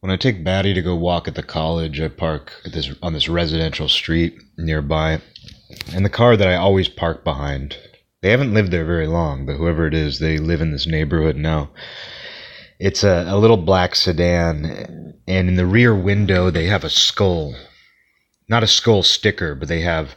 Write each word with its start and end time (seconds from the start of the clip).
When 0.00 0.10
I 0.10 0.16
take 0.16 0.44
Batty 0.44 0.74
to 0.74 0.82
go 0.82 0.94
walk 0.94 1.26
at 1.26 1.34
the 1.34 1.42
college, 1.42 2.00
I 2.00 2.08
park 2.08 2.52
at 2.64 2.72
this 2.72 2.94
on 3.02 3.12
this 3.12 3.28
residential 3.28 3.88
street 3.88 4.38
nearby, 4.58 5.20
and 5.92 6.04
the 6.04 6.10
car 6.10 6.36
that 6.36 6.48
I 6.48 6.56
always 6.56 6.88
park 6.88 7.24
behind. 7.24 7.76
They 8.22 8.30
haven't 8.30 8.54
lived 8.54 8.70
there 8.70 8.84
very 8.84 9.06
long, 9.06 9.46
but 9.46 9.56
whoever 9.56 9.86
it 9.86 9.94
is, 9.94 10.18
they 10.18 10.38
live 10.38 10.60
in 10.60 10.70
this 10.70 10.86
neighborhood 10.86 11.36
now. 11.36 11.70
It's 12.78 13.04
a, 13.04 13.24
a 13.28 13.38
little 13.38 13.56
black 13.56 13.94
sedan, 13.94 15.14
and 15.26 15.48
in 15.48 15.56
the 15.56 15.66
rear 15.66 15.94
window 15.94 16.50
they 16.50 16.66
have 16.66 16.84
a 16.84 16.90
skull. 16.90 17.54
Not 18.48 18.62
a 18.62 18.68
skull 18.68 19.02
sticker, 19.02 19.54
but 19.54 19.68
they 19.68 19.80
have 19.80 20.14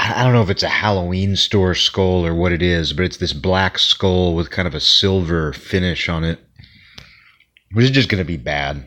I 0.00 0.22
don't 0.22 0.32
know 0.32 0.42
if 0.42 0.50
it's 0.50 0.62
a 0.62 0.68
Halloween 0.68 1.34
store 1.34 1.74
skull 1.74 2.24
or 2.24 2.32
what 2.32 2.52
it 2.52 2.62
is, 2.62 2.92
but 2.92 3.04
it's 3.04 3.16
this 3.16 3.32
black 3.32 3.80
skull 3.80 4.36
with 4.36 4.50
kind 4.50 4.68
of 4.68 4.74
a 4.74 4.80
silver 4.80 5.52
finish 5.52 6.08
on 6.08 6.22
it, 6.22 6.38
which 7.72 7.84
is 7.84 7.90
just 7.90 8.08
going 8.08 8.22
to 8.22 8.26
be 8.26 8.36
bad. 8.36 8.84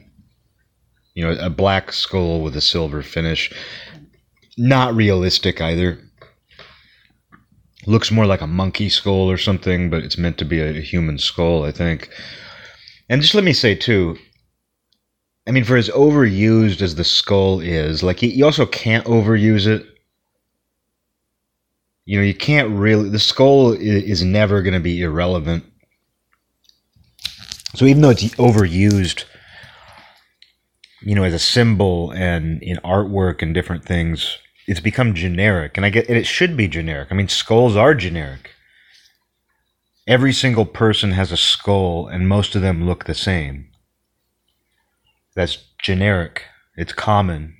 You 1.14 1.26
know, 1.26 1.38
a 1.40 1.50
black 1.50 1.92
skull 1.92 2.42
with 2.42 2.56
a 2.56 2.62
silver 2.62 3.02
finish. 3.02 3.52
Not 4.58 4.96
realistic 4.96 5.62
either. 5.62 6.00
Looks 7.86 8.12
more 8.12 8.26
like 8.26 8.42
a 8.42 8.48
monkey 8.48 8.90
skull 8.90 9.30
or 9.30 9.38
something, 9.38 9.90
but 9.90 10.04
it's 10.04 10.18
meant 10.18 10.38
to 10.38 10.46
be 10.46 10.62
a, 10.62 10.74
human 10.74 11.18
skull, 11.18 11.64
I 11.64 11.72
think. 11.72 12.10
And 13.10 13.22
just 13.22 13.36
let 13.36 13.44
me 13.44 13.54
say, 13.54 13.76
too, 13.76 14.18
I 15.48 15.52
mean, 15.52 15.64
for 15.64 15.76
as 15.76 15.90
overused 15.90 16.82
as 16.82 16.96
the 16.96 17.04
skull 17.04 17.60
is, 17.60 18.04
like, 18.04 18.22
you 18.22 18.46
also 18.46 18.66
can't 18.66 19.06
overuse 19.06 19.68
it 19.68 19.86
you 22.06 22.18
know, 22.18 22.24
you 22.24 22.34
can't 22.34 22.70
really, 22.72 23.10
the 23.10 23.20
skull 23.20 23.72
is, 23.72 24.24
never 24.24 24.62
going 24.62 24.74
to 24.74 24.80
be 24.80 25.02
irrelevant. 25.02 25.64
So 27.74 27.86
even 27.86 28.02
though 28.02 28.10
it's 28.10 28.24
overused, 28.36 29.26
you 31.02 31.16
know, 31.16 31.24
as 31.24 31.34
a 31.34 31.40
symbol 31.40 32.12
and 32.12 32.62
in 32.62 32.78
artwork 32.78 33.42
and 33.42 33.54
different 33.54 33.86
things, 33.86 34.38
it's 34.68 34.80
become 34.80 35.16
generic. 35.16 35.78
And 35.78 35.86
I 35.86 35.90
get, 35.90 36.08
and 36.08 36.18
it 36.18 36.26
should 36.26 36.56
be 36.56 36.68
generic. 36.68 37.10
I 37.12 37.16
mean, 37.16 37.28
skulls 37.28 37.76
are 37.76 37.94
generic. 37.94 38.52
Every 40.08 40.34
single 40.34 40.66
person 40.66 41.12
has 41.12 41.32
a 41.32 41.38
skull, 41.38 42.08
and 42.08 42.28
most 42.28 42.56
of 42.56 42.62
them 42.62 42.86
look 42.86 43.06
the 43.06 43.16
same. 43.16 43.70
That's 45.36 45.58
generic. 45.82 46.44
It's 46.76 46.94
common. 46.94 47.56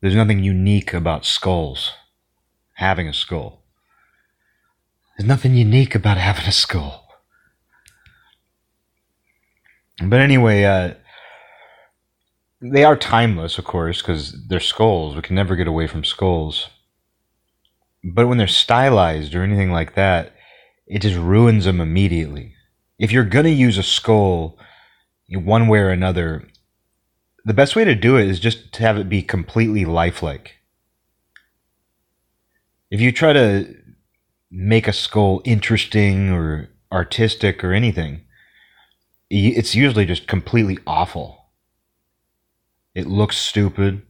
There's 0.00 0.16
nothing 0.16 0.42
unique 0.42 0.92
about 0.92 1.24
skulls 1.24 1.92
having 2.74 3.06
a 3.06 3.14
skull. 3.14 3.62
There's 5.16 5.28
nothing 5.28 5.54
unique 5.54 5.94
about 5.94 6.16
having 6.16 6.46
a 6.46 6.52
skull. 6.52 7.01
But 10.00 10.20
anyway, 10.20 10.64
uh, 10.64 10.94
they 12.60 12.84
are 12.84 12.96
timeless, 12.96 13.58
of 13.58 13.64
course, 13.64 14.00
because 14.00 14.36
they're 14.48 14.60
skulls. 14.60 15.14
We 15.14 15.22
can 15.22 15.36
never 15.36 15.56
get 15.56 15.66
away 15.66 15.86
from 15.86 16.04
skulls. 16.04 16.68
But 18.04 18.26
when 18.26 18.38
they're 18.38 18.48
stylized 18.48 19.34
or 19.34 19.42
anything 19.42 19.70
like 19.70 19.94
that, 19.94 20.32
it 20.86 21.02
just 21.02 21.16
ruins 21.16 21.64
them 21.64 21.80
immediately. 21.80 22.54
If 22.98 23.12
you're 23.12 23.24
going 23.24 23.44
to 23.44 23.50
use 23.50 23.78
a 23.78 23.82
skull 23.82 24.58
one 25.28 25.68
way 25.68 25.78
or 25.78 25.90
another, 25.90 26.48
the 27.44 27.54
best 27.54 27.74
way 27.74 27.84
to 27.84 27.94
do 27.94 28.16
it 28.16 28.28
is 28.28 28.40
just 28.40 28.72
to 28.74 28.82
have 28.82 28.98
it 28.98 29.08
be 29.08 29.22
completely 29.22 29.84
lifelike 29.84 30.62
if 32.92 33.00
you 33.00 33.10
try 33.10 33.32
to 33.32 33.74
make 34.50 34.86
a 34.86 34.92
skull 34.92 35.40
interesting 35.46 36.28
or 36.28 36.68
artistic 36.92 37.64
or 37.64 37.72
anything, 37.72 38.20
it's 39.32 39.74
usually 39.74 40.06
just 40.06 40.26
completely 40.26 40.78
awful. 40.86 41.46
It 42.94 43.06
looks 43.06 43.36
stupid. 43.36 44.02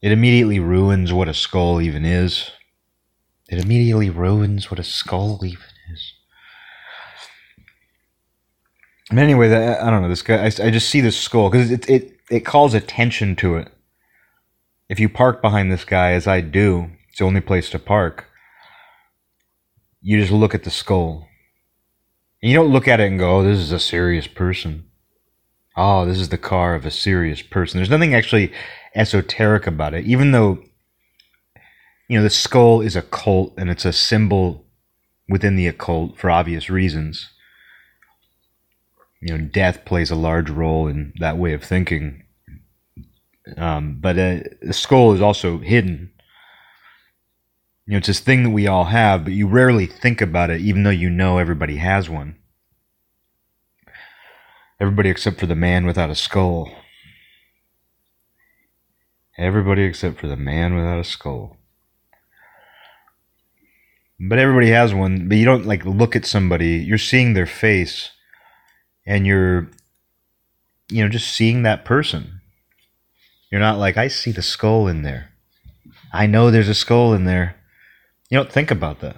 It 0.00 0.12
immediately 0.12 0.58
ruins 0.60 1.12
what 1.12 1.28
a 1.28 1.34
skull 1.34 1.80
even 1.80 2.04
is. 2.04 2.50
It 3.48 3.62
immediately 3.62 4.10
ruins 4.10 4.70
what 4.70 4.80
a 4.80 4.84
skull 4.84 5.44
even 5.44 5.60
is. 5.92 6.12
Anyway, 9.12 9.54
I 9.54 9.90
don't 9.90 10.02
know 10.02 10.08
this 10.08 10.22
guy. 10.22 10.42
I, 10.42 10.46
I 10.46 10.70
just 10.70 10.88
see 10.88 11.00
this 11.00 11.18
skull 11.18 11.50
because 11.50 11.70
it, 11.70 11.88
it 11.88 12.12
it 12.30 12.40
calls 12.40 12.72
attention 12.74 13.36
to 13.36 13.56
it 13.56 13.70
if 14.88 15.00
you 15.00 15.08
park 15.08 15.40
behind 15.40 15.72
this 15.72 15.84
guy, 15.84 16.12
as 16.12 16.26
I 16.26 16.40
do, 16.40 16.90
it's 17.08 17.18
the 17.18 17.24
only 17.24 17.40
place 17.40 17.70
to 17.70 17.78
park. 17.78 18.26
You 20.02 20.20
just 20.20 20.32
look 20.32 20.54
at 20.54 20.64
the 20.64 20.70
skull. 20.70 21.26
And 22.44 22.50
you 22.50 22.58
don't 22.58 22.72
look 22.72 22.86
at 22.88 23.00
it 23.00 23.06
and 23.06 23.18
go, 23.18 23.38
oh, 23.38 23.42
this 23.42 23.58
is 23.58 23.72
a 23.72 23.80
serious 23.80 24.26
person. 24.26 24.84
Oh, 25.78 26.04
this 26.04 26.18
is 26.18 26.28
the 26.28 26.36
car 26.36 26.74
of 26.74 26.84
a 26.84 26.90
serious 26.90 27.40
person. 27.40 27.78
There's 27.78 27.88
nothing 27.88 28.14
actually 28.14 28.52
esoteric 28.94 29.66
about 29.66 29.94
it, 29.94 30.04
even 30.04 30.32
though, 30.32 30.62
you 32.06 32.18
know, 32.18 32.22
the 32.22 32.28
skull 32.28 32.82
is 32.82 32.96
a 32.96 33.00
cult 33.00 33.54
and 33.56 33.70
it's 33.70 33.86
a 33.86 33.94
symbol 33.94 34.66
within 35.26 35.56
the 35.56 35.66
occult 35.66 36.18
for 36.18 36.30
obvious 36.30 36.68
reasons. 36.68 37.30
You 39.22 39.38
know, 39.38 39.44
death 39.46 39.86
plays 39.86 40.10
a 40.10 40.14
large 40.14 40.50
role 40.50 40.86
in 40.86 41.14
that 41.20 41.38
way 41.38 41.54
of 41.54 41.64
thinking. 41.64 42.24
Um, 43.56 43.96
but 44.02 44.18
uh, 44.18 44.40
the 44.60 44.74
skull 44.74 45.14
is 45.14 45.22
also 45.22 45.60
hidden. 45.60 46.12
You 47.86 47.92
know, 47.92 47.98
it's 47.98 48.06
this 48.06 48.20
thing 48.20 48.44
that 48.44 48.50
we 48.50 48.66
all 48.66 48.84
have, 48.84 49.24
but 49.24 49.32
you 49.34 49.46
rarely 49.46 49.86
think 49.86 50.20
about 50.20 50.50
it, 50.50 50.60
even 50.60 50.82
though 50.82 50.90
you 50.90 51.10
know 51.10 51.38
everybody 51.38 51.76
has 51.76 52.08
one. 52.08 52.36
Everybody 54.80 55.10
except 55.10 55.38
for 55.38 55.46
the 55.46 55.54
man 55.54 55.86
without 55.86 56.10
a 56.10 56.14
skull. 56.14 56.70
Everybody 59.36 59.82
except 59.82 60.18
for 60.18 60.26
the 60.26 60.36
man 60.36 60.74
without 60.74 60.98
a 60.98 61.04
skull. 61.04 61.56
But 64.18 64.38
everybody 64.38 64.70
has 64.70 64.94
one, 64.94 65.28
but 65.28 65.36
you 65.36 65.44
don't 65.44 65.66
like 65.66 65.84
look 65.84 66.16
at 66.16 66.24
somebody, 66.24 66.76
you're 66.76 66.98
seeing 66.98 67.34
their 67.34 67.46
face 67.46 68.10
and 69.04 69.26
you're 69.26 69.68
you 70.88 71.02
know 71.02 71.08
just 71.08 71.34
seeing 71.34 71.62
that 71.62 71.84
person 71.84 72.40
you're 73.54 73.60
not 73.60 73.78
like, 73.78 73.96
I 73.96 74.08
see 74.08 74.32
the 74.32 74.42
skull 74.42 74.88
in 74.88 75.02
there. 75.02 75.30
I 76.12 76.26
know 76.26 76.50
there's 76.50 76.68
a 76.68 76.74
skull 76.74 77.14
in 77.14 77.24
there. 77.24 77.54
You 78.30 78.38
don't 78.38 78.52
think 78.52 78.70
about 78.70 79.00
that. 79.00 79.16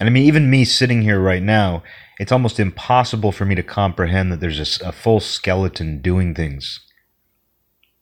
And 0.00 0.08
I 0.08 0.12
mean, 0.12 0.24
even 0.24 0.50
me 0.50 0.64
sitting 0.64 1.02
here 1.02 1.18
right 1.18 1.42
now, 1.42 1.82
it's 2.20 2.32
almost 2.32 2.60
impossible 2.60 3.32
for 3.32 3.44
me 3.44 3.54
to 3.54 3.62
comprehend 3.62 4.30
that 4.30 4.40
there's 4.40 4.80
a, 4.80 4.88
a 4.88 4.92
full 4.92 5.20
skeleton 5.20 6.00
doing 6.00 6.34
things. 6.34 6.80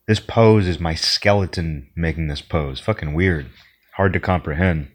This 0.07 0.21
pose 0.21 0.69
is 0.69 0.79
my 0.79 0.95
skeleton 0.95 1.91
making 1.97 2.29
this 2.29 2.43
pose. 2.43 2.81
Fucking 2.81 3.15
weird. 3.15 3.49
Hard 3.97 4.13
to 4.13 4.21
comprehend. 4.21 4.89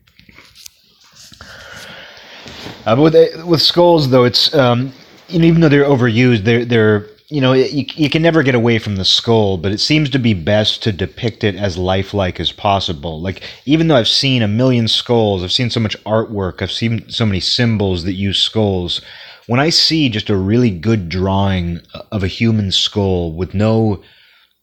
Uh, 2.86 2.96
but 2.96 3.02
with 3.02 3.46
with 3.46 3.62
skulls, 3.62 4.10
though, 4.10 4.24
it's 4.24 4.54
um, 4.56 4.94
even 5.30 5.62
though 5.62 5.70
they're 5.70 5.86
overused, 5.86 6.44
they're 6.44 6.66
they're 6.66 7.08
you 7.32 7.40
know, 7.40 7.54
you, 7.54 7.86
you 7.96 8.10
can 8.10 8.22
never 8.22 8.44
get 8.44 8.56
away 8.56 8.78
from 8.78 8.98
the 8.98 9.06
skull, 9.06 9.58
but 9.58 9.72
it 9.72 9.80
seems 9.80 10.10
to 10.10 10.20
be 10.20 10.34
best 10.34 10.84
to 10.84 10.92
depict 10.92 11.46
it 11.46 11.56
as 11.56 11.78
lifelike 11.78 12.42
as 12.42 12.52
possible. 12.52 13.22
Like, 13.22 13.42
even 13.66 13.88
though 13.88 13.96
I've 13.96 14.08
seen 14.10 14.42
a 14.42 14.50
million 14.50 14.90
skulls, 14.90 15.42
I've 15.42 15.52
seen 15.52 15.70
so 15.70 15.80
much 15.80 16.02
artwork, 16.04 16.62
I've 16.62 16.74
seen 16.74 17.10
so 17.10 17.26
many 17.26 17.40
symbols 17.40 18.04
that 18.04 18.14
use 18.14 18.42
skulls. 18.42 19.00
When 19.48 19.62
I 19.62 19.70
see 19.70 20.10
just 20.10 20.30
a 20.30 20.36
really 20.36 20.72
good 20.72 21.08
drawing 21.08 21.80
of 22.12 22.22
a 22.22 22.28
human 22.28 22.70
skull 22.70 23.32
with 23.32 23.54
no 23.54 24.04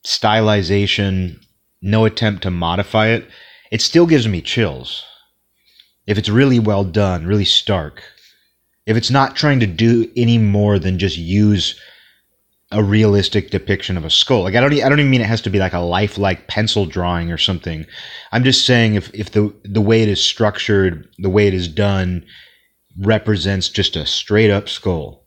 stylization, 0.05 1.43
no 1.81 2.05
attempt 2.05 2.43
to 2.43 2.51
modify 2.51 3.09
it, 3.09 3.27
it 3.73 3.81
still 3.81 4.07
gives 4.07 4.29
me 4.29 4.43
chills. 4.43 5.05
If 6.07 6.19
it's 6.19 6.29
really 6.29 6.59
well 6.59 6.85
done, 6.85 7.27
really 7.27 7.47
stark. 7.47 8.03
If 8.85 8.95
it's 8.97 9.11
not 9.11 9.37
trying 9.37 9.61
to 9.61 9.67
do 9.67 10.11
any 10.17 10.37
more 10.37 10.79
than 10.79 10.99
just 10.99 11.17
use 11.17 11.79
a 12.71 12.83
realistic 12.83 13.51
depiction 13.51 13.97
of 13.97 14.05
a 14.05 14.11
skull. 14.11 14.43
Like 14.43 14.55
I 14.55 14.61
don't, 14.61 14.73
I 14.73 14.89
don't 14.89 15.01
even 15.01 15.11
mean 15.11 15.23
it 15.23 15.27
has 15.27 15.41
to 15.43 15.51
be 15.51 15.59
like 15.59 15.73
a 15.73 15.79
lifelike 15.79 16.49
pencil 16.49 16.85
drawing 16.85 17.33
or 17.33 17.39
something. 17.39 17.87
I'm 18.31 18.45
just 18.45 18.67
saying 18.67 18.95
if 18.95 19.13
if 19.15 19.31
the 19.31 19.55
the 19.65 19.81
way 19.81 20.03
it 20.03 20.09
is 20.09 20.23
structured, 20.23 21.09
the 21.19 21.31
way 21.31 21.47
it 21.47 21.55
is 21.55 21.67
done, 21.67 22.27
represents 22.99 23.71
just 23.71 23.97
a 23.97 24.05
straight 24.05 24.51
up 24.51 24.69
skull. 24.69 25.25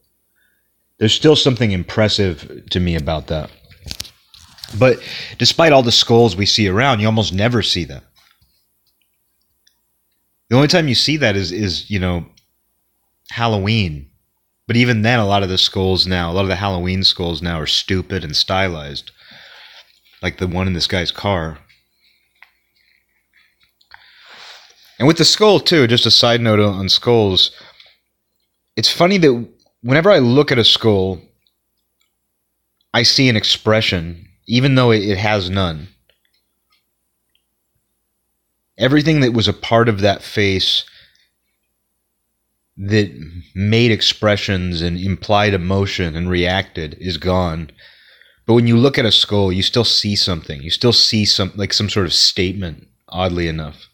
There's 0.99 1.13
still 1.13 1.35
something 1.35 1.71
impressive 1.71 2.63
to 2.69 2.79
me 2.79 2.95
about 2.95 3.27
that. 3.27 3.49
But 4.77 4.99
despite 5.39 5.73
all 5.73 5.81
the 5.81 5.91
skulls 5.91 6.35
we 6.35 6.45
see 6.45 6.67
around, 6.67 6.99
you 6.99 7.07
almost 7.07 7.33
never 7.33 7.63
see 7.63 7.85
them. 7.85 8.03
The 10.49 10.55
only 10.55 10.67
time 10.67 10.87
you 10.87 10.95
see 10.95 11.17
that 11.17 11.35
is 11.35 11.51
is 11.51 11.89
you 11.89 11.99
know 11.99 12.25
Halloween 13.31 14.10
but 14.71 14.77
even 14.77 15.01
then, 15.01 15.19
a 15.19 15.27
lot 15.27 15.43
of 15.43 15.49
the 15.49 15.57
skulls 15.57 16.07
now, 16.07 16.31
a 16.31 16.33
lot 16.33 16.43
of 16.43 16.47
the 16.47 16.55
Halloween 16.55 17.03
skulls 17.03 17.41
now 17.41 17.59
are 17.59 17.67
stupid 17.67 18.23
and 18.23 18.33
stylized, 18.33 19.11
like 20.21 20.37
the 20.37 20.47
one 20.47 20.65
in 20.65 20.71
this 20.71 20.87
guy's 20.87 21.11
car. 21.11 21.57
And 24.97 25.09
with 25.09 25.17
the 25.17 25.25
skull 25.25 25.59
too, 25.59 25.87
just 25.87 26.05
a 26.05 26.09
side 26.09 26.39
note 26.39 26.61
on 26.61 26.87
skulls, 26.87 27.51
it's 28.77 28.89
funny 28.89 29.17
that 29.17 29.45
whenever 29.81 30.09
I 30.09 30.19
look 30.19 30.53
at 30.53 30.57
a 30.57 30.63
skull, 30.63 31.21
I 32.93 33.03
see 33.03 33.27
an 33.27 33.35
expression, 33.35 34.25
even 34.47 34.75
though 34.75 34.91
it, 34.91 35.17
has 35.17 35.49
none. 35.49 35.89
Everything 38.77 39.19
that 39.19 39.33
was 39.33 39.49
a 39.49 39.53
part 39.53 39.89
of 39.89 39.99
that 39.99 40.21
face 40.21 40.85
that 42.81 43.11
made 43.53 43.91
expressions 43.91 44.81
and 44.81 44.97
implied 44.99 45.53
emotion 45.53 46.15
and 46.15 46.29
reacted 46.29 46.95
is 46.99 47.17
gone. 47.17 47.69
But 48.47 48.55
when 48.55 48.65
you 48.65 48.75
look 48.75 48.97
at 48.97 49.05
a 49.05 49.11
skull, 49.11 49.51
you 49.51 49.61
still 49.61 49.83
see 49.83 50.15
something. 50.15 50.63
You 50.63 50.71
still 50.71 50.93
see 50.93 51.25
some 51.25 51.51
like 51.55 51.73
some 51.73 51.89
sort 51.89 52.07
of 52.07 52.13
statement, 52.13 52.87
oddly 53.07 53.47
enough. 53.47 53.87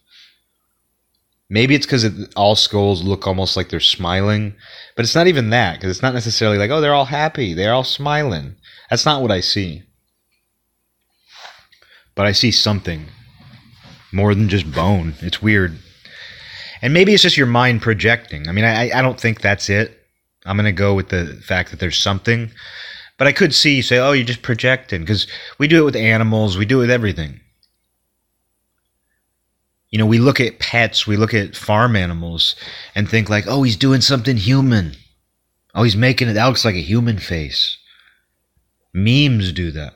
Maybe 1.49 1.75
it's 1.75 1.85
because 1.85 2.29
all 2.35 2.55
skulls 2.55 3.03
look 3.03 3.27
almost 3.27 3.57
like 3.57 3.69
they're 3.69 3.79
smiling, 3.81 4.55
but 4.95 5.03
it's 5.03 5.15
not 5.15 5.27
even 5.27 5.49
that 5.49 5.75
because 5.75 5.91
it's 5.91 6.01
not 6.01 6.13
necessarily 6.13 6.57
like, 6.57 6.71
oh, 6.71 6.79
they're 6.81 6.93
all 6.93 7.05
happy, 7.05 7.53
they're 7.53 7.73
all 7.73 7.83
smiling. 7.83 8.55
That's 8.89 9.05
not 9.05 9.21
what 9.21 9.31
I 9.31 9.41
see. 9.41 9.83
But 12.15 12.25
I 12.25 12.31
see 12.31 12.51
something 12.51 13.07
more 14.13 14.33
than 14.33 14.49
just 14.49 14.71
bone. 14.71 15.15
It's 15.19 15.41
weird. 15.41 15.77
And 16.81 16.93
maybe 16.93 17.13
it's 17.13 17.23
just 17.23 17.37
your 17.37 17.47
mind 17.47 17.81
projecting. 17.81 18.47
I 18.47 18.51
mean, 18.51 18.65
I, 18.65 18.91
I 18.91 19.01
don't 19.01 19.19
think 19.19 19.41
that's 19.41 19.69
it. 19.69 19.97
I'm 20.45 20.57
going 20.57 20.65
to 20.65 20.71
go 20.71 20.93
with 20.93 21.09
the 21.09 21.39
fact 21.43 21.71
that 21.71 21.79
there's 21.79 21.97
something. 21.97 22.51
But 23.17 23.27
I 23.27 23.31
could 23.31 23.53
see 23.53 23.75
you 23.75 23.81
say, 23.81 23.97
oh, 23.97 24.11
you're 24.11 24.25
just 24.25 24.41
projecting 24.41 25.01
because 25.01 25.27
we 25.57 25.67
do 25.67 25.81
it 25.81 25.85
with 25.85 25.95
animals, 25.95 26.57
we 26.57 26.65
do 26.65 26.77
it 26.77 26.81
with 26.81 26.91
everything. 26.91 27.39
You 29.89 29.97
know, 29.97 30.05
we 30.05 30.19
look 30.19 30.39
at 30.39 30.59
pets, 30.59 31.07
we 31.07 31.17
look 31.17 31.33
at 31.33 31.55
farm 31.55 31.95
animals 31.95 32.55
and 32.93 33.09
think 33.09 33.29
like, 33.29 33.45
oh, 33.47 33.63
he's 33.63 33.77
doing 33.77 34.01
something 34.01 34.37
human. 34.37 34.93
Oh, 35.73 35.83
he's 35.83 35.95
making 35.95 36.27
it, 36.27 36.33
that 36.33 36.45
looks 36.45 36.65
like 36.65 36.75
a 36.75 36.79
human 36.79 37.17
face. 37.17 37.77
Memes 38.93 39.51
do 39.51 39.71
that. 39.71 39.93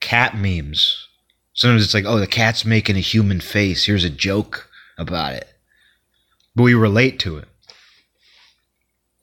Cat 0.00 0.36
memes. 0.36 1.06
Sometimes 1.52 1.84
it's 1.84 1.94
like, 1.94 2.06
oh, 2.06 2.18
the 2.18 2.26
cat's 2.26 2.64
making 2.64 2.96
a 2.96 3.00
human 3.00 3.40
face. 3.40 3.84
Here's 3.84 4.04
a 4.04 4.10
joke 4.10 4.69
about 5.00 5.32
it. 5.34 5.48
But 6.54 6.64
we 6.64 6.74
relate 6.74 7.18
to 7.20 7.38
it. 7.38 7.48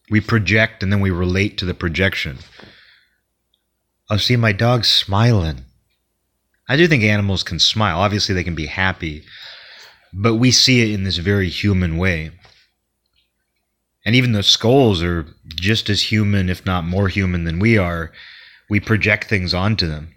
We 0.10 0.22
project 0.22 0.84
and 0.84 0.92
then 0.92 1.02
we 1.02 1.12
relate 1.12 1.58
to 1.60 1.66
the 1.66 1.74
projection. 1.74 2.40
I'll 4.10 4.20
see 4.20 4.38
my 4.38 4.54
dog 4.54 4.86
smiling. 4.86 5.66
I 6.68 6.76
do 6.78 6.88
think 6.88 7.04
animals 7.04 7.44
can 7.44 7.60
smile. 7.60 8.00
Obviously, 8.00 8.34
they 8.34 8.44
can 8.44 8.56
be 8.56 8.66
happy, 8.66 9.24
but 10.14 10.36
we 10.36 10.52
see 10.52 10.82
it 10.82 10.94
in 10.94 11.04
this 11.04 11.18
very 11.18 11.50
human 11.50 11.98
way. 11.98 12.32
And 14.06 14.16
even 14.16 14.32
though 14.32 14.42
skulls 14.42 15.04
are 15.04 15.28
just 15.48 15.90
as 15.90 16.12
human, 16.12 16.50
if 16.50 16.66
not 16.66 16.86
more 16.86 17.10
human 17.10 17.44
than 17.44 17.60
we 17.60 17.78
are, 17.78 18.12
we 18.70 18.80
project 18.80 19.28
things 19.30 19.54
onto 19.54 19.88
them. 19.88 20.14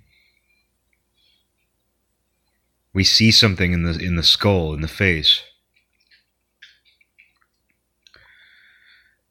We 2.92 3.04
see 3.04 3.30
something 3.30 3.72
in 3.72 3.84
the 3.84 3.98
in 3.98 4.16
the 4.16 4.22
skull, 4.22 4.74
in 4.74 4.80
the 4.80 4.88
face. 4.88 5.42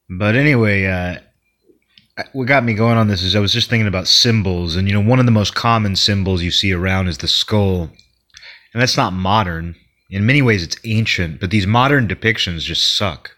But 0.10 0.36
anyway, 0.36 0.86
uh, 0.86 1.20
what 2.34 2.48
got 2.48 2.64
me 2.64 2.74
going 2.74 2.98
on 2.98 3.08
this 3.08 3.22
is 3.22 3.36
I 3.36 3.40
was 3.40 3.54
just 3.54 3.70
thinking 3.70 3.88
about 3.88 4.08
symbols, 4.08 4.76
and 4.76 4.88
you 4.88 4.94
know, 4.94 5.08
one 5.08 5.20
of 5.20 5.26
the 5.26 5.32
most 5.32 5.56
common 5.56 5.96
symbols 5.96 6.42
you 6.42 6.52
see 6.52 6.74
around 6.74 7.08
is 7.08 7.20
the 7.20 7.28
skull, 7.28 7.90
and 8.74 8.82
that's 8.82 8.98
not 8.98 9.14
modern. 9.14 9.76
In 10.10 10.26
many 10.26 10.42
ways, 10.42 10.64
it's 10.64 10.78
ancient, 10.84 11.40
but 11.40 11.52
these 11.52 11.68
modern 11.68 12.08
depictions 12.08 12.62
just 12.62 12.98
suck. 12.98 13.36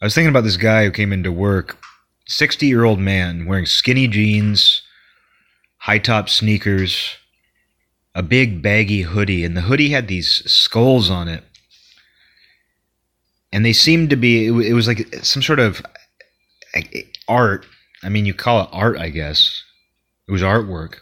I 0.00 0.04
was 0.04 0.14
thinking 0.14 0.30
about 0.30 0.44
this 0.44 0.56
guy 0.56 0.84
who 0.84 0.92
came 0.92 1.12
into 1.12 1.32
work, 1.32 1.78
60 2.26 2.66
year 2.66 2.84
old 2.84 3.00
man 3.00 3.46
wearing 3.46 3.66
skinny 3.66 4.06
jeans, 4.06 4.82
high 5.78 5.98
top 5.98 6.28
sneakers, 6.28 7.16
a 8.14 8.22
big 8.22 8.62
baggy 8.62 9.02
hoodie, 9.02 9.44
and 9.44 9.56
the 9.56 9.62
hoodie 9.62 9.90
had 9.90 10.06
these 10.06 10.42
skulls 10.46 11.10
on 11.10 11.28
it. 11.28 11.44
And 13.52 13.64
they 13.64 13.72
seemed 13.72 14.10
to 14.10 14.16
be, 14.16 14.46
it 14.46 14.72
was 14.72 14.88
like 14.88 15.14
some 15.22 15.42
sort 15.42 15.58
of 15.58 15.82
eh, 16.74 17.02
art. 17.28 17.66
I 18.02 18.08
mean, 18.08 18.26
you 18.26 18.34
call 18.34 18.62
it 18.62 18.68
art, 18.72 18.96
I 18.98 19.10
guess. 19.10 19.62
It 20.28 20.32
was 20.32 20.42
artwork, 20.42 20.96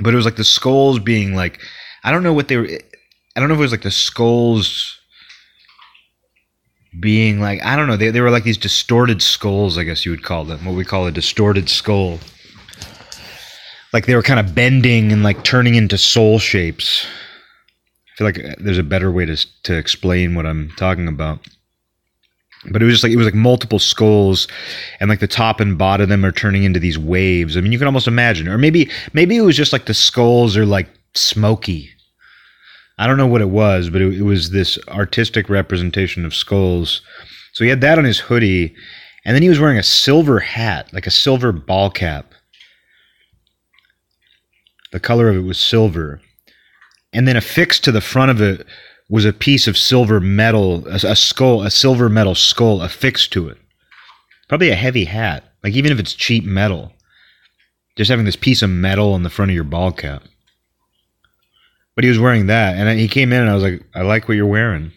but 0.00 0.12
it 0.12 0.16
was 0.16 0.24
like 0.24 0.36
the 0.36 0.44
skulls 0.44 0.98
being 0.98 1.34
like, 1.34 1.60
I 2.04 2.12
don't 2.12 2.22
know 2.22 2.32
what 2.32 2.48
they 2.48 2.56
were. 2.56 2.66
Eh, 2.66 2.78
I 3.36 3.40
don't 3.40 3.48
know 3.48 3.54
if 3.54 3.58
it 3.58 3.62
was 3.62 3.72
like 3.72 3.82
the 3.82 3.90
skulls 3.90 5.00
being 7.00 7.40
like 7.40 7.64
I 7.64 7.76
don't 7.76 7.88
know. 7.88 7.96
They 7.96 8.10
they 8.10 8.20
were 8.20 8.30
like 8.30 8.44
these 8.44 8.58
distorted 8.58 9.22
skulls, 9.22 9.78
I 9.78 9.84
guess 9.84 10.04
you 10.04 10.12
would 10.12 10.22
call 10.22 10.44
them. 10.44 10.64
What 10.64 10.74
we 10.74 10.84
call 10.84 11.06
a 11.06 11.12
distorted 11.12 11.68
skull. 11.68 12.20
Like 13.92 14.06
they 14.06 14.14
were 14.14 14.22
kind 14.22 14.40
of 14.40 14.54
bending 14.54 15.12
and 15.12 15.22
like 15.22 15.44
turning 15.44 15.74
into 15.74 15.98
soul 15.98 16.38
shapes. 16.38 17.06
I 18.14 18.16
feel 18.16 18.26
like 18.28 18.38
uh, 18.38 18.54
there's 18.58 18.78
a 18.78 18.84
better 18.84 19.10
way 19.10 19.26
to 19.26 19.36
to 19.64 19.76
explain 19.76 20.34
what 20.34 20.46
I'm 20.46 20.70
talking 20.76 21.08
about. 21.08 21.40
But 22.70 22.80
it 22.80 22.84
was 22.84 22.94
just 22.94 23.02
like 23.02 23.12
it 23.12 23.16
was 23.16 23.26
like 23.26 23.34
multiple 23.34 23.80
skulls 23.80 24.46
and 25.00 25.10
like 25.10 25.20
the 25.20 25.26
top 25.26 25.60
and 25.60 25.76
bottom 25.76 26.04
of 26.04 26.08
them 26.08 26.24
are 26.24 26.32
turning 26.32 26.62
into 26.62 26.80
these 26.80 26.98
waves. 26.98 27.56
I 27.56 27.60
mean 27.60 27.72
you 27.72 27.78
can 27.78 27.86
almost 27.88 28.06
imagine. 28.06 28.48
Or 28.48 28.56
maybe 28.56 28.90
maybe 29.12 29.36
it 29.36 29.42
was 29.42 29.56
just 29.56 29.72
like 29.72 29.86
the 29.86 29.94
skulls 29.94 30.56
are 30.56 30.64
like 30.64 30.88
smoky. 31.14 31.90
I 32.96 33.08
don't 33.08 33.16
know 33.16 33.26
what 33.26 33.40
it 33.40 33.50
was 33.50 33.90
but 33.90 34.00
it, 34.00 34.14
it 34.14 34.22
was 34.22 34.50
this 34.50 34.78
artistic 34.88 35.48
representation 35.50 36.24
of 36.24 36.34
skulls. 36.34 37.02
So 37.52 37.64
he 37.64 37.70
had 37.70 37.80
that 37.80 37.98
on 37.98 38.04
his 38.04 38.20
hoodie 38.20 38.74
and 39.24 39.34
then 39.34 39.42
he 39.42 39.48
was 39.48 39.60
wearing 39.60 39.78
a 39.78 39.82
silver 39.82 40.38
hat 40.38 40.92
like 40.92 41.06
a 41.06 41.10
silver 41.10 41.50
ball 41.50 41.90
cap. 41.90 42.32
The 44.92 45.00
color 45.00 45.28
of 45.28 45.36
it 45.36 45.40
was 45.40 45.58
silver 45.58 46.20
and 47.14 47.26
then 47.26 47.36
affixed 47.36 47.84
to 47.84 47.92
the 47.92 48.00
front 48.00 48.30
of 48.30 48.42
it 48.42 48.66
was 49.08 49.24
a 49.24 49.32
piece 49.32 49.66
of 49.66 49.78
silver 49.78 50.20
metal, 50.20 50.86
a, 50.88 50.96
a 50.96 51.16
skull, 51.16 51.62
a 51.62 51.70
silver 51.70 52.08
metal 52.08 52.34
skull 52.34 52.82
affixed 52.82 53.32
to 53.32 53.48
it. 53.48 53.58
Probably 54.48 54.70
a 54.70 54.74
heavy 54.74 55.04
hat, 55.04 55.44
like 55.62 55.74
even 55.74 55.92
if 55.92 55.98
it's 55.98 56.12
cheap 56.12 56.44
metal. 56.44 56.92
Just 57.96 58.10
having 58.10 58.24
this 58.24 58.36
piece 58.36 58.60
of 58.60 58.70
metal 58.70 59.12
on 59.12 59.22
the 59.22 59.30
front 59.30 59.52
of 59.52 59.54
your 59.54 59.64
ball 59.64 59.92
cap. 59.92 60.24
But 61.94 62.02
he 62.02 62.10
was 62.10 62.18
wearing 62.18 62.48
that, 62.48 62.76
and 62.76 62.98
he 62.98 63.06
came 63.06 63.32
in, 63.32 63.40
and 63.40 63.50
I 63.50 63.54
was 63.54 63.62
like, 63.62 63.84
"I 63.94 64.02
like 64.02 64.26
what 64.26 64.36
you're 64.36 64.46
wearing." 64.46 64.90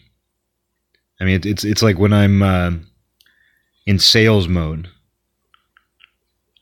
I 1.20 1.24
mean, 1.24 1.40
it's 1.44 1.62
it's 1.62 1.82
like 1.82 1.96
when 1.96 2.12
I'm 2.12 2.42
uh, 2.42 2.72
in 3.86 4.00
sales 4.00 4.48
mode. 4.48 4.88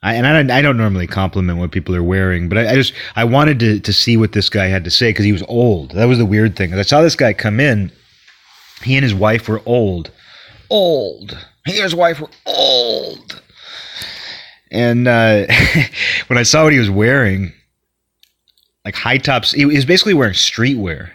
I, 0.03 0.15
and 0.15 0.51
I, 0.53 0.59
I 0.59 0.63
don't 0.63 0.77
normally 0.77 1.07
compliment 1.07 1.59
what 1.59 1.73
people 1.73 1.95
are 1.97 2.03
wearing, 2.03 2.49
but 2.49 2.59
I, 2.59 2.73
I 2.73 2.75
just 2.75 2.93
I 3.17 3.25
wanted 3.25 3.59
to 3.61 3.81
to 3.81 3.93
see 3.93 4.17
what 4.17 4.33
this 4.33 4.49
guy 4.49 4.67
had 4.67 4.85
to 4.85 4.91
say 4.91 5.11
because 5.11 5.25
he 5.25 5.33
was 5.33 5.43
old. 5.49 5.93
That 5.93 6.05
was 6.05 6.19
the 6.19 6.27
weird 6.27 6.57
thing. 6.57 6.75
I 6.75 6.83
saw 6.83 7.03
this 7.03 7.17
guy 7.17 7.33
come 7.33 7.61
in. 7.61 7.91
He 8.83 8.95
and 8.97 9.03
his 9.03 9.15
wife 9.15 9.49
were 9.49 9.63
old, 9.65 10.11
old. 10.71 11.37
He 11.65 11.73
and 11.73 11.83
his 11.83 11.95
wife 11.95 12.21
were 12.21 12.31
old. 12.45 13.43
And 14.71 15.09
uh, 15.09 15.47
when 16.27 16.39
I 16.39 16.43
saw 16.43 16.65
what 16.65 16.73
he 16.73 16.79
was 16.79 16.91
wearing, 16.91 17.53
like 18.85 18.95
high 18.95 19.19
tops, 19.19 19.53
he 19.53 19.65
was 19.65 19.85
basically 19.85 20.15
wearing 20.15 20.35
streetwear 20.35 21.11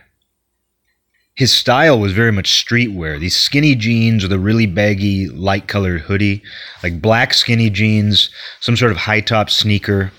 his 1.36 1.54
style 1.54 2.00
was 2.00 2.14
very 2.14 2.32
much 2.32 2.66
streetwear. 2.66 3.20
These 3.20 3.36
skinny 3.36 3.76
jeans 3.76 4.24
with 4.24 4.34
a 4.34 4.40
really 4.40 4.66
baggy, 4.66 5.28
light 5.30 5.68
colored 5.68 6.02
hoodie, 6.02 6.44
like 6.84 7.02
black 7.02 7.34
skinny 7.34 7.70
jeans, 7.70 8.30
some 8.60 8.76
sort 8.76 8.92
of 8.92 8.98
high 8.98 9.22
top 9.22 9.50
sneaker, 9.50 10.12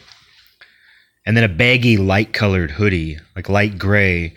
and 1.27 1.37
then 1.37 1.45
a 1.45 1.49
baggy, 1.49 1.97
light 1.97 2.33
colored 2.33 2.73
hoodie, 2.73 3.19
like 3.37 3.49
light 3.49 3.79
gray, 3.79 4.35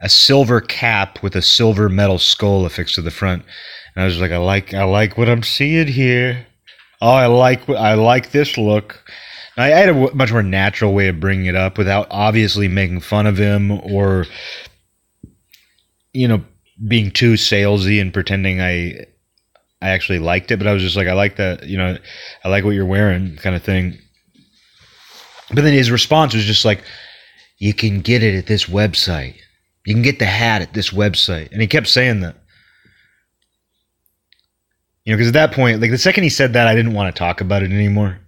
a 0.00 0.08
silver 0.08 0.60
cap 0.60 1.22
with 1.22 1.34
a 1.34 1.42
silver 1.42 1.88
metal 1.88 2.18
skull 2.18 2.64
affixed 2.64 2.94
to 2.94 3.02
the 3.02 3.10
front. 3.10 3.42
And 3.94 4.02
I 4.02 4.06
was 4.06 4.20
like, 4.20 4.30
I 4.30 4.38
like, 4.38 4.72
I 4.72 4.84
like 4.84 5.18
what 5.18 5.28
I'm 5.28 5.42
seeing 5.42 5.88
here. 5.88 6.46
Oh, 7.00 7.10
I 7.10 7.26
like, 7.26 7.68
I 7.68 7.94
like 7.94 8.30
this 8.30 8.56
look. 8.56 9.04
I 9.56 9.68
had 9.68 9.88
a 9.88 10.14
much 10.14 10.30
more 10.30 10.42
natural 10.42 10.94
way 10.94 11.08
of 11.08 11.18
bringing 11.18 11.46
it 11.46 11.56
up 11.56 11.78
without 11.78 12.06
obviously 12.10 12.68
making 12.68 13.00
fun 13.00 13.26
of 13.26 13.36
him 13.36 13.72
or 13.72 14.24
you 16.12 16.28
know, 16.28 16.44
being 16.86 17.10
too 17.10 17.34
salesy 17.34 18.00
and 18.00 18.12
pretending 18.12 18.60
I 18.60 19.06
I 19.80 19.90
actually 19.90 20.18
liked 20.18 20.50
it, 20.50 20.58
but 20.58 20.66
I 20.66 20.72
was 20.72 20.82
just 20.82 20.96
like, 20.96 21.06
I 21.06 21.12
like 21.12 21.36
that, 21.36 21.66
you 21.66 21.78
know, 21.78 21.96
I 22.44 22.48
like 22.48 22.64
what 22.64 22.74
you're 22.74 22.84
wearing, 22.84 23.36
kind 23.36 23.54
of 23.54 23.62
thing. 23.62 23.98
But 25.50 25.62
then 25.62 25.72
his 25.72 25.90
response 25.90 26.34
was 26.34 26.44
just 26.44 26.64
like, 26.64 26.82
you 27.58 27.72
can 27.72 28.00
get 28.00 28.22
it 28.22 28.36
at 28.36 28.46
this 28.46 28.64
website. 28.64 29.36
You 29.86 29.94
can 29.94 30.02
get 30.02 30.18
the 30.18 30.26
hat 30.26 30.62
at 30.62 30.74
this 30.74 30.90
website. 30.90 31.50
And 31.52 31.60
he 31.60 31.66
kept 31.66 31.86
saying 31.86 32.20
that. 32.20 32.36
You 35.04 35.12
know, 35.12 35.16
because 35.16 35.28
at 35.28 35.34
that 35.34 35.52
point, 35.52 35.80
like 35.80 35.90
the 35.90 35.98
second 35.98 36.24
he 36.24 36.28
said 36.28 36.52
that, 36.52 36.66
I 36.66 36.74
didn't 36.74 36.92
want 36.92 37.14
to 37.14 37.18
talk 37.18 37.40
about 37.40 37.62
it 37.62 37.70
anymore. 37.70 38.18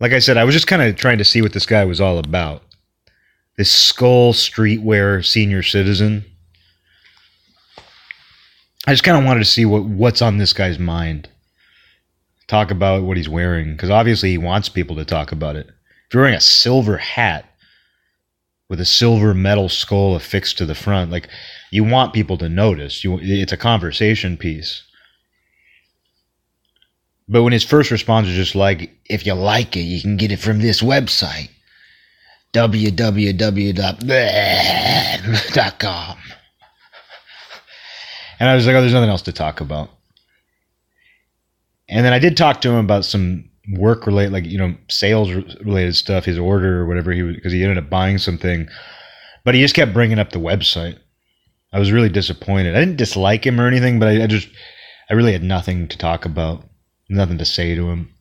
Like 0.00 0.12
I 0.12 0.18
said, 0.18 0.36
I 0.36 0.44
was 0.44 0.54
just 0.54 0.66
kind 0.66 0.82
of 0.82 0.96
trying 0.96 1.18
to 1.18 1.24
see 1.24 1.42
what 1.42 1.52
this 1.52 1.66
guy 1.66 1.84
was 1.84 2.00
all 2.00 2.18
about 2.18 2.62
this 3.56 3.70
skull 3.70 4.32
streetwear 4.32 5.24
senior 5.24 5.62
citizen. 5.62 6.24
I 8.86 8.92
just 8.92 9.02
kind 9.02 9.18
of 9.18 9.24
wanted 9.24 9.40
to 9.40 9.50
see 9.50 9.64
what 9.64 9.84
what's 9.84 10.22
on 10.22 10.38
this 10.38 10.52
guy's 10.52 10.78
mind. 10.78 11.28
Talk 12.46 12.70
about 12.70 13.02
what 13.02 13.16
he's 13.16 13.28
wearing 13.28 13.72
because 13.72 13.90
obviously 13.90 14.30
he 14.30 14.38
wants 14.38 14.68
people 14.68 14.94
to 14.96 15.04
talk 15.04 15.32
about 15.32 15.56
it. 15.56 15.66
If 15.66 16.14
you're 16.14 16.22
wearing 16.22 16.36
a 16.36 16.40
silver 16.40 16.98
hat 16.98 17.46
with 18.68 18.80
a 18.80 18.84
silver 18.84 19.34
metal 19.34 19.68
skull 19.68 20.14
affixed 20.14 20.58
to 20.58 20.66
the 20.66 20.74
front, 20.74 21.10
like 21.10 21.28
you 21.70 21.82
want 21.82 22.12
people 22.12 22.38
to 22.38 22.48
notice. 22.48 23.02
You, 23.02 23.18
it's 23.20 23.52
a 23.52 23.56
conversation 23.56 24.36
piece. 24.36 24.82
But 27.28 27.42
when 27.42 27.52
his 27.52 27.64
first 27.64 27.90
response 27.90 28.28
is 28.28 28.36
just 28.36 28.54
like, 28.54 28.92
"If 29.06 29.26
you 29.26 29.34
like 29.34 29.76
it, 29.76 29.80
you 29.80 30.00
can 30.00 30.16
get 30.16 30.30
it 30.30 30.38
from 30.38 30.60
this 30.60 30.80
website, 30.80 31.48
www.com." 32.52 33.76
And 38.38 38.48
I 38.48 38.54
was 38.54 38.66
like, 38.66 38.76
"Oh, 38.76 38.80
there's 38.80 38.92
nothing 38.92 39.10
else 39.10 39.22
to 39.22 39.32
talk 39.32 39.60
about." 39.60 39.90
And 41.88 42.04
then 42.04 42.12
I 42.12 42.18
did 42.18 42.36
talk 42.36 42.60
to 42.62 42.70
him 42.70 42.84
about 42.84 43.04
some 43.04 43.48
work 43.72 44.06
related, 44.06 44.32
like 44.32 44.44
you 44.44 44.58
know, 44.58 44.74
sales 44.88 45.32
related 45.32 45.96
stuff, 45.96 46.24
his 46.24 46.38
order 46.38 46.80
or 46.80 46.86
whatever 46.86 47.12
he 47.12 47.22
was, 47.22 47.36
because 47.36 47.52
he 47.52 47.62
ended 47.62 47.78
up 47.78 47.90
buying 47.90 48.18
something, 48.18 48.68
but 49.44 49.54
he 49.54 49.60
just 49.60 49.74
kept 49.74 49.92
bringing 49.94 50.18
up 50.18 50.30
the 50.30 50.38
website. 50.38 50.98
I 51.72 51.78
was 51.78 51.92
really 51.92 52.08
disappointed. 52.08 52.74
I 52.74 52.80
didn't 52.80 52.96
dislike 52.96 53.46
him 53.46 53.60
or 53.60 53.66
anything, 53.66 53.98
but 53.98 54.08
I, 54.08 54.24
I 54.24 54.26
just, 54.26 54.48
I 55.10 55.14
really 55.14 55.32
had 55.32 55.42
nothing 55.42 55.88
to 55.88 55.98
talk 55.98 56.24
about, 56.24 56.64
nothing 57.08 57.38
to 57.38 57.44
say 57.44 57.74
to 57.74 57.90
him. 57.90 58.14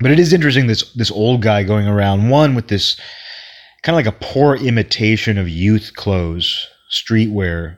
But 0.00 0.10
it 0.10 0.18
is 0.18 0.32
interesting 0.32 0.66
this 0.66 0.92
this 0.92 1.10
old 1.10 1.42
guy 1.42 1.62
going 1.62 1.86
around 1.86 2.28
one 2.28 2.54
with 2.54 2.68
this 2.68 2.96
kind 3.82 3.94
of 3.94 4.04
like 4.04 4.14
a 4.14 4.24
poor 4.24 4.56
imitation 4.56 5.38
of 5.38 5.48
youth 5.48 5.92
clothes, 5.94 6.66
streetwear, 6.90 7.76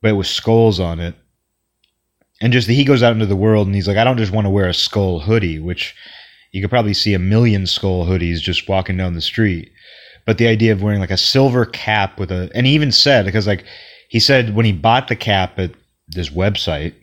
but 0.00 0.16
with 0.16 0.26
skulls 0.26 0.80
on 0.80 1.00
it 1.00 1.14
and 2.42 2.52
just 2.52 2.68
he 2.68 2.84
goes 2.84 3.04
out 3.04 3.12
into 3.12 3.24
the 3.24 3.36
world 3.36 3.68
and 3.68 3.74
he's 3.74 3.86
like, 3.86 3.96
I 3.96 4.04
don't 4.04 4.18
just 4.18 4.32
want 4.32 4.46
to 4.46 4.50
wear 4.50 4.68
a 4.68 4.74
skull 4.74 5.20
hoodie, 5.20 5.60
which 5.60 5.94
you 6.50 6.60
could 6.60 6.70
probably 6.70 6.92
see 6.92 7.14
a 7.14 7.18
million 7.18 7.66
skull 7.66 8.04
hoodies 8.04 8.40
just 8.40 8.68
walking 8.68 8.96
down 8.96 9.14
the 9.14 9.20
street. 9.20 9.70
But 10.26 10.38
the 10.38 10.48
idea 10.48 10.72
of 10.72 10.82
wearing 10.82 10.98
like 10.98 11.12
a 11.12 11.16
silver 11.16 11.64
cap 11.64 12.18
with 12.18 12.32
a, 12.32 12.50
and 12.52 12.66
he 12.66 12.74
even 12.74 12.90
said, 12.90 13.24
because 13.24 13.46
like 13.46 13.64
he 14.08 14.18
said 14.18 14.56
when 14.56 14.66
he 14.66 14.72
bought 14.72 15.06
the 15.06 15.16
cap 15.16 15.58
at 15.58 15.70
this 16.08 16.30
website 16.30 16.94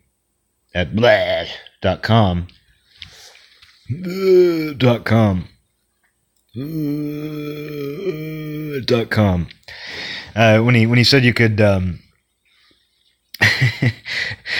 at 0.76 0.94
blah.com, 0.94 2.48
dot 4.78 5.06
com, 5.06 5.48
dot 8.86 9.10
com, 9.10 9.48
uh, 10.36 10.60
when 10.60 10.76
he, 10.76 10.86
when 10.86 10.98
he 10.98 11.04
said 11.04 11.24
you 11.24 11.34
could, 11.34 11.60
um, 11.60 12.00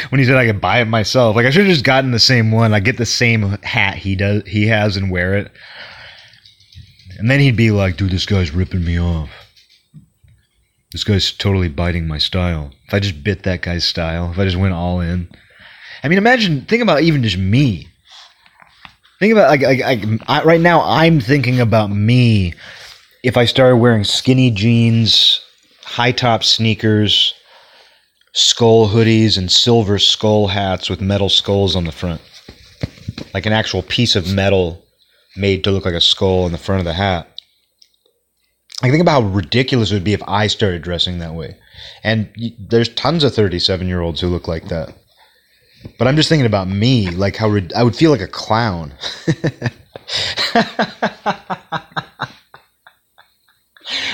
when 0.10 0.20
he 0.20 0.26
said 0.26 0.36
I 0.36 0.46
could 0.46 0.62
buy 0.62 0.82
it 0.82 0.86
myself. 0.86 1.36
Like 1.36 1.46
I 1.46 1.50
should 1.50 1.66
have 1.66 1.74
just 1.74 1.86
gotten 1.86 2.12
the 2.12 2.20
same 2.20 2.52
one. 2.52 2.74
I 2.74 2.80
get 2.80 2.98
the 2.98 3.06
same 3.06 3.44
hat 3.64 3.96
he 3.96 4.16
does 4.16 4.44
he 4.48 4.68
has 4.68 4.98
and 4.98 5.12
wear 5.12 5.36
it. 5.38 5.52
And 7.18 7.30
then 7.30 7.42
he'd 7.42 7.58
be 7.58 7.72
like, 7.72 7.98
dude, 7.98 8.12
this 8.12 8.26
guy's 8.26 8.56
ripping 8.56 8.86
me 8.86 8.98
off. 8.98 9.30
This 10.94 11.04
guy's 11.04 11.32
totally 11.32 11.68
biting 11.68 12.08
my 12.08 12.18
style. 12.18 12.72
If 12.88 12.94
I 12.94 13.00
just 13.00 13.24
bit 13.24 13.44
that 13.44 13.62
guy's 13.62 13.84
style, 13.84 14.32
if 14.32 14.40
I 14.40 14.46
just 14.46 14.58
went 14.58 14.74
all 14.74 15.02
in. 15.02 15.30
I 16.02 16.08
mean, 16.08 16.18
imagine, 16.18 16.62
think 16.62 16.82
about 16.82 17.02
even 17.02 17.22
just 17.22 17.38
me. 17.38 17.89
Think 19.20 19.34
about, 19.34 19.50
like, 19.50 19.62
like, 19.62 19.80
like 19.80 20.22
I, 20.28 20.44
right 20.44 20.62
now, 20.62 20.82
I'm 20.82 21.20
thinking 21.20 21.60
about 21.60 21.92
me 21.92 22.54
if 23.24 23.36
I 23.36 23.46
started 23.46 23.78
wearing 23.78 24.06
skinny 24.06 24.50
jeans, 24.50 25.42
high 25.84 26.14
top 26.14 26.44
sneakers, 26.44 27.34
skull 28.34 28.88
hoodies 28.88 29.38
and 29.38 29.52
silver 29.52 30.00
skull 30.00 30.48
hats 30.48 30.90
with 30.90 31.02
metal 31.02 31.30
skulls 31.30 31.76
on 31.76 31.84
the 31.84 31.92
front. 31.92 32.22
Like 33.34 33.46
an 33.46 33.54
actual 33.54 33.84
piece 33.84 34.16
of 34.16 34.34
metal 34.34 34.86
made 35.36 35.64
to 35.64 35.72
look 35.72 35.86
like 35.86 35.94
a 35.94 36.02
skull 36.02 36.44
on 36.46 36.52
the 36.52 36.58
front 36.58 36.80
of 36.80 36.86
the 36.86 36.94
hat. 36.94 37.28
I 38.82 38.90
think 38.90 39.02
about 39.02 39.24
how 39.24 39.30
ridiculous 39.30 39.92
it 39.92 39.96
would 39.96 40.04
be 40.06 40.14
if 40.14 40.24
I 40.26 40.48
started 40.48 40.82
dressing 40.82 41.20
that 41.20 41.34
way. 41.34 41.58
And 42.04 42.30
there's 42.58 42.90
tons 42.90 43.24
of 43.26 43.36
37 43.36 43.88
year 43.88 44.02
olds 44.02 44.22
who 44.22 44.30
look 44.30 44.48
like 44.48 44.70
that. 44.70 44.96
But 45.98 46.08
I'm 46.08 46.16
just 46.16 46.30
thinking 46.30 46.46
about 46.46 46.68
me, 46.68 47.10
like 47.10 47.36
how 47.36 47.56
I 47.76 47.84
would 47.84 47.96
feel 47.96 48.12
like 48.12 48.22
a 48.22 48.28
clown. 48.28 48.94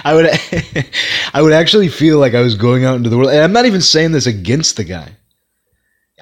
I 0.04 0.14
would 0.14 0.28
I 1.34 1.42
would 1.42 1.54
actually 1.54 1.90
feel 1.90 2.20
like 2.20 2.34
I 2.34 2.42
was 2.42 2.56
going 2.56 2.86
out 2.86 2.96
into 2.96 3.10
the 3.10 3.18
world. 3.18 3.32
And 3.32 3.42
I'm 3.42 3.54
not 3.54 3.66
even 3.66 3.82
saying 3.82 4.12
this 4.12 4.28
against 4.28 4.78
the 4.78 4.84
guy. 4.84 5.16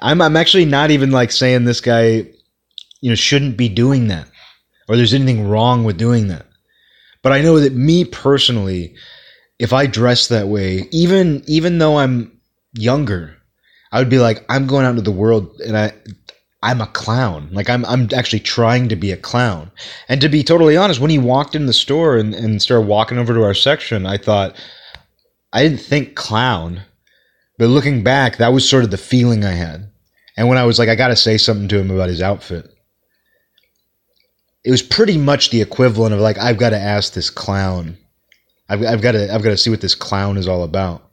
I'm 0.02 0.20
I'm 0.20 0.36
actually 0.36 0.64
not 0.64 0.90
even 0.90 1.10
like 1.10 1.30
saying 1.30 1.64
this 1.64 1.80
guy, 1.80 2.26
you 3.00 3.10
know, 3.10 3.14
shouldn't 3.14 3.56
be 3.56 3.68
doing 3.68 4.08
that. 4.08 4.28
Or 4.88 4.96
there's 4.96 5.14
anything 5.14 5.48
wrong 5.48 5.84
with 5.84 5.96
doing 5.96 6.28
that. 6.28 6.46
But 7.22 7.32
I 7.32 7.40
know 7.40 7.58
that 7.60 7.72
me 7.72 8.04
personally, 8.04 8.94
if 9.58 9.72
I 9.72 9.86
dress 9.86 10.28
that 10.28 10.48
way, 10.48 10.88
even 10.90 11.42
even 11.46 11.78
though 11.78 11.98
I'm 11.98 12.40
younger, 12.74 13.36
I 13.94 14.00
would 14.00 14.10
be 14.10 14.18
like, 14.18 14.44
I'm 14.48 14.66
going 14.66 14.84
out 14.84 14.90
into 14.90 15.02
the 15.02 15.12
world 15.12 15.48
and 15.64 15.78
I 15.78 15.92
I'm 16.64 16.80
a 16.80 16.88
clown. 16.88 17.48
Like 17.52 17.70
I'm 17.70 17.84
I'm 17.84 18.08
actually 18.12 18.40
trying 18.40 18.88
to 18.88 18.96
be 18.96 19.12
a 19.12 19.16
clown. 19.16 19.70
And 20.08 20.20
to 20.20 20.28
be 20.28 20.42
totally 20.42 20.76
honest, 20.76 20.98
when 20.98 21.12
he 21.12 21.18
walked 21.18 21.54
in 21.54 21.66
the 21.66 21.72
store 21.72 22.16
and, 22.16 22.34
and 22.34 22.60
started 22.60 22.88
walking 22.88 23.18
over 23.18 23.32
to 23.32 23.44
our 23.44 23.54
section, 23.54 24.04
I 24.04 24.16
thought 24.16 24.56
I 25.52 25.62
didn't 25.62 25.78
think 25.78 26.16
clown. 26.16 26.82
But 27.56 27.68
looking 27.68 28.02
back, 28.02 28.38
that 28.38 28.52
was 28.52 28.68
sort 28.68 28.82
of 28.82 28.90
the 28.90 28.96
feeling 28.96 29.44
I 29.44 29.52
had. 29.52 29.88
And 30.36 30.48
when 30.48 30.58
I 30.58 30.64
was 30.64 30.80
like, 30.80 30.88
I 30.88 30.96
gotta 30.96 31.14
say 31.14 31.38
something 31.38 31.68
to 31.68 31.78
him 31.78 31.92
about 31.92 32.08
his 32.08 32.20
outfit. 32.20 32.68
It 34.64 34.72
was 34.72 34.82
pretty 34.82 35.18
much 35.18 35.50
the 35.50 35.62
equivalent 35.62 36.14
of 36.14 36.20
like, 36.20 36.38
I've 36.38 36.58
got 36.58 36.70
to 36.70 36.78
ask 36.78 37.12
this 37.12 37.30
clown. 37.30 37.96
I've, 38.68 38.82
I've 38.82 39.02
got 39.02 39.12
to 39.12 39.32
I've 39.32 39.42
got 39.42 39.50
to 39.50 39.56
see 39.56 39.70
what 39.70 39.82
this 39.82 39.94
clown 39.94 40.36
is 40.36 40.48
all 40.48 40.64
about. 40.64 41.08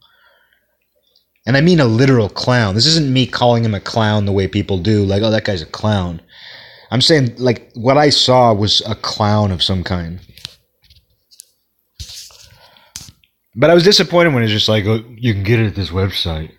And 1.45 1.57
I 1.57 1.61
mean 1.61 1.79
a 1.79 1.85
literal 1.85 2.29
clown. 2.29 2.75
This 2.75 2.85
isn't 2.85 3.11
me 3.11 3.25
calling 3.25 3.65
him 3.65 3.73
a 3.73 3.79
clown 3.79 4.25
the 4.25 4.31
way 4.31 4.47
people 4.47 4.77
do, 4.77 5.03
like, 5.03 5.23
oh, 5.23 5.31
that 5.31 5.45
guy's 5.45 5.61
a 5.61 5.65
clown. 5.67 6.21
I'm 6.91 7.01
saying, 7.01 7.35
like, 7.37 7.71
what 7.73 7.97
I 7.97 8.09
saw 8.09 8.53
was 8.53 8.81
a 8.85 8.95
clown 8.95 9.51
of 9.51 9.63
some 9.63 9.83
kind. 9.83 10.19
But 13.55 13.69
I 13.69 13.73
was 13.73 13.83
disappointed 13.83 14.33
when 14.33 14.43
it's 14.43 14.51
just 14.51 14.69
like, 14.69 14.85
oh, 14.85 15.03
you 15.17 15.33
can 15.33 15.43
get 15.43 15.59
it 15.59 15.67
at 15.67 15.75
this 15.75 15.89
website. 15.89 16.51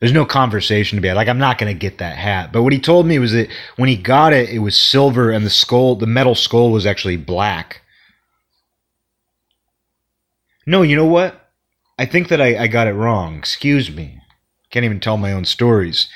There's 0.00 0.12
no 0.12 0.26
conversation 0.26 0.96
to 0.96 1.02
be 1.02 1.08
had. 1.08 1.16
Like, 1.16 1.28
I'm 1.28 1.38
not 1.38 1.58
going 1.58 1.72
to 1.72 1.78
get 1.78 1.98
that 1.98 2.16
hat. 2.16 2.52
But 2.52 2.62
what 2.62 2.72
he 2.72 2.80
told 2.80 3.06
me 3.06 3.20
was 3.20 3.32
that 3.32 3.48
when 3.76 3.88
he 3.88 3.96
got 3.96 4.32
it, 4.32 4.50
it 4.50 4.58
was 4.58 4.76
silver 4.76 5.30
and 5.30 5.46
the 5.46 5.50
skull, 5.50 5.94
the 5.94 6.06
metal 6.06 6.34
skull 6.34 6.72
was 6.72 6.86
actually 6.86 7.16
black. 7.16 7.82
No, 10.66 10.82
you 10.82 10.96
know 10.96 11.06
what? 11.06 11.41
I 12.02 12.04
think 12.04 12.26
that 12.30 12.40
I, 12.40 12.64
I 12.64 12.66
got 12.66 12.88
it 12.88 12.94
wrong. 12.94 13.38
Excuse 13.38 13.88
me. 13.88 14.18
Can't 14.72 14.84
even 14.84 14.98
tell 14.98 15.16
my 15.16 15.30
own 15.30 15.44
stories. 15.44 16.08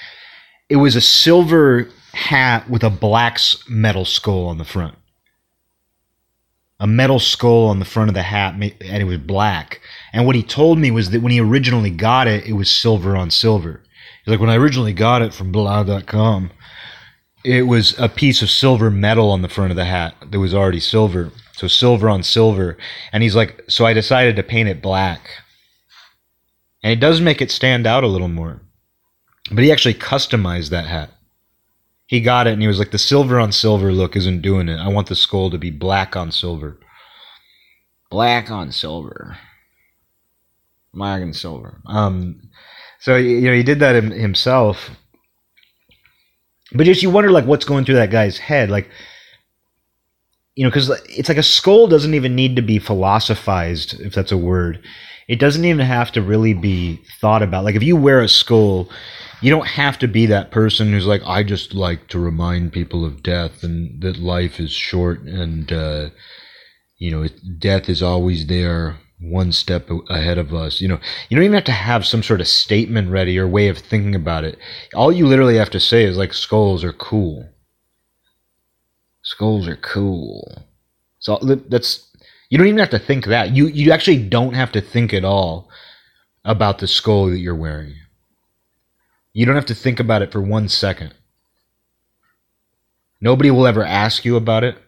It 0.68 0.76
was 0.76 0.96
a 0.96 1.00
silver 1.00 1.88
hat 2.12 2.68
with 2.68 2.82
a 2.82 2.90
black 2.90 3.38
metal 3.68 4.04
skull 4.04 4.48
on 4.48 4.58
the 4.58 4.64
front. 4.64 4.96
A 6.80 6.88
metal 6.88 7.20
skull 7.20 7.68
on 7.68 7.78
the 7.78 7.84
front 7.84 8.10
of 8.10 8.14
the 8.14 8.24
hat, 8.24 8.54
and 8.54 9.00
it 9.00 9.04
was 9.04 9.18
black. 9.18 9.80
And 10.12 10.26
what 10.26 10.34
he 10.34 10.42
told 10.42 10.80
me 10.80 10.90
was 10.90 11.10
that 11.10 11.22
when 11.22 11.30
he 11.30 11.40
originally 11.40 11.90
got 11.90 12.26
it, 12.26 12.44
it 12.46 12.54
was 12.54 12.68
silver 12.68 13.16
on 13.16 13.30
silver. 13.30 13.80
He's 14.24 14.32
like, 14.32 14.40
when 14.40 14.50
I 14.50 14.56
originally 14.56 14.92
got 14.92 15.22
it 15.22 15.32
from 15.32 15.52
blah.com, 15.52 16.50
it 17.44 17.62
was 17.62 17.96
a 17.96 18.08
piece 18.08 18.42
of 18.42 18.50
silver 18.50 18.90
metal 18.90 19.30
on 19.30 19.42
the 19.42 19.48
front 19.48 19.70
of 19.70 19.76
the 19.76 19.84
hat 19.84 20.16
that 20.32 20.40
was 20.40 20.52
already 20.52 20.80
silver. 20.80 21.30
So 21.52 21.68
silver 21.68 22.10
on 22.10 22.24
silver. 22.24 22.76
And 23.12 23.22
he's 23.22 23.36
like, 23.36 23.62
so 23.68 23.86
I 23.86 23.92
decided 23.92 24.34
to 24.34 24.42
paint 24.42 24.68
it 24.68 24.82
black 24.82 25.30
and 26.86 26.92
it 26.92 27.00
does 27.00 27.20
make 27.20 27.42
it 27.42 27.50
stand 27.50 27.84
out 27.84 28.04
a 28.04 28.06
little 28.06 28.28
more. 28.28 28.60
But 29.50 29.64
he 29.64 29.72
actually 29.72 29.94
customized 29.94 30.70
that 30.70 30.86
hat. 30.86 31.10
He 32.06 32.20
got 32.20 32.46
it 32.46 32.52
and 32.52 32.62
he 32.62 32.68
was 32.68 32.78
like, 32.78 32.92
the 32.92 32.96
silver 32.96 33.40
on 33.40 33.50
silver 33.50 33.90
look 33.92 34.14
isn't 34.14 34.40
doing 34.40 34.68
it. 34.68 34.78
I 34.78 34.86
want 34.86 35.08
the 35.08 35.16
skull 35.16 35.50
to 35.50 35.58
be 35.58 35.72
black 35.72 36.14
on 36.14 36.30
silver. 36.30 36.78
Black 38.08 38.52
on 38.52 38.70
silver. 38.70 39.36
Black 40.94 41.22
and 41.22 41.34
silver. 41.34 41.80
Um, 41.86 42.50
so, 43.00 43.16
you 43.16 43.40
know, 43.40 43.56
he 43.56 43.64
did 43.64 43.80
that 43.80 44.00
himself. 44.04 44.90
But 46.70 46.86
just 46.86 47.02
you 47.02 47.10
wonder, 47.10 47.32
like, 47.32 47.46
what's 47.46 47.64
going 47.64 47.84
through 47.84 47.96
that 47.96 48.12
guy's 48.12 48.38
head. 48.38 48.70
Like, 48.70 48.88
you 50.54 50.62
know, 50.62 50.70
because 50.70 50.90
it's 51.08 51.28
like 51.28 51.36
a 51.36 51.42
skull 51.42 51.88
doesn't 51.88 52.14
even 52.14 52.36
need 52.36 52.54
to 52.54 52.62
be 52.62 52.78
philosophized, 52.78 53.98
if 53.98 54.14
that's 54.14 54.30
a 54.30 54.38
word 54.38 54.84
it 55.28 55.38
doesn't 55.38 55.64
even 55.64 55.84
have 55.84 56.12
to 56.12 56.22
really 56.22 56.54
be 56.54 57.00
thought 57.20 57.42
about. 57.42 57.64
Like 57.64 57.74
if 57.74 57.82
you 57.82 57.96
wear 57.96 58.20
a 58.20 58.28
skull, 58.28 58.88
you 59.40 59.50
don't 59.50 59.66
have 59.66 59.98
to 59.98 60.08
be 60.08 60.26
that 60.26 60.50
person 60.50 60.92
who's 60.92 61.06
like, 61.06 61.22
I 61.26 61.42
just 61.42 61.74
like 61.74 62.08
to 62.08 62.18
remind 62.18 62.72
people 62.72 63.04
of 63.04 63.22
death 63.22 63.62
and 63.62 64.00
that 64.02 64.18
life 64.18 64.60
is 64.60 64.70
short 64.70 65.22
and, 65.22 65.72
uh, 65.72 66.10
you 66.98 67.10
know, 67.10 67.28
death 67.58 67.88
is 67.88 68.02
always 68.02 68.46
there 68.46 68.98
one 69.20 69.50
step 69.50 69.88
ahead 70.08 70.38
of 70.38 70.54
us. 70.54 70.80
You 70.80 70.88
know, 70.88 71.00
you 71.28 71.36
don't 71.36 71.44
even 71.44 71.54
have 71.54 71.64
to 71.64 71.72
have 71.72 72.06
some 72.06 72.22
sort 72.22 72.40
of 72.40 72.48
statement 72.48 73.10
ready 73.10 73.38
or 73.38 73.48
way 73.48 73.68
of 73.68 73.78
thinking 73.78 74.14
about 74.14 74.44
it. 74.44 74.58
All 74.94 75.12
you 75.12 75.26
literally 75.26 75.56
have 75.56 75.70
to 75.70 75.80
say 75.80 76.04
is 76.04 76.16
like 76.16 76.32
skulls 76.32 76.84
are 76.84 76.92
cool. 76.92 77.48
Skulls 79.22 79.66
are 79.66 79.76
cool. 79.76 80.62
So 81.18 81.38
that's 81.42 82.15
you 82.50 82.58
don't 82.58 82.66
even 82.68 82.78
have 82.78 82.90
to 82.90 82.98
think 82.98 83.26
that. 83.26 83.54
You 83.54 83.66
you 83.66 83.92
actually 83.92 84.22
don't 84.28 84.54
have 84.54 84.72
to 84.72 84.80
think 84.80 85.12
at 85.14 85.24
all 85.24 85.68
about 86.44 86.78
the 86.78 86.86
skull 86.88 87.26
that 87.26 87.38
you're 87.38 87.54
wearing. 87.54 87.94
You 89.32 89.46
don't 89.46 89.56
have 89.56 89.66
to 89.66 89.74
think 89.74 90.00
about 90.00 90.22
it 90.22 90.32
for 90.32 90.40
one 90.40 90.68
second. 90.68 91.14
Nobody 93.20 93.50
will 93.50 93.66
ever 93.66 93.84
ask 93.84 94.24
you 94.24 94.36
about 94.36 94.64
it. 94.64 94.78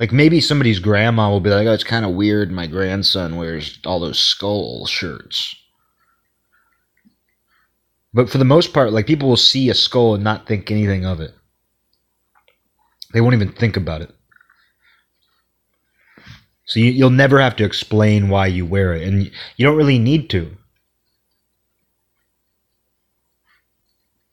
Like 0.00 0.12
maybe 0.12 0.40
somebody's 0.40 0.78
grandma 0.78 1.30
will 1.30 1.40
be 1.40 1.50
like, 1.50 1.66
"Oh, 1.66 1.72
it's 1.72 1.84
kind 1.84 2.04
of 2.04 2.12
weird. 2.14 2.52
My 2.52 2.66
grandson 2.66 3.36
wears 3.36 3.78
all 3.84 4.00
those 4.00 4.18
skull 4.18 4.86
shirts." 4.86 5.54
But 8.14 8.30
for 8.30 8.38
the 8.38 8.44
most 8.46 8.72
part, 8.72 8.92
like 8.92 9.06
people 9.06 9.28
will 9.28 9.36
see 9.36 9.68
a 9.68 9.74
skull 9.74 10.14
and 10.14 10.24
not 10.24 10.46
think 10.46 10.70
anything 10.70 11.04
of 11.04 11.20
it. 11.20 11.34
They 13.12 13.20
won't 13.20 13.34
even 13.34 13.52
think 13.52 13.76
about 13.76 14.02
it. 14.02 14.15
So 16.66 16.80
you, 16.80 17.04
will 17.04 17.10
never 17.10 17.40
have 17.40 17.56
to 17.56 17.64
explain 17.64 18.28
why 18.28 18.48
you 18.48 18.66
wear 18.66 18.92
it, 18.94 19.06
and 19.06 19.30
you 19.56 19.66
don't 19.66 19.76
really 19.76 19.98
need 19.98 20.28
to. 20.30 20.56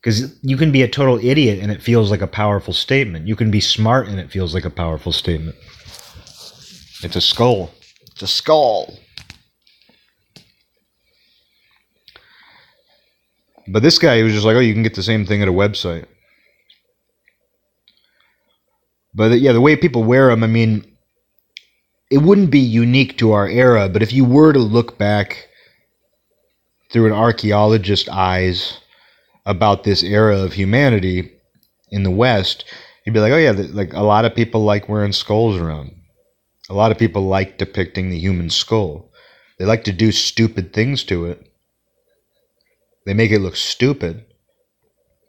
Because 0.02 0.38
you 0.42 0.58
can 0.58 0.72
be 0.72 0.82
a 0.82 0.88
total 0.90 1.18
idiot 1.24 1.60
and 1.62 1.72
it 1.72 1.82
feels 1.82 2.12
like 2.12 2.22
a 2.22 2.28
powerful 2.28 2.74
statement. 2.74 3.26
You 3.26 3.38
can 3.38 3.52
be 3.52 3.62
smart 3.62 4.10
and 4.10 4.20
it 4.20 4.30
feels 4.30 4.54
like 4.54 4.66
a 4.66 4.70
powerful 4.70 5.14
statement. 5.14 5.56
It's 7.04 7.16
a 7.16 7.22
skull. 7.22 7.72
It's 8.12 8.22
a 8.22 8.28
skull. 8.28 9.00
But 13.66 13.82
this 13.82 13.98
guy, 13.98 14.22
was 14.24 14.34
just 14.34 14.46
like, 14.46 14.58
oh, 14.58 14.60
you 14.60 14.74
can 14.74 14.84
get 14.84 14.96
the 14.96 15.04
same 15.04 15.26
thing 15.26 15.42
at 15.42 15.48
a 15.48 15.54
website. 15.54 16.06
But 19.14 19.40
yeah, 19.40 19.54
the 19.54 19.62
way 19.62 19.78
people 19.78 20.04
wear 20.04 20.28
them, 20.28 20.44
I 20.44 20.48
mean, 20.48 20.93
it 22.14 22.22
wouldn't 22.22 22.52
be 22.52 22.60
unique 22.60 23.18
to 23.18 23.32
our 23.32 23.48
era, 23.48 23.90
but 23.90 24.04
if 24.04 24.14
you 24.14 24.24
were 24.24 24.54
to 24.54 24.60
look 24.60 25.00
back 25.00 25.48
through 26.92 27.08
an 27.08 27.12
archaeologist's 27.12 28.08
eyes 28.08 28.78
about 29.48 29.84
this 29.84 30.04
era 30.04 30.38
of 30.38 30.54
humanity 30.54 31.32
in 31.90 32.04
the 32.04 32.12
West, 32.12 32.66
you'd 33.04 33.14
be 33.14 33.20
like, 33.20 33.32
oh 33.32 33.38
yeah, 33.38 33.50
like 33.50 33.94
a 33.94 34.04
lot 34.04 34.26
of 34.26 34.36
people 34.36 34.64
like 34.64 34.88
wearing 34.88 35.12
skulls 35.12 35.58
around. 35.58 35.96
A 36.70 36.76
lot 36.76 36.92
of 36.92 37.00
people 37.00 37.24
like 37.24 37.58
depicting 37.58 38.12
the 38.12 38.20
human 38.20 38.52
skull. 38.52 39.12
They 39.58 39.66
like 39.66 39.84
to 39.86 39.92
do 39.92 40.12
stupid 40.12 40.72
things 40.72 41.04
to 41.06 41.26
it. 41.26 41.52
They 43.08 43.16
make 43.16 43.32
it 43.32 43.40
look 43.40 43.56
stupid, 43.56 44.24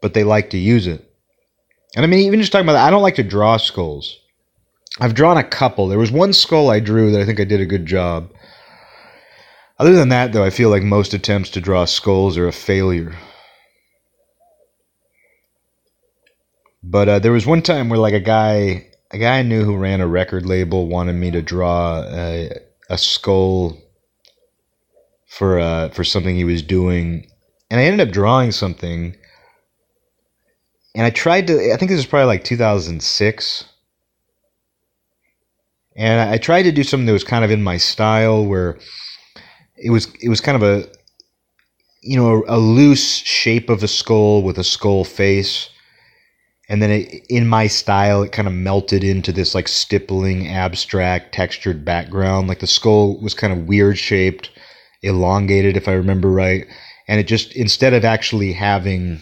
but 0.03 0.13
they 0.13 0.23
like 0.23 0.51
to 0.51 0.59
use 0.59 0.87
it. 0.87 1.11
And 1.97 2.05
I 2.05 2.09
mean, 2.09 2.21
even 2.21 2.41
just 2.41 2.53
talking 2.53 2.67
about 2.67 2.75
that, 2.75 2.87
I 2.87 2.91
don't 2.91 3.03
like 3.03 3.15
to 3.15 3.23
draw 3.23 3.57
skulls. 3.57 4.19
I've 5.01 5.15
drawn 5.15 5.37
a 5.37 5.45
couple. 5.45 5.89
There 5.89 5.99
was 5.99 6.13
one 6.13 6.33
skull 6.33 6.71
I 6.71 6.81
drew 6.81 7.11
that 7.11 7.21
I 7.21 7.25
think 7.25 7.41
I 7.41 7.45
did 7.45 7.61
a 7.61 7.67
good 7.67 7.87
job. 7.87 8.31
Other 9.79 9.93
than 9.93 10.11
that, 10.11 10.33
though, 10.33 10.45
I 10.45 10.51
feel 10.51 10.71
like 10.71 10.85
most 10.85 11.15
attempts 11.15 11.51
to 11.51 11.61
draw 11.61 11.85
skulls 11.85 12.39
are 12.39 12.47
a 12.47 12.53
failure. 12.53 13.17
But 16.83 17.09
uh, 17.09 17.19
there 17.19 17.33
was 17.33 17.47
one 17.47 17.63
time 17.63 17.89
where 17.89 17.99
like 17.99 18.15
a 18.15 18.21
guy, 18.21 18.87
a 19.11 19.19
guy 19.19 19.39
I 19.39 19.43
knew 19.43 19.65
who 19.65 19.77
ran 19.77 20.01
a 20.01 20.07
record 20.07 20.47
label 20.47 20.87
wanted 20.87 21.15
me 21.15 21.31
to 21.33 21.43
draw 21.43 22.05
a, 22.07 22.51
a 22.89 22.99
skull 22.99 23.79
for 25.27 25.59
uh, 25.59 25.89
for 25.89 26.05
something 26.05 26.37
he 26.37 26.45
was 26.45 26.63
doing, 26.63 27.27
and 27.71 27.81
I 27.81 27.85
ended 27.85 28.07
up 28.07 28.13
drawing 28.13 28.53
something. 28.53 29.17
And 30.95 31.05
I 31.05 31.11
tried 31.11 31.49
to. 31.49 31.73
I 31.73 31.77
think 31.77 31.91
this 31.91 31.99
was 31.99 32.07
probably 32.07 32.27
like 32.27 32.45
2006. 32.45 33.65
And 35.97 36.21
I 36.21 36.39
tried 36.39 36.63
to 36.63 36.73
do 36.73 36.83
something 36.83 37.07
that 37.07 37.13
was 37.13 37.25
kind 37.25 37.45
of 37.45 37.51
in 37.51 37.63
my 37.63 37.77
style, 37.77 38.45
where 38.45 38.79
it 39.77 39.91
was 39.91 40.09
it 40.21 40.29
was 40.29 40.41
kind 40.41 40.57
of 40.57 40.63
a 40.63 40.89
you 42.03 42.17
know 42.17 42.45
a 42.49 42.59
loose 42.59 43.19
shape 43.19 43.71
of 43.71 43.83
a 43.83 43.89
skull 43.89 44.43
with 44.43 44.59
a 44.59 44.65
skull 44.65 45.05
face. 45.05 45.71
And 46.69 46.81
then 46.81 46.91
it, 46.91 47.27
in 47.29 47.47
my 47.47 47.67
style 47.67 48.23
it 48.23 48.33
kind 48.33 48.49
of 48.49 48.55
melted 48.55 49.05
into 49.05 49.33
this 49.33 49.55
like 49.55 49.69
stippling 49.69 50.49
abstract 50.49 51.35
textured 51.35 51.85
background. 51.85 52.49
Like 52.49 52.61
the 52.61 52.67
skull 52.67 53.21
was 53.21 53.35
kind 53.35 53.53
of 53.53 53.69
weird 53.69 53.99
shaped 53.99 54.51
elongated 55.03 55.77
if 55.77 55.87
i 55.87 55.93
remember 55.93 56.31
right. 56.31 56.67
And 57.07 57.21
it 57.21 57.25
just 57.25 57.55
instead 57.55 57.93
of 57.93 58.05
actually 58.05 58.55
having 58.55 59.21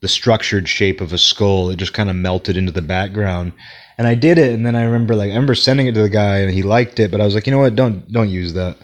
the 0.00 0.08
structured 0.08 0.68
shape 0.68 1.00
of 1.00 1.12
a 1.12 1.18
skull 1.18 1.70
it 1.70 1.76
just 1.76 1.94
kind 1.94 2.10
of 2.10 2.16
melted 2.16 2.56
into 2.56 2.72
the 2.72 2.82
background 2.82 3.52
and 3.98 4.06
i 4.06 4.14
did 4.14 4.38
it 4.38 4.52
and 4.52 4.64
then 4.66 4.76
i 4.76 4.82
remember 4.82 5.14
like 5.14 5.30
i 5.30 5.34
remember 5.34 5.54
sending 5.54 5.86
it 5.86 5.94
to 5.94 6.02
the 6.02 6.08
guy 6.08 6.38
and 6.38 6.52
he 6.52 6.62
liked 6.62 6.98
it 7.00 7.10
but 7.10 7.20
i 7.20 7.24
was 7.24 7.34
like 7.34 7.46
you 7.46 7.52
know 7.52 7.58
what 7.58 7.76
don't 7.76 8.10
don't 8.12 8.28
use 8.30 8.52
that 8.54 8.76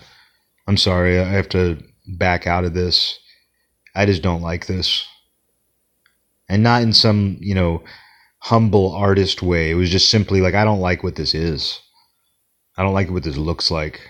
i'm 0.66 0.77
sorry 0.77 1.18
i 1.18 1.25
have 1.25 1.49
to 1.49 1.79
back 2.18 2.46
out 2.46 2.64
of 2.64 2.75
this 2.75 3.18
i 3.94 4.07
just 4.07 4.23
don't 4.23 4.42
like 4.42 4.66
this 4.66 5.07
and 6.49 6.62
not 6.62 6.83
in 6.83 6.92
some 6.92 7.37
you 7.40 7.55
know 7.55 7.83
humble 8.40 8.92
artist 8.92 9.42
way. 9.42 9.70
It 9.70 9.75
was 9.75 9.90
just 9.90 10.11
simply 10.11 10.40
like 10.40 10.55
I 10.55 10.64
don't 10.64 10.81
like 10.81 11.03
what 11.03 11.16
this 11.16 11.35
is. 11.35 11.81
I 12.77 12.83
don't 12.83 12.94
like 12.94 13.11
what 13.11 13.23
this 13.23 13.37
looks 13.37 13.70
like. 13.70 14.01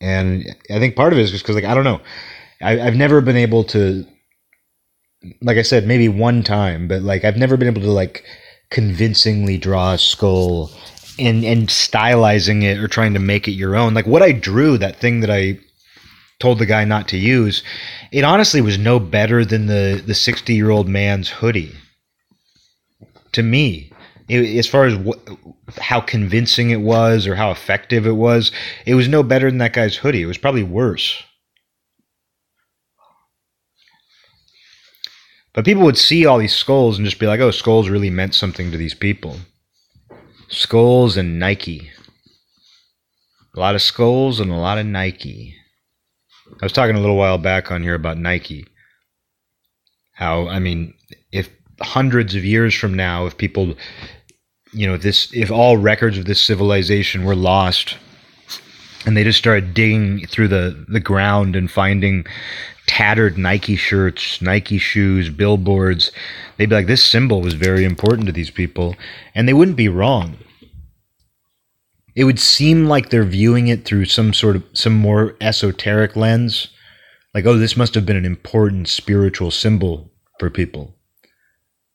And 0.00 0.44
I 0.70 0.78
think 0.78 0.96
part 0.96 1.12
of 1.12 1.18
it 1.18 1.22
is 1.22 1.30
just 1.30 1.44
because 1.44 1.56
like 1.56 1.64
I 1.64 1.74
don't 1.74 1.84
know, 1.84 2.00
I, 2.60 2.80
I've 2.80 2.96
never 2.96 3.20
been 3.20 3.36
able 3.36 3.64
to, 3.64 4.06
like 5.42 5.56
I 5.56 5.62
said, 5.62 5.86
maybe 5.86 6.08
one 6.08 6.42
time, 6.42 6.88
but 6.88 7.02
like 7.02 7.24
I've 7.24 7.36
never 7.36 7.56
been 7.56 7.68
able 7.68 7.82
to 7.82 7.92
like 7.92 8.24
convincingly 8.70 9.58
draw 9.58 9.92
a 9.92 9.98
skull 9.98 10.70
and 11.18 11.44
and 11.44 11.68
stylizing 11.68 12.62
it 12.62 12.78
or 12.78 12.88
trying 12.88 13.14
to 13.14 13.20
make 13.20 13.48
it 13.48 13.52
your 13.52 13.76
own. 13.76 13.94
Like 13.94 14.06
what 14.06 14.22
I 14.22 14.32
drew, 14.32 14.78
that 14.78 14.96
thing 14.96 15.20
that 15.20 15.30
I 15.30 15.58
told 16.38 16.58
the 16.58 16.66
guy 16.66 16.84
not 16.84 17.08
to 17.08 17.16
use, 17.16 17.62
it 18.12 18.24
honestly 18.24 18.60
was 18.60 18.78
no 18.78 18.98
better 18.98 19.44
than 19.44 19.66
the 19.66 20.02
the 20.04 20.14
60 20.14 20.54
year 20.54 20.70
old 20.70 20.88
man's 20.88 21.28
hoodie. 21.28 21.72
To 23.32 23.42
me, 23.42 23.92
it, 24.28 24.56
as 24.58 24.66
far 24.66 24.84
as 24.84 24.94
wh- 24.94 25.78
how 25.78 26.00
convincing 26.00 26.70
it 26.70 26.80
was 26.80 27.26
or 27.26 27.34
how 27.34 27.50
effective 27.50 28.06
it 28.06 28.12
was, 28.12 28.50
it 28.86 28.94
was 28.94 29.08
no 29.08 29.22
better 29.22 29.50
than 29.50 29.58
that 29.58 29.72
guy's 29.72 29.96
hoodie. 29.96 30.22
It 30.22 30.26
was 30.26 30.38
probably 30.38 30.62
worse. 30.62 31.22
But 35.56 35.64
people 35.64 35.84
would 35.84 35.96
see 35.96 36.26
all 36.26 36.36
these 36.36 36.54
skulls 36.54 36.98
and 36.98 37.06
just 37.06 37.18
be 37.18 37.26
like, 37.26 37.40
oh, 37.40 37.50
skulls 37.50 37.88
really 37.88 38.10
meant 38.10 38.34
something 38.34 38.70
to 38.70 38.76
these 38.76 38.92
people. 38.92 39.38
Skulls 40.48 41.16
and 41.16 41.38
Nike. 41.38 41.90
A 43.56 43.58
lot 43.60 43.74
of 43.74 43.80
skulls 43.80 44.38
and 44.38 44.52
a 44.52 44.56
lot 44.56 44.76
of 44.76 44.84
Nike. 44.84 45.56
I 46.60 46.64
was 46.66 46.74
talking 46.74 46.94
a 46.94 47.00
little 47.00 47.16
while 47.16 47.38
back 47.38 47.70
on 47.70 47.82
here 47.82 47.94
about 47.94 48.18
Nike. 48.18 48.66
How 50.12 50.46
I 50.46 50.58
mean, 50.58 50.92
if 51.32 51.48
hundreds 51.80 52.34
of 52.34 52.44
years 52.44 52.74
from 52.74 52.92
now, 52.92 53.24
if 53.24 53.38
people, 53.38 53.74
you 54.72 54.86
know, 54.86 54.98
this, 54.98 55.34
if 55.34 55.50
all 55.50 55.78
records 55.78 56.18
of 56.18 56.26
this 56.26 56.40
civilization 56.40 57.24
were 57.24 57.34
lost, 57.34 57.96
and 59.06 59.16
they 59.16 59.24
just 59.24 59.38
started 59.38 59.72
digging 59.72 60.26
through 60.26 60.48
the 60.48 60.84
the 60.88 61.00
ground 61.00 61.56
and 61.56 61.70
finding 61.70 62.26
tattered 62.86 63.36
Nike 63.36 63.76
shirts, 63.76 64.40
Nike 64.40 64.78
shoes, 64.78 65.28
billboards, 65.28 66.12
they'd 66.56 66.68
be 66.68 66.74
like, 66.74 66.86
this 66.86 67.04
symbol 67.04 67.40
was 67.42 67.54
very 67.54 67.84
important 67.84 68.26
to 68.26 68.32
these 68.32 68.50
people, 68.50 68.94
and 69.34 69.48
they 69.48 69.52
wouldn't 69.52 69.76
be 69.76 69.88
wrong. 69.88 70.36
It 72.16 72.24
would 72.24 72.40
seem 72.40 72.86
like 72.86 73.10
they're 73.10 73.24
viewing 73.24 73.68
it 73.68 73.84
through 73.84 74.06
some 74.06 74.32
sort 74.32 74.56
of 74.56 74.64
some 74.72 74.94
more 74.94 75.36
esoteric 75.38 76.16
lens. 76.16 76.68
Like 77.34 77.44
oh 77.44 77.58
this 77.58 77.76
must 77.76 77.94
have 77.94 78.06
been 78.06 78.16
an 78.16 78.24
important 78.24 78.88
spiritual 78.88 79.50
symbol 79.50 80.10
for 80.40 80.48
people. 80.48 80.94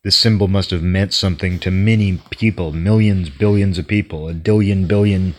This 0.04 0.15
symbol 0.15 0.47
must 0.47 0.69
have 0.69 0.84
meant 0.84 1.13
something 1.13 1.58
to 1.60 1.71
many 1.71 2.21
people 2.30 2.71
millions 2.71 3.32
billions 3.32 3.80
of 3.80 3.88
people 3.88 4.30
a 4.30 4.36
dillion 4.36 4.88
billion 4.88 5.34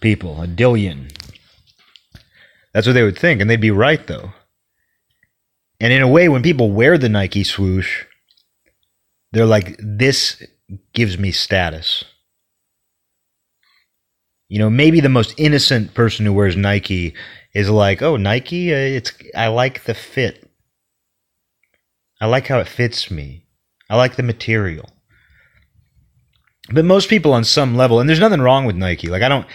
people 0.00 0.42
a 0.42 0.46
dillion. 0.46 1.10
That's 2.74 2.86
what 2.86 2.92
they 2.92 3.02
would 3.02 3.18
think 3.18 3.40
and 3.40 3.48
they'd 3.48 3.58
be 3.58 3.70
right 3.70 4.06
though 4.06 4.34
and 5.80 5.92
in 5.92 6.02
a 6.02 6.08
way 6.08 6.28
when 6.28 6.42
people 6.42 6.70
wear 6.70 6.98
the 6.98 7.08
nike 7.08 7.44
swoosh 7.44 8.04
they're 9.32 9.46
like 9.46 9.76
this 9.78 10.42
gives 10.92 11.18
me 11.18 11.30
status 11.30 12.04
you 14.50 14.58
know, 14.58 14.68
maybe 14.68 14.98
the 14.98 15.08
most 15.08 15.32
innocent 15.38 15.94
person 15.94 16.26
who 16.26 16.32
wears 16.32 16.56
Nike 16.56 17.14
is 17.54 17.70
like, 17.70 18.02
"Oh, 18.02 18.16
Nike, 18.16 18.74
uh, 18.74 18.76
it's 18.76 19.12
I 19.34 19.46
like 19.46 19.84
the 19.84 19.94
fit. 19.94 20.50
I 22.20 22.26
like 22.26 22.48
how 22.48 22.58
it 22.58 22.66
fits 22.66 23.12
me. 23.12 23.44
I 23.88 23.96
like 23.96 24.16
the 24.16 24.24
material." 24.24 24.90
But 26.72 26.84
most 26.84 27.08
people 27.08 27.32
on 27.32 27.44
some 27.44 27.76
level, 27.76 28.00
and 28.00 28.08
there's 28.08 28.18
nothing 28.18 28.40
wrong 28.40 28.64
with 28.64 28.74
Nike. 28.74 29.06
Like 29.06 29.22
I 29.22 29.28
don't 29.28 29.46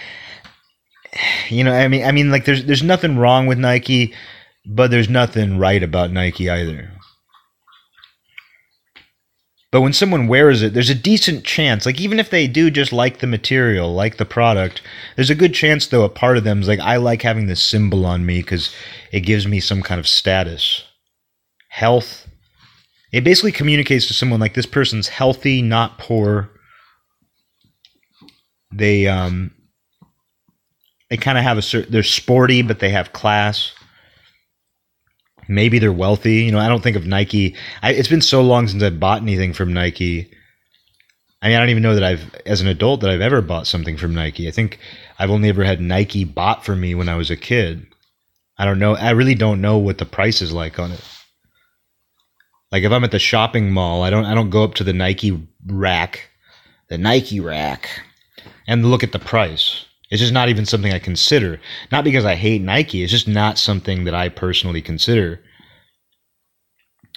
you 1.50 1.66
know, 1.66 1.74
I 1.74 1.90
mean, 1.90 2.06
I 2.06 2.14
mean, 2.14 2.32
like 2.32 2.46
there's 2.46 2.64
there's 2.64 2.84
nothing 2.84 3.18
wrong 3.18 3.48
with 3.48 3.58
Nike, 3.58 4.14
but 4.66 4.92
there's 4.92 5.10
nothing 5.10 5.58
right 5.58 5.84
about 5.84 6.12
Nike 6.12 6.50
either. 6.50 6.92
But 9.72 9.82
when 9.82 9.94
someone 9.94 10.28
wears 10.28 10.62
it, 10.62 10.74
there's 10.74 10.90
a 10.90 10.96
decent 10.96 11.44
chance, 11.44 11.86
like 11.86 12.00
even 12.00 12.18
if 12.18 12.30
they 12.30 12.48
do 12.48 12.72
just 12.72 12.94
like 12.94 13.20
the 13.20 13.28
material, 13.28 13.94
like 13.94 14.16
the 14.16 14.26
product, 14.26 14.82
there's 15.16 15.30
a 15.30 15.36
good 15.36 15.54
chance 15.54 15.88
though 15.88 16.04
a 16.04 16.10
part 16.10 16.38
of 16.38 16.46
them 16.46 16.62
is 16.62 16.68
like, 16.70 16.80
I 16.80 16.96
like 16.96 17.22
having 17.22 17.48
this 17.48 17.62
symbol 17.62 18.06
on 18.06 18.26
me 18.26 18.40
because 18.40 18.74
it 19.12 19.22
gives 19.22 19.46
me 19.46 19.60
some 19.60 19.82
kind 19.82 20.00
of 20.00 20.08
status, 20.08 20.86
health. 21.68 22.26
It 23.12 23.26
basically 23.26 23.52
communicates 23.52 24.08
to 24.08 24.14
someone 24.14 24.40
like 24.40 24.54
this 24.54 24.66
person's 24.66 25.10
healthy, 25.10 25.62
not 25.62 25.98
poor. 25.98 26.50
They 28.72 29.08
um 29.08 29.52
they 31.10 31.18
kind 31.18 31.38
of 31.38 31.44
have 31.44 31.58
a 31.58 31.62
certain 31.62 31.92
they're 31.92 32.04
sporty, 32.04 32.62
but 32.62 32.80
they 32.80 32.90
have 32.90 33.12
class 33.12 33.74
maybe 35.48 35.80
they're 35.80 35.94
wealthy. 35.94 36.44
You 36.44 36.52
know, 36.52 36.60
I 36.60 36.68
don't 36.68 36.84
think 36.84 36.96
of 36.96 37.06
Nike. 37.06 37.56
I, 37.82 37.94
it's 37.94 38.08
been 38.08 38.22
so 38.22 38.42
long 38.42 38.68
since 38.68 38.84
I've 38.84 39.00
bought 39.00 39.22
anything 39.22 39.54
from 39.54 39.74
Nike. 39.74 40.32
I 41.42 41.48
mean, 41.50 41.58
I 41.58 41.60
don't 41.60 41.70
even 41.70 41.84
know 41.84 41.96
that 41.96 42.04
I've, 42.04 42.34
as 42.46 42.62
an 42.62 42.68
adult, 42.68 43.02
that 43.02 43.12
I've 43.12 43.22
ever 43.22 43.42
bought 43.42 43.68
something 43.68 43.98
from 43.98 44.16
Nike. 44.16 44.48
I 44.48 44.52
think 44.52 44.80
I've 45.20 45.30
only 45.30 45.50
ever 45.50 45.64
had 45.64 45.82
Nike 45.82 46.24
bought 46.24 46.66
for 46.66 46.76
me 46.76 46.96
when 46.96 47.10
I 47.10 47.16
was 47.16 47.30
a 47.30 47.36
kid. 47.36 47.86
I 48.58 48.66
don't 48.66 48.80
know. 48.80 48.96
I 48.96 49.12
really 49.12 49.36
don't 49.36 49.62
know 49.62 49.78
what 49.78 49.98
the 49.98 50.06
price 50.06 50.42
is 50.42 50.54
like 50.54 50.80
on 50.80 50.92
it. 50.92 51.04
Like 52.72 52.84
if 52.84 52.92
I'm 52.92 53.04
at 53.04 53.12
the 53.12 53.20
shopping 53.20 53.72
mall, 53.72 54.04
I 54.04 54.10
don't 54.10 54.26
I 54.26 54.34
don't 54.34 54.50
go 54.50 54.64
up 54.64 54.76
to 54.76 54.84
the 54.84 54.94
Nike 54.94 55.48
rack, 55.66 56.30
the 56.90 56.98
Nike 56.98 57.40
rack, 57.40 57.90
and 58.68 58.86
look 58.86 59.04
at 59.04 59.12
the 59.12 59.20
price. 59.20 59.86
It's 60.10 60.22
just 60.22 60.34
not 60.34 60.50
even 60.50 60.66
something 60.66 60.94
I 60.94 61.00
consider. 61.00 61.60
Not 61.92 62.04
because 62.04 62.26
I 62.26 62.36
hate 62.36 62.62
Nike, 62.62 63.04
it's 63.04 63.12
just 63.12 63.28
not 63.28 63.58
something 63.58 64.04
that 64.04 64.14
I 64.14 64.30
personally 64.30 64.82
consider. 64.82 65.42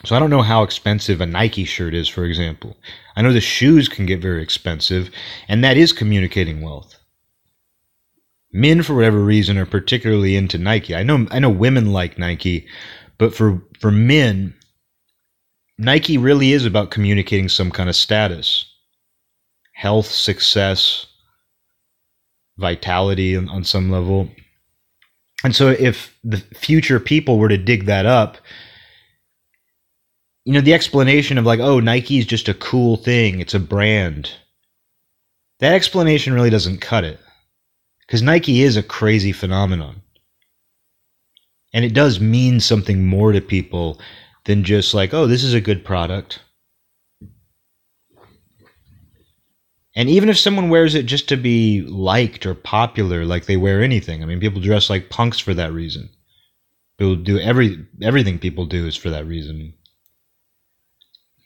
So 0.04 0.14
I 0.14 0.20
don't 0.20 0.30
know 0.30 0.42
how 0.42 0.62
expensive 0.62 1.20
a 1.20 1.26
Nike 1.26 1.64
shirt 1.64 1.92
is, 1.92 2.08
for 2.08 2.24
example. 2.24 2.76
I 3.16 3.22
know 3.22 3.32
the 3.32 3.40
shoes 3.40 3.88
can 3.88 4.06
get 4.06 4.20
very 4.20 4.42
expensive, 4.42 5.10
and 5.48 5.64
that 5.64 5.76
is 5.76 5.92
communicating 5.92 6.62
wealth. 6.62 6.96
Men, 8.52 8.82
for 8.82 8.94
whatever 8.94 9.18
reason, 9.18 9.58
are 9.58 9.66
particularly 9.66 10.36
into 10.36 10.56
Nike. 10.56 10.94
I 10.94 11.02
know 11.02 11.26
I 11.30 11.40
know 11.40 11.50
women 11.50 11.92
like 11.92 12.18
Nike, 12.18 12.66
but 13.18 13.34
for 13.34 13.60
for 13.80 13.90
men, 13.90 14.54
Nike 15.76 16.16
really 16.16 16.52
is 16.52 16.64
about 16.64 16.92
communicating 16.92 17.48
some 17.48 17.70
kind 17.70 17.88
of 17.88 17.96
status, 17.96 18.64
health, 19.74 20.06
success, 20.06 21.07
vitality 22.58 23.36
on, 23.36 23.48
on 23.48 23.64
some 23.64 23.90
level. 23.90 24.28
And 25.44 25.54
so 25.54 25.68
if 25.68 26.16
the 26.24 26.38
future 26.38 27.00
people 27.00 27.38
were 27.38 27.48
to 27.48 27.56
dig 27.56 27.86
that 27.86 28.06
up, 28.06 28.38
you 30.44 30.52
know, 30.52 30.60
the 30.60 30.74
explanation 30.74 31.38
of 31.38 31.46
like, 31.46 31.60
oh, 31.60 31.80
Nike 31.80 32.18
is 32.18 32.26
just 32.26 32.48
a 32.48 32.54
cool 32.54 32.96
thing, 32.96 33.40
it's 33.40 33.54
a 33.54 33.60
brand. 33.60 34.32
That 35.60 35.74
explanation 35.74 36.34
really 36.34 36.50
doesn't 36.50 36.80
cut 36.80 37.04
it. 37.04 37.20
Because 38.06 38.22
Nike 38.22 38.62
is 38.62 38.76
a 38.76 38.82
crazy 38.82 39.32
phenomenon. 39.32 40.02
And 41.74 41.84
it 41.84 41.92
does 41.92 42.20
mean 42.20 42.60
something 42.60 43.04
more 43.04 43.32
to 43.32 43.40
people 43.42 44.00
than 44.46 44.64
just 44.64 44.94
like, 44.94 45.12
oh, 45.12 45.26
this 45.26 45.44
is 45.44 45.52
a 45.52 45.60
good 45.60 45.84
product. 45.84 46.40
And 49.98 50.08
even 50.08 50.28
if 50.28 50.38
someone 50.38 50.68
wears 50.68 50.94
it 50.94 51.06
just 51.06 51.28
to 51.28 51.36
be 51.36 51.82
liked 51.82 52.46
or 52.46 52.54
popular, 52.54 53.24
like 53.24 53.46
they 53.46 53.56
wear 53.56 53.82
anything, 53.82 54.22
I 54.22 54.26
mean, 54.26 54.38
people 54.38 54.60
dress 54.60 54.88
like 54.88 55.10
punks 55.10 55.40
for 55.40 55.52
that 55.54 55.72
reason. 55.72 56.08
People 56.98 57.16
do 57.16 57.40
every 57.40 57.84
everything 58.00 58.38
people 58.38 58.64
do 58.64 58.86
is 58.86 58.94
for 58.94 59.10
that 59.10 59.26
reason. 59.26 59.74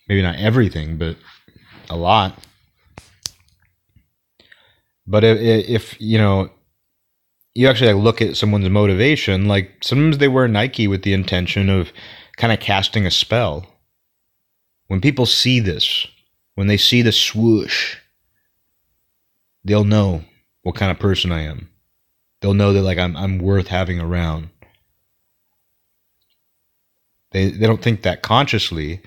Maybe 0.06 0.20
not 0.20 0.36
everything, 0.36 0.98
but 0.98 1.16
a 1.88 1.96
lot. 1.96 2.38
But 5.06 5.24
if, 5.24 5.38
if 5.66 5.96
you 5.98 6.18
know, 6.18 6.50
you 7.54 7.68
actually 7.68 7.94
like 7.94 8.04
look 8.04 8.20
at 8.20 8.36
someone's 8.36 8.68
motivation, 8.68 9.48
like 9.48 9.82
sometimes 9.82 10.18
they 10.18 10.28
wear 10.28 10.46
Nike 10.46 10.86
with 10.86 11.04
the 11.04 11.14
intention 11.14 11.70
of 11.70 11.90
kind 12.36 12.52
of 12.52 12.60
casting 12.60 13.06
a 13.06 13.10
spell. 13.10 13.66
When 14.88 15.00
people 15.00 15.24
see 15.24 15.58
this, 15.58 16.06
when 16.54 16.66
they 16.66 16.76
see 16.76 17.00
the 17.00 17.12
swoosh, 17.12 17.96
they'll 19.64 19.85
know 19.85 20.25
what 20.62 20.77
kind 20.77 20.90
of 20.90 20.98
person 20.98 21.33
I 21.33 21.42
am. 21.42 21.68
They'll 22.40 22.55
know 22.55 22.72
that 22.72 22.83
like 22.83 22.98
I'm 22.98 23.16
I'm 23.16 23.38
worth 23.38 23.68
having 23.68 24.01
around. 24.01 24.51
They 27.31 27.51
they 27.51 27.66
don't 27.66 27.83
think 27.83 28.03
that 28.03 28.22
consciously. 28.22 29.01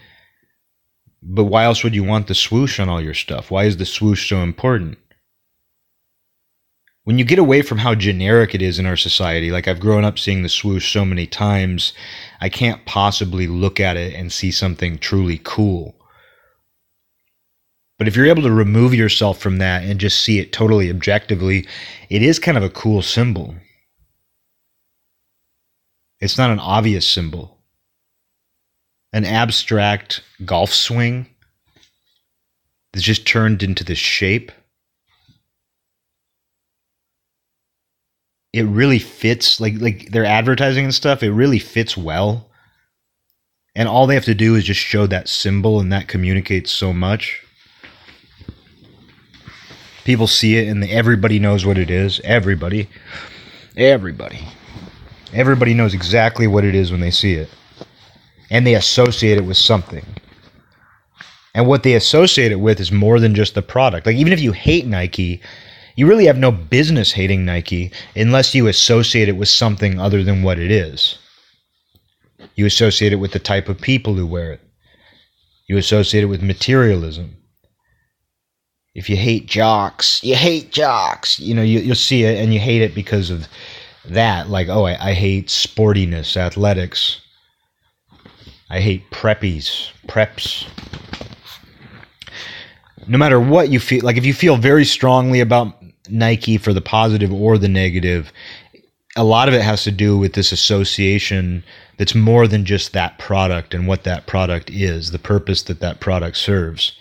But 1.21 1.45
why 1.45 1.63
else 1.63 1.83
would 1.83 1.95
you 1.95 2.03
want 2.03 2.27
the 2.27 2.35
swoosh 2.35 2.79
on 2.79 2.87
all 2.87 3.01
your 3.01 3.15
stuff? 3.15 3.49
Why 3.49 3.65
is 3.65 3.77
the 3.77 3.85
swoosh 3.85 4.29
so 4.29 4.37
important? 4.37 4.99
When 7.03 7.17
you 7.19 7.25
get 7.25 7.39
away 7.39 7.61
from 7.61 7.79
how 7.79 7.95
generic 7.95 8.53
it 8.55 8.61
is 8.61 8.79
in 8.79 8.85
our 8.85 8.95
society, 8.95 9.51
like 9.51 9.67
I've 9.67 9.79
grown 9.79 10.05
up 10.05 10.17
seeing 10.19 10.43
the 10.43 10.49
swoosh 10.49 10.91
so 10.91 11.03
many 11.03 11.27
times, 11.27 11.93
I 12.41 12.49
can't 12.49 12.85
possibly 12.85 13.47
look 13.47 13.79
at 13.79 13.97
it 13.97 14.13
and 14.13 14.31
see 14.31 14.51
something 14.51 14.97
truly 14.97 15.39
cool. 15.43 15.94
But 17.97 18.07
if 18.07 18.15
you're 18.15 18.25
able 18.25 18.43
to 18.43 18.51
remove 18.51 18.93
yourself 18.93 19.39
from 19.39 19.57
that 19.59 19.83
and 19.83 19.99
just 19.99 20.21
see 20.21 20.39
it 20.39 20.51
totally 20.51 20.89
objectively, 20.89 21.65
it 22.09 22.21
is 22.21 22.39
kind 22.39 22.57
of 22.57 22.63
a 22.63 22.69
cool 22.69 23.01
symbol. 23.01 23.55
It's 26.19 26.37
not 26.37 26.49
an 26.49 26.59
obvious 26.59 27.07
symbol. 27.07 27.57
An 29.13 29.23
abstract 29.23 30.21
golf 30.43 30.73
swing 30.73 31.27
that's 32.91 33.05
just 33.05 33.25
turned 33.25 33.63
into 33.63 33.83
this 33.83 33.97
shape. 33.97 34.51
It 38.51 38.63
really 38.63 38.99
fits 38.99 39.61
like 39.61 39.79
like 39.79 40.11
their 40.11 40.25
advertising 40.25 40.85
and 40.85 40.95
stuff, 40.95 41.23
it 41.23 41.31
really 41.31 41.59
fits 41.59 41.95
well. 41.95 42.49
And 43.73 43.87
all 43.87 44.07
they 44.07 44.15
have 44.15 44.25
to 44.25 44.35
do 44.35 44.55
is 44.55 44.63
just 44.65 44.79
show 44.79 45.07
that 45.07 45.27
symbol 45.29 45.79
and 45.79 45.91
that 45.91 46.07
communicates 46.07 46.71
so 46.71 46.93
much 46.93 47.44
people 50.05 50.27
see 50.27 50.55
it 50.55 50.69
and 50.69 50.83
everybody 50.85 51.39
knows 51.39 51.65
what 51.65 51.77
it 51.77 51.89
is. 51.89 52.21
Everybody. 52.23 52.87
Everybody. 53.75 54.47
Everybody 55.33 55.73
knows 55.73 55.93
exactly 55.93 56.47
what 56.47 56.63
it 56.63 56.75
is 56.75 56.91
when 56.91 57.01
they 57.01 57.11
see 57.11 57.33
it. 57.33 57.49
And 58.49 58.65
they 58.65 58.75
associate 58.75 59.37
it 59.37 59.45
with 59.45 59.57
something. 59.57 60.05
And 61.53 61.67
what 61.67 61.83
they 61.83 61.95
associate 61.95 62.51
it 62.51 62.59
with 62.59 62.79
is 62.79 62.91
more 62.91 63.19
than 63.19 63.35
just 63.35 63.55
the 63.55 63.61
product. 63.61 64.05
Like, 64.05 64.15
even 64.15 64.31
if 64.31 64.39
you 64.39 64.51
hate 64.51 64.85
Nike, 64.85 65.41
you 65.95 66.07
really 66.07 66.25
have 66.25 66.37
no 66.37 66.51
business 66.51 67.11
hating 67.11 67.43
Nike 67.43 67.91
unless 68.15 68.53
you 68.53 68.67
associate 68.67 69.27
it 69.27 69.37
with 69.37 69.49
something 69.49 69.99
other 69.99 70.23
than 70.23 70.43
what 70.43 70.59
it 70.59 70.69
is. 70.69 71.17
You 72.55 72.65
associate 72.65 73.13
it 73.13 73.17
with 73.17 73.31
the 73.31 73.39
type 73.39 73.67
of 73.67 73.81
people 73.81 74.13
who 74.13 74.27
wear 74.27 74.53
it, 74.53 74.61
you 75.67 75.77
associate 75.77 76.23
it 76.23 76.27
with 76.27 76.43
materialism 76.43 77.37
if 78.95 79.09
you 79.09 79.17
hate 79.17 79.45
jocks, 79.45 80.23
you 80.23 80.35
hate 80.35 80.71
jocks. 80.71 81.37
You 81.37 81.53
know, 81.53 81.61
you, 81.61 81.79
you'll 81.79 81.95
see 81.95 82.23
it 82.23 82.41
and 82.41 82.53
you 82.53 82.59
hate 82.61 82.81
it 82.81 82.95
because 82.95 83.29
of 83.29 83.47
that. 84.05 84.49
Like, 84.49 84.69
oh, 84.69 84.85
I, 84.85 85.09
I 85.09 85.13
hate 85.13 85.47
sportiness, 85.47 86.37
athletics. 86.37 87.19
I 88.69 88.79
hate 88.79 89.11
preppies, 89.11 89.89
preps. 90.07 90.65
No 93.07 93.17
matter 93.17 93.39
what 93.39 93.69
you 93.69 93.79
feel, 93.79 94.03
like 94.03 94.17
if 94.17 94.25
you 94.25 94.33
feel 94.33 94.55
very 94.55 94.85
strongly 94.85 95.41
about 95.41 95.75
Nike 96.09 96.57
for 96.57 96.73
the 96.73 96.81
positive 96.81 97.31
or 97.31 97.57
the 97.57 97.67
negative, 97.67 98.31
a 99.17 99.23
lot 99.23 99.47
of 99.49 99.53
it 99.53 99.61
has 99.61 99.83
to 99.83 99.91
do 99.91 100.17
with 100.17 100.33
this 100.33 100.51
association 100.51 101.63
that's 101.97 102.15
more 102.15 102.47
than 102.47 102.65
just 102.65 102.93
that 102.93 103.19
product 103.19 103.73
and 103.73 103.87
what 103.87 104.03
that 104.05 104.25
product 104.25 104.69
is, 104.69 105.11
the 105.11 105.19
purpose 105.19 105.63
that 105.63 105.81
that 105.81 105.99
product 105.99 106.37
serves. 106.37 106.93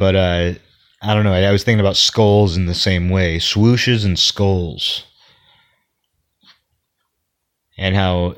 But 0.00 0.16
uh, 0.16 0.54
I 1.02 1.14
don't 1.14 1.24
know. 1.24 1.34
I, 1.34 1.42
I 1.42 1.52
was 1.52 1.62
thinking 1.62 1.78
about 1.78 1.94
skulls 1.94 2.56
in 2.56 2.64
the 2.64 2.74
same 2.74 3.10
way, 3.10 3.36
swooshes 3.36 4.02
and 4.02 4.18
skulls, 4.18 5.04
and 7.76 7.94
how 7.94 8.34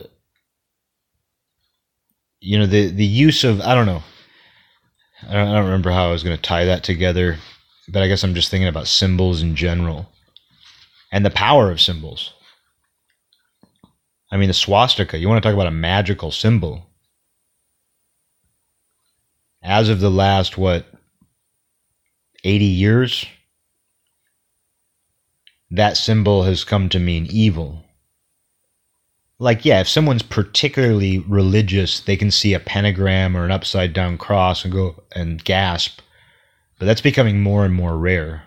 you 2.40 2.58
know 2.58 2.66
the 2.66 2.88
the 2.88 3.06
use 3.06 3.44
of 3.44 3.60
I 3.60 3.76
don't 3.76 3.86
know. 3.86 4.02
I 5.28 5.34
don't, 5.34 5.48
I 5.48 5.52
don't 5.52 5.66
remember 5.66 5.92
how 5.92 6.08
I 6.08 6.10
was 6.10 6.24
going 6.24 6.36
to 6.36 6.42
tie 6.42 6.64
that 6.64 6.82
together, 6.82 7.38
but 7.88 8.02
I 8.02 8.08
guess 8.08 8.24
I'm 8.24 8.34
just 8.34 8.50
thinking 8.50 8.66
about 8.66 8.88
symbols 8.88 9.40
in 9.40 9.54
general 9.54 10.08
and 11.12 11.24
the 11.24 11.30
power 11.30 11.70
of 11.70 11.80
symbols. 11.80 12.32
I 14.32 14.36
mean, 14.36 14.48
the 14.48 14.54
swastika, 14.54 15.16
you 15.16 15.28
want 15.28 15.40
to 15.40 15.48
talk 15.48 15.54
about 15.54 15.68
a 15.68 15.70
magical 15.70 16.32
symbol. 16.32 16.86
As 19.62 19.88
of 19.88 20.00
the 20.00 20.10
last, 20.10 20.58
what, 20.58 20.86
80 22.44 22.64
years, 22.64 23.26
that 25.70 25.96
symbol 25.96 26.42
has 26.42 26.64
come 26.64 26.88
to 26.90 26.98
mean 26.98 27.26
evil. 27.30 27.84
Like, 29.38 29.64
yeah, 29.64 29.80
if 29.80 29.88
someone's 29.88 30.22
particularly 30.22 31.18
religious, 31.20 31.98
they 32.00 32.16
can 32.16 32.30
see 32.30 32.54
a 32.54 32.60
pentagram 32.60 33.36
or 33.36 33.44
an 33.44 33.50
upside 33.50 33.92
down 33.92 34.18
cross 34.18 34.64
and 34.64 34.72
go 34.72 35.02
and 35.16 35.42
gasp. 35.42 36.00
But 36.78 36.86
that's 36.86 37.00
becoming 37.00 37.42
more 37.42 37.64
and 37.64 37.74
more 37.74 37.96
rare. 37.96 38.44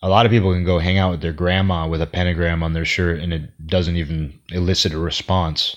A 0.00 0.08
lot 0.08 0.26
of 0.26 0.30
people 0.30 0.52
can 0.52 0.64
go 0.64 0.78
hang 0.78 0.98
out 0.98 1.10
with 1.10 1.22
their 1.22 1.32
grandma 1.32 1.88
with 1.88 2.02
a 2.02 2.06
pentagram 2.06 2.62
on 2.62 2.72
their 2.72 2.84
shirt 2.84 3.18
and 3.18 3.32
it 3.32 3.66
doesn't 3.66 3.96
even 3.96 4.38
elicit 4.50 4.92
a 4.92 4.98
response. 4.98 5.76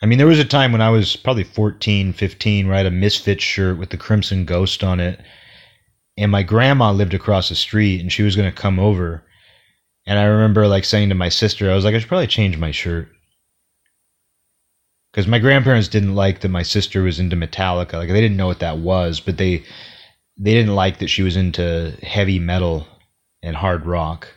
I 0.00 0.06
mean, 0.06 0.18
there 0.18 0.26
was 0.26 0.38
a 0.38 0.44
time 0.44 0.70
when 0.72 0.80
I 0.80 0.90
was 0.90 1.16
probably 1.16 1.44
14, 1.44 2.12
15, 2.12 2.66
where 2.66 2.74
I 2.74 2.78
had 2.78 2.86
a 2.86 2.90
Misfits 2.90 3.42
shirt 3.42 3.78
with 3.78 3.90
the 3.90 3.96
Crimson 3.96 4.44
Ghost 4.44 4.84
on 4.84 5.00
it. 5.00 5.20
And 6.16 6.30
my 6.30 6.42
grandma 6.42 6.92
lived 6.92 7.14
across 7.14 7.48
the 7.48 7.54
street 7.54 8.00
and 8.00 8.12
she 8.12 8.22
was 8.22 8.36
going 8.36 8.50
to 8.50 8.56
come 8.56 8.78
over. 8.78 9.24
And 10.06 10.18
I 10.18 10.24
remember 10.24 10.66
like 10.66 10.84
saying 10.84 11.08
to 11.08 11.14
my 11.14 11.28
sister, 11.28 11.70
I 11.70 11.74
was 11.74 11.84
like, 11.84 11.94
I 11.94 11.98
should 11.98 12.08
probably 12.08 12.26
change 12.26 12.56
my 12.56 12.70
shirt. 12.70 13.08
Because 15.12 15.26
my 15.26 15.38
grandparents 15.38 15.88
didn't 15.88 16.14
like 16.14 16.40
that 16.40 16.48
my 16.48 16.62
sister 16.62 17.02
was 17.02 17.18
into 17.18 17.36
Metallica. 17.36 17.94
Like 17.94 18.08
they 18.08 18.20
didn't 18.20 18.36
know 18.36 18.46
what 18.46 18.60
that 18.60 18.78
was, 18.78 19.20
but 19.20 19.36
they 19.36 19.64
they 20.38 20.52
didn't 20.52 20.74
like 20.74 20.98
that 20.98 21.08
she 21.08 21.22
was 21.22 21.36
into 21.36 21.96
heavy 22.02 22.38
metal 22.38 22.86
and 23.42 23.56
hard 23.56 23.84
rock. 23.86 24.28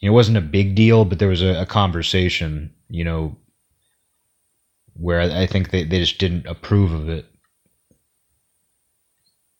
It 0.00 0.10
wasn't 0.10 0.36
a 0.36 0.42
big 0.42 0.74
deal, 0.74 1.04
but 1.04 1.18
there 1.18 1.28
was 1.28 1.42
a, 1.42 1.62
a 1.62 1.66
conversation, 1.66 2.72
you 2.88 3.04
know, 3.04 3.36
where 4.94 5.20
I 5.20 5.46
think 5.46 5.70
they, 5.70 5.84
they 5.84 5.98
just 5.98 6.18
didn't 6.18 6.46
approve 6.46 6.92
of 6.92 7.08
it. 7.08 7.26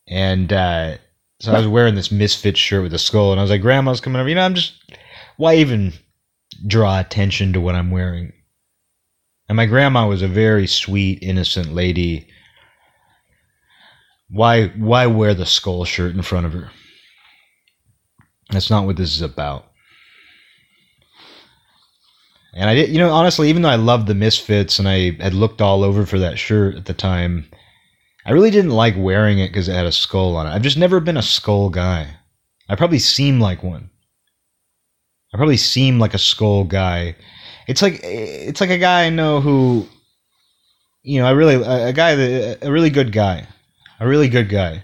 And 0.07 0.51
uh, 0.53 0.97
so 1.39 1.51
I 1.51 1.57
was 1.57 1.67
wearing 1.67 1.95
this 1.95 2.11
misfit 2.11 2.57
shirt 2.57 2.83
with 2.83 2.93
a 2.93 2.99
skull, 2.99 3.31
and 3.31 3.39
I 3.39 3.43
was 3.43 3.51
like, 3.51 3.61
Grandma's 3.61 4.01
coming 4.01 4.19
over. 4.19 4.29
You 4.29 4.35
know, 4.35 4.45
I'm 4.45 4.55
just, 4.55 4.73
why 5.37 5.55
even 5.55 5.93
draw 6.67 6.99
attention 6.99 7.53
to 7.53 7.61
what 7.61 7.75
I'm 7.75 7.91
wearing? 7.91 8.33
And 9.47 9.55
my 9.55 9.65
grandma 9.65 10.07
was 10.07 10.21
a 10.21 10.27
very 10.27 10.67
sweet, 10.67 11.19
innocent 11.21 11.73
lady. 11.73 12.27
Why, 14.29 14.69
why 14.69 15.05
wear 15.05 15.33
the 15.33 15.45
skull 15.45 15.85
shirt 15.85 16.15
in 16.15 16.21
front 16.23 16.45
of 16.45 16.53
her? 16.53 16.71
That's 18.49 18.69
not 18.69 18.85
what 18.85 18.97
this 18.97 19.13
is 19.13 19.21
about. 19.21 19.71
And 22.55 22.69
I 22.69 22.73
did, 22.73 22.89
you 22.89 22.97
know, 22.99 23.11
honestly, 23.11 23.49
even 23.49 23.61
though 23.61 23.69
I 23.69 23.75
loved 23.75 24.07
the 24.07 24.15
Misfits 24.15 24.79
and 24.79 24.87
I 24.87 25.11
had 25.21 25.33
looked 25.33 25.61
all 25.61 25.83
over 25.83 26.05
for 26.05 26.17
that 26.19 26.39
shirt 26.39 26.75
at 26.75 26.85
the 26.85 26.93
time, 26.93 27.49
I 28.25 28.31
really 28.31 28.49
didn't 28.49 28.71
like 28.71 28.95
wearing 28.97 29.39
it 29.39 29.49
because 29.49 29.67
it 29.67 29.73
had 29.73 29.85
a 29.85 29.91
skull 29.91 30.37
on 30.37 30.47
it. 30.47 30.51
I've 30.51 30.61
just 30.61 30.77
never 30.77 31.01
been 31.01 31.17
a 31.17 31.21
skull 31.21 31.69
guy. 31.69 32.15
I 32.69 32.75
probably 32.75 32.99
seem 32.99 33.41
like 33.41 33.61
one. 33.61 33.89
I 35.33 35.37
probably 35.37 35.57
seem 35.57 35.99
like 35.99 36.13
a 36.13 36.17
skull 36.17 36.63
guy. 36.63 37.17
It's 37.67 37.81
like 37.81 37.99
it's 38.03 38.61
like 38.61 38.69
a 38.69 38.77
guy 38.77 39.05
I 39.05 39.09
know 39.09 39.41
who, 39.41 39.85
you 41.03 41.19
know, 41.19 41.27
I 41.27 41.31
really 41.31 41.55
a 41.55 41.91
guy 41.91 42.15
that 42.15 42.59
a 42.63 42.71
really 42.71 42.89
good 42.89 43.11
guy, 43.11 43.45
a 43.99 44.07
really 44.07 44.29
good 44.29 44.47
guy. 44.47 44.81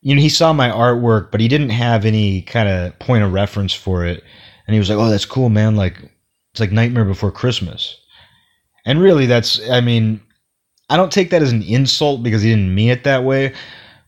You 0.00 0.14
know, 0.14 0.22
he 0.22 0.30
saw 0.30 0.52
my 0.52 0.70
artwork, 0.70 1.30
but 1.30 1.40
he 1.40 1.48
didn't 1.48 1.70
have 1.70 2.06
any 2.06 2.40
kind 2.42 2.68
of 2.68 2.98
point 3.00 3.22
of 3.22 3.32
reference 3.32 3.74
for 3.74 4.06
it, 4.06 4.24
and 4.66 4.72
he 4.72 4.78
was 4.78 4.88
like, 4.88 4.98
"Oh, 4.98 5.10
that's 5.10 5.26
cool, 5.26 5.50
man! 5.50 5.76
Like, 5.76 6.10
it's 6.58 6.60
like 6.60 6.72
Nightmare 6.72 7.04
Before 7.04 7.30
Christmas." 7.30 7.96
And 8.84 9.00
really, 9.00 9.26
that's 9.26 9.60
I 9.70 9.80
mean, 9.80 10.20
I 10.90 10.96
don't 10.96 11.12
take 11.12 11.30
that 11.30 11.42
as 11.42 11.52
an 11.52 11.62
insult 11.62 12.22
because 12.22 12.42
he 12.42 12.50
didn't 12.50 12.74
mean 12.74 12.90
it 12.90 13.04
that 13.04 13.24
way. 13.24 13.54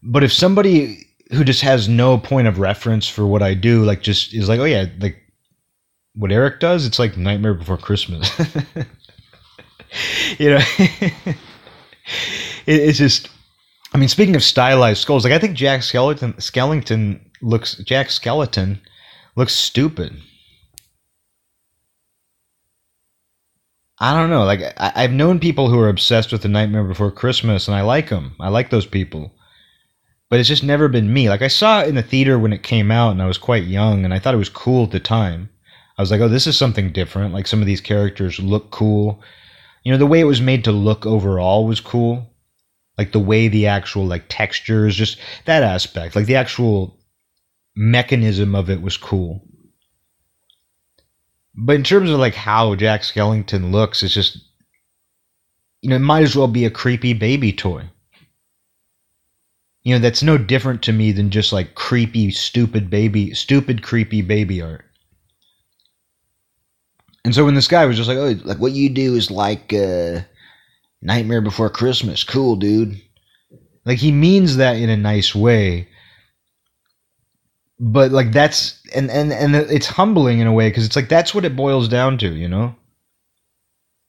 But 0.02 0.24
if 0.24 0.32
somebody 0.32 1.06
who 1.30 1.44
just 1.44 1.60
has 1.60 1.88
no 1.88 2.18
point 2.18 2.48
of 2.48 2.58
reference 2.58 3.08
for 3.08 3.26
what 3.26 3.42
I 3.42 3.54
do, 3.54 3.84
like 3.84 4.02
just 4.02 4.34
is 4.34 4.48
like, 4.48 4.58
oh 4.58 4.64
yeah, 4.64 4.86
like 4.98 5.16
what 6.14 6.32
Eric 6.32 6.60
does, 6.60 6.86
it's 6.86 6.98
like 6.98 7.16
Nightmare 7.16 7.54
Before 7.54 7.76
Christmas. 7.76 8.30
you 10.38 10.50
know, 10.50 10.60
it, 10.78 11.36
it's 12.66 12.98
just. 12.98 13.28
I 13.92 13.98
mean, 13.98 14.08
speaking 14.08 14.36
of 14.36 14.44
stylized 14.44 15.02
skulls, 15.02 15.24
like 15.24 15.32
I 15.32 15.38
think 15.38 15.56
Jack 15.56 15.82
Skeleton 15.82 16.34
Skellington 16.34 17.20
looks 17.42 17.74
Jack 17.76 18.10
Skeleton 18.10 18.80
looks 19.36 19.52
stupid. 19.52 20.16
I 24.00 24.14
don't 24.14 24.30
know. 24.30 24.44
Like 24.44 24.60
I, 24.78 25.02
have 25.02 25.12
known 25.12 25.38
people 25.38 25.68
who 25.68 25.78
are 25.78 25.90
obsessed 25.90 26.32
with 26.32 26.40
the 26.40 26.48
Nightmare 26.48 26.84
Before 26.84 27.10
Christmas, 27.10 27.68
and 27.68 27.76
I 27.76 27.82
like 27.82 28.08
them. 28.08 28.34
I 28.40 28.48
like 28.48 28.70
those 28.70 28.86
people, 28.86 29.34
but 30.30 30.40
it's 30.40 30.48
just 30.48 30.64
never 30.64 30.88
been 30.88 31.12
me. 31.12 31.28
Like 31.28 31.42
I 31.42 31.48
saw 31.48 31.82
it 31.82 31.88
in 31.88 31.96
the 31.96 32.02
theater 32.02 32.38
when 32.38 32.54
it 32.54 32.62
came 32.62 32.90
out, 32.90 33.10
and 33.10 33.20
I 33.20 33.26
was 33.26 33.36
quite 33.36 33.64
young, 33.64 34.04
and 34.04 34.14
I 34.14 34.18
thought 34.18 34.32
it 34.32 34.38
was 34.38 34.48
cool 34.48 34.84
at 34.84 34.90
the 34.90 35.00
time. 35.00 35.50
I 35.98 36.02
was 36.02 36.10
like, 36.10 36.22
oh, 36.22 36.28
this 36.28 36.46
is 36.46 36.56
something 36.56 36.92
different. 36.92 37.34
Like 37.34 37.46
some 37.46 37.60
of 37.60 37.66
these 37.66 37.82
characters 37.82 38.38
look 38.40 38.70
cool. 38.70 39.22
You 39.84 39.92
know, 39.92 39.98
the 39.98 40.06
way 40.06 40.20
it 40.20 40.24
was 40.24 40.40
made 40.40 40.64
to 40.64 40.72
look 40.72 41.04
overall 41.04 41.66
was 41.66 41.80
cool. 41.80 42.34
Like 42.96 43.12
the 43.12 43.18
way 43.18 43.48
the 43.48 43.66
actual 43.66 44.06
like 44.06 44.24
textures, 44.30 44.96
just 44.96 45.18
that 45.44 45.62
aspect, 45.62 46.16
like 46.16 46.24
the 46.24 46.36
actual 46.36 46.98
mechanism 47.76 48.54
of 48.54 48.70
it 48.70 48.80
was 48.80 48.96
cool. 48.96 49.46
But 51.54 51.76
in 51.76 51.84
terms 51.84 52.10
of 52.10 52.18
like 52.18 52.34
how 52.34 52.74
Jack 52.74 53.02
Skellington 53.02 53.72
looks, 53.72 54.02
it's 54.02 54.14
just 54.14 54.38
you 55.82 55.90
know, 55.90 55.96
it 55.96 56.00
might 56.00 56.22
as 56.22 56.36
well 56.36 56.48
be 56.48 56.64
a 56.64 56.70
creepy 56.70 57.12
baby 57.14 57.52
toy. 57.52 57.90
You 59.82 59.94
know, 59.94 59.98
that's 59.98 60.22
no 60.22 60.36
different 60.36 60.82
to 60.82 60.92
me 60.92 61.10
than 61.10 61.30
just 61.30 61.52
like 61.52 61.74
creepy, 61.74 62.30
stupid 62.30 62.90
baby, 62.90 63.32
stupid, 63.32 63.82
creepy 63.82 64.20
baby 64.20 64.60
art. 64.60 64.84
And 67.24 67.34
so 67.34 67.44
when 67.44 67.54
this 67.54 67.68
guy 67.68 67.86
was 67.86 67.96
just 67.96 68.08
like, 68.08 68.18
"Oh, 68.18 68.38
like 68.44 68.58
what 68.58 68.72
you 68.72 68.90
do 68.90 69.14
is 69.14 69.30
like 69.30 69.72
uh, 69.72 70.20
Nightmare 71.02 71.40
Before 71.40 71.70
Christmas, 71.70 72.24
cool, 72.24 72.56
dude," 72.56 73.00
like 73.84 73.98
he 73.98 74.12
means 74.12 74.56
that 74.56 74.76
in 74.76 74.90
a 74.90 74.96
nice 74.96 75.34
way, 75.34 75.88
but 77.80 78.12
like 78.12 78.30
that's 78.30 78.78
and 78.94 79.10
and 79.10 79.32
and 79.32 79.56
it's 79.56 79.86
humbling 79.86 80.38
in 80.38 80.46
a 80.46 80.52
way 80.52 80.68
because 80.68 80.84
it's 80.84 80.96
like 80.96 81.08
that's 81.08 81.34
what 81.34 81.46
it 81.46 81.56
boils 81.56 81.88
down 81.88 82.18
to 82.18 82.34
you 82.34 82.46
know? 82.46 82.76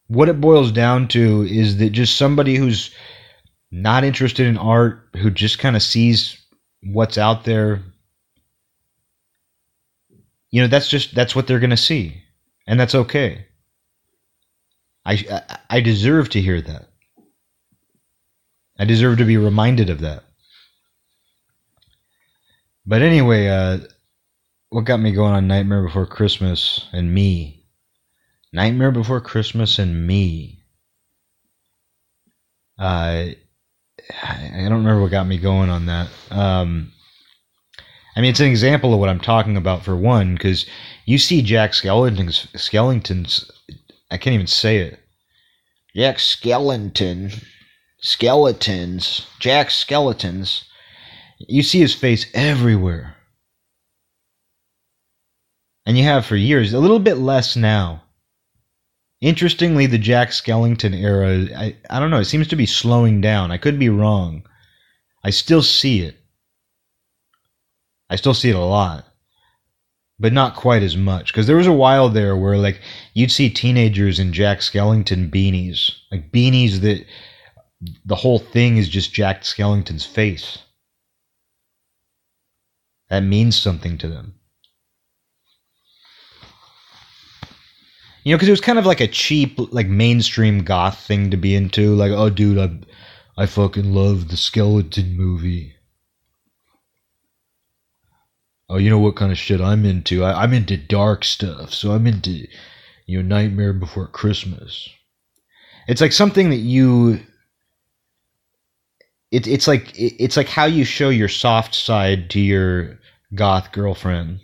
What 0.07 0.27
it 0.27 0.41
boils 0.41 0.73
down 0.73 1.07
to 1.10 1.43
is 1.49 1.77
that 1.77 1.91
just 1.91 2.17
somebody 2.17 2.55
who's 2.55 2.91
not 3.71 4.03
interested 4.03 4.45
in 4.45 4.57
art 4.57 5.07
who 5.15 5.31
just 5.31 5.57
kind 5.57 5.77
of 5.77 5.81
sees 5.81 6.38
what's 6.84 7.17
out 7.17 7.45
there 7.45 7.81
you 10.49 10.62
know 10.62 10.67
that's 10.67 10.89
just 10.89 11.15
that's 11.15 11.34
what 11.34 11.47
they're 11.47 11.60
to 11.62 11.77
see 11.77 12.21
and 12.67 12.77
that's 12.77 12.95
okay. 12.95 13.45
I 15.05 15.41
i 15.69 15.79
deserve 15.79 16.29
to 16.29 16.41
hear 16.41 16.62
that. 16.62 16.89
I 18.77 18.84
deserve 18.84 19.17
to 19.19 19.25
be 19.25 19.38
reminded 19.38 19.89
of 19.89 20.01
that 20.01 20.23
but 22.85 23.01
anyway, 23.01 23.47
uh, 23.47 23.79
what 24.69 24.85
got 24.85 24.99
me 24.99 25.11
going 25.11 25.33
on 25.33 25.47
Nightmare 25.47 25.83
Before 25.83 26.05
Christmas 26.05 26.87
and 26.93 27.13
me? 27.13 27.65
Nightmare 28.53 28.91
Before 28.91 29.21
Christmas 29.21 29.79
and 29.79 30.07
me. 30.07 30.59
Uh, 32.79 33.27
I 34.23 34.51
don't 34.63 34.83
remember 34.83 35.01
what 35.01 35.11
got 35.11 35.27
me 35.27 35.37
going 35.37 35.69
on 35.69 35.85
that. 35.85 36.07
Um, 36.31 36.91
I 38.15 38.21
mean, 38.21 38.31
it's 38.31 38.39
an 38.39 38.47
example 38.47 38.93
of 38.93 38.99
what 38.99 39.09
I'm 39.09 39.19
talking 39.19 39.55
about 39.55 39.83
for 39.83 39.95
one, 39.95 40.33
because 40.33 40.65
you 41.05 41.17
see 41.17 41.41
Jack 41.41 41.71
Skellington's, 41.71 42.47
Skellington's, 42.53 43.49
I 44.09 44.17
can't 44.17 44.33
even 44.33 44.47
say 44.47 44.77
it. 44.77 44.99
Jack 45.95 46.17
Skellington, 46.17 47.43
skeletons, 47.99 49.27
Jack 49.39 49.69
Skeletons 49.69 50.65
you 51.47 51.63
see 51.63 51.80
his 51.80 51.93
face 51.93 52.25
everywhere. 52.34 53.15
And 55.86 55.97
you 55.97 56.04
have 56.04 56.25
for 56.25 56.36
years, 56.36 56.73
a 56.73 56.80
little 56.80 56.99
bit 56.99 57.15
less 57.15 57.56
now. 57.56 58.04
Interestingly, 59.19 59.86
the 59.86 59.97
Jack 59.97 60.30
Skellington 60.30 60.99
era, 60.99 61.47
I, 61.56 61.75
I 61.89 61.99
don't 61.99 62.10
know, 62.10 62.19
it 62.19 62.25
seems 62.25 62.47
to 62.49 62.56
be 62.56 62.65
slowing 62.65 63.21
down. 63.21 63.51
I 63.51 63.58
could 63.58 63.77
be 63.80 63.89
wrong. 63.89 64.43
I 65.23 65.30
still 65.30 65.62
see 65.62 66.01
it. 66.01 66.17
I 68.10 68.15
still 68.15 68.34
see 68.34 68.49
it 68.49 68.56
a 68.56 68.60
lot. 68.60 69.06
But 70.19 70.34
not 70.34 70.56
quite 70.56 70.84
as 70.84 70.97
much. 70.97 71.32
Because 71.32 71.47
there 71.47 71.58
was 71.58 71.67
a 71.67 71.73
while 71.73 72.10
there 72.10 72.36
where, 72.36 72.58
like, 72.58 72.82
you'd 73.13 73.32
see 73.32 73.49
teenagers 73.49 74.19
in 74.19 74.34
Jack 74.34 74.60
Skellington 74.60 75.32
beanies. 75.32 75.91
Like, 76.12 76.32
beanies 76.32 76.82
that 76.82 77.06
the 78.06 78.15
whole 78.15 78.39
thing 78.39 78.77
is 78.77 78.89
just 78.89 79.13
Jack 79.13 79.41
Skellington's 79.41 80.06
face 80.06 80.60
that 83.12 83.19
means 83.19 83.62
something 83.62 83.97
to 84.00 84.08
them. 84.08 84.36
You 88.24 88.32
know, 88.32 88.38
because 88.38 88.47
it 88.47 88.52
was 88.52 88.62
kind 88.62 88.80
of 88.80 88.86
like 88.86 89.02
a 89.02 89.08
cheap, 89.08 89.60
like 89.74 89.88
mainstream 89.88 90.63
goth 90.63 90.97
thing 91.06 91.30
to 91.32 91.38
be 91.38 91.54
into. 91.54 91.93
Like, 91.93 92.12
oh, 92.12 92.30
dude, 92.30 92.58
I, 92.58 92.71
I 93.41 93.47
fucking 93.47 93.93
love 93.93 94.30
the 94.30 94.38
skeleton 94.38 95.17
movie. 95.17 95.74
Oh, 98.69 98.78
you 98.78 98.89
know 98.89 99.00
what 99.00 99.17
kind 99.17 99.34
of 99.34 99.38
shit 99.38 99.60
I'm 99.60 99.86
into? 99.86 100.24
I, 100.24 100.43
I'm 100.43 100.54
into 100.54 100.78
dark 100.78 101.26
stuff, 101.26 101.74
so 101.74 101.91
I'm 101.91 102.08
into, 102.08 102.47
you 103.08 103.21
know, 103.21 103.28
Nightmare 103.28 103.74
Before 103.74 104.08
Christmas. 104.08 104.88
It's 105.89 106.00
like 106.00 106.13
something 106.13 106.50
that 106.52 106.58
you. 106.58 107.19
It, 109.32 109.47
it's 109.47 109.67
like 109.67 110.00
it, 110.00 110.15
it's 110.24 110.38
like 110.38 110.47
how 110.47 110.65
you 110.65 110.86
show 110.86 111.10
your 111.10 111.28
soft 111.28 111.76
side 111.76 112.30
to 112.30 112.39
your 112.39 113.00
goth 113.33 113.71
girlfriend. 113.71 114.39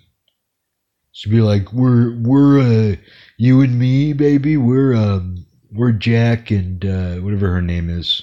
She'd 1.11 1.31
be 1.31 1.41
like, 1.41 1.73
"We're 1.73 2.15
we're 2.19 2.59
uh, 2.59 2.95
you 3.37 3.61
and 3.61 3.77
me, 3.79 4.13
baby. 4.13 4.57
We're 4.57 4.93
um 4.93 5.45
we're 5.71 5.91
Jack 5.91 6.51
and 6.51 6.83
uh, 6.85 7.15
whatever 7.15 7.51
her 7.51 7.61
name 7.61 7.89
is. 7.89 8.21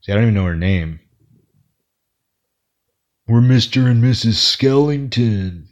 See, 0.00 0.12
I 0.12 0.14
don't 0.14 0.24
even 0.24 0.34
know 0.34 0.44
her 0.44 0.56
name. 0.56 1.00
We're 3.26 3.40
Mr. 3.40 3.90
and 3.90 4.02
Mrs. 4.02 4.34
Skellington. 4.34 5.66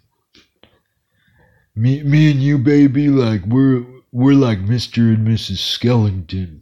Me, 1.75 2.03
me 2.03 2.31
and 2.31 2.43
you, 2.43 2.59
baby, 2.59 3.09
like 3.09 3.45
we're 3.47 3.85
we're 4.13 4.35
like 4.35 4.59
Mr. 4.59 5.15
and 5.15 5.27
Mrs. 5.27 5.59
Skellington. 5.59 6.61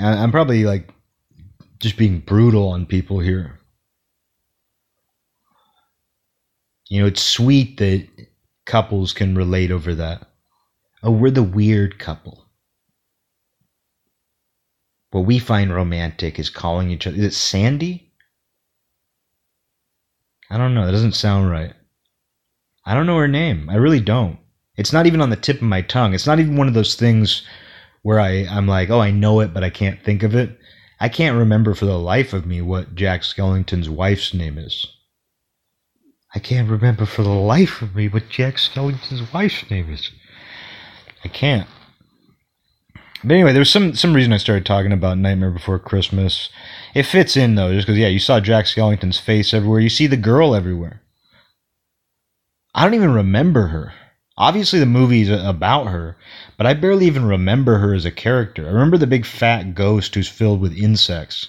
I'm 0.00 0.30
probably 0.30 0.64
like 0.64 0.90
just 1.78 1.96
being 1.96 2.20
brutal 2.20 2.68
on 2.68 2.86
people 2.86 3.20
here. 3.20 3.57
You 6.88 7.02
know, 7.02 7.06
it's 7.06 7.22
sweet 7.22 7.76
that 7.78 8.08
couples 8.64 9.12
can 9.12 9.34
relate 9.34 9.70
over 9.70 9.94
that. 9.94 10.26
Oh, 11.02 11.10
we're 11.10 11.30
the 11.30 11.42
weird 11.42 11.98
couple. 11.98 12.46
What 15.10 15.26
we 15.26 15.38
find 15.38 15.74
romantic 15.74 16.38
is 16.38 16.50
calling 16.50 16.90
each 16.90 17.06
other. 17.06 17.16
Is 17.16 17.24
it 17.24 17.34
Sandy? 17.34 18.12
I 20.50 20.58
don't 20.58 20.74
know. 20.74 20.86
That 20.86 20.92
doesn't 20.92 21.12
sound 21.12 21.50
right. 21.50 21.74
I 22.84 22.94
don't 22.94 23.06
know 23.06 23.18
her 23.18 23.28
name. 23.28 23.68
I 23.68 23.76
really 23.76 24.00
don't. 24.00 24.38
It's 24.76 24.92
not 24.92 25.06
even 25.06 25.20
on 25.20 25.30
the 25.30 25.36
tip 25.36 25.56
of 25.56 25.62
my 25.62 25.82
tongue. 25.82 26.14
It's 26.14 26.26
not 26.26 26.40
even 26.40 26.56
one 26.56 26.68
of 26.68 26.74
those 26.74 26.94
things 26.94 27.42
where 28.02 28.20
I, 28.20 28.46
I'm 28.50 28.66
like, 28.66 28.90
oh, 28.90 29.00
I 29.00 29.10
know 29.10 29.40
it, 29.40 29.52
but 29.52 29.64
I 29.64 29.70
can't 29.70 30.02
think 30.02 30.22
of 30.22 30.34
it. 30.34 30.58
I 31.00 31.08
can't 31.08 31.36
remember 31.36 31.74
for 31.74 31.84
the 31.84 31.98
life 31.98 32.32
of 32.32 32.46
me 32.46 32.62
what 32.62 32.94
Jack 32.94 33.22
Skellington's 33.22 33.90
wife's 33.90 34.32
name 34.32 34.56
is. 34.56 34.86
I 36.34 36.38
can't 36.38 36.70
remember 36.70 37.06
for 37.06 37.22
the 37.22 37.30
life 37.30 37.80
of 37.80 37.94
me 37.94 38.08
what 38.08 38.28
Jack 38.28 38.56
Skellington's 38.56 39.32
wife's 39.32 39.68
name 39.70 39.90
is. 39.92 40.10
I 41.24 41.28
can't. 41.28 41.68
But 43.24 43.32
anyway, 43.32 43.52
there 43.52 43.60
was 43.60 43.70
some 43.70 43.94
some 43.94 44.14
reason 44.14 44.32
I 44.32 44.36
started 44.36 44.64
talking 44.64 44.92
about 44.92 45.18
Nightmare 45.18 45.50
Before 45.50 45.78
Christmas. 45.78 46.50
It 46.94 47.02
fits 47.04 47.36
in 47.36 47.54
though, 47.54 47.72
just 47.72 47.86
because 47.86 47.98
yeah, 47.98 48.08
you 48.08 48.20
saw 48.20 48.38
Jack 48.38 48.66
Skellington's 48.66 49.18
face 49.18 49.52
everywhere. 49.52 49.80
You 49.80 49.88
see 49.88 50.06
the 50.06 50.16
girl 50.16 50.54
everywhere. 50.54 51.02
I 52.74 52.84
don't 52.84 52.94
even 52.94 53.12
remember 53.12 53.68
her. 53.68 53.92
Obviously, 54.36 54.78
the 54.78 54.86
movie's 54.86 55.30
about 55.30 55.88
her, 55.88 56.16
but 56.56 56.66
I 56.66 56.74
barely 56.74 57.06
even 57.06 57.24
remember 57.24 57.78
her 57.78 57.92
as 57.92 58.04
a 58.04 58.12
character. 58.12 58.68
I 58.68 58.70
remember 58.70 58.96
the 58.96 59.08
big 59.08 59.26
fat 59.26 59.74
ghost 59.74 60.14
who's 60.14 60.28
filled 60.28 60.60
with 60.60 60.78
insects. 60.78 61.48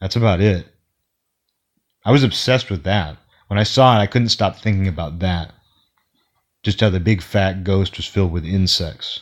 That's 0.00 0.16
about 0.16 0.40
it. 0.40 0.66
I 2.04 2.10
was 2.10 2.24
obsessed 2.24 2.70
with 2.70 2.82
that. 2.84 3.16
When 3.48 3.58
I 3.58 3.64
saw 3.64 3.96
it, 3.96 4.02
I 4.02 4.06
couldn't 4.06 4.28
stop 4.28 4.56
thinking 4.56 4.88
about 4.88 5.18
that. 5.20 5.52
Just 6.62 6.80
how 6.80 6.90
the 6.90 7.00
big 7.00 7.22
fat 7.22 7.64
ghost 7.64 7.96
was 7.96 8.06
filled 8.06 8.32
with 8.32 8.44
insects. 8.44 9.20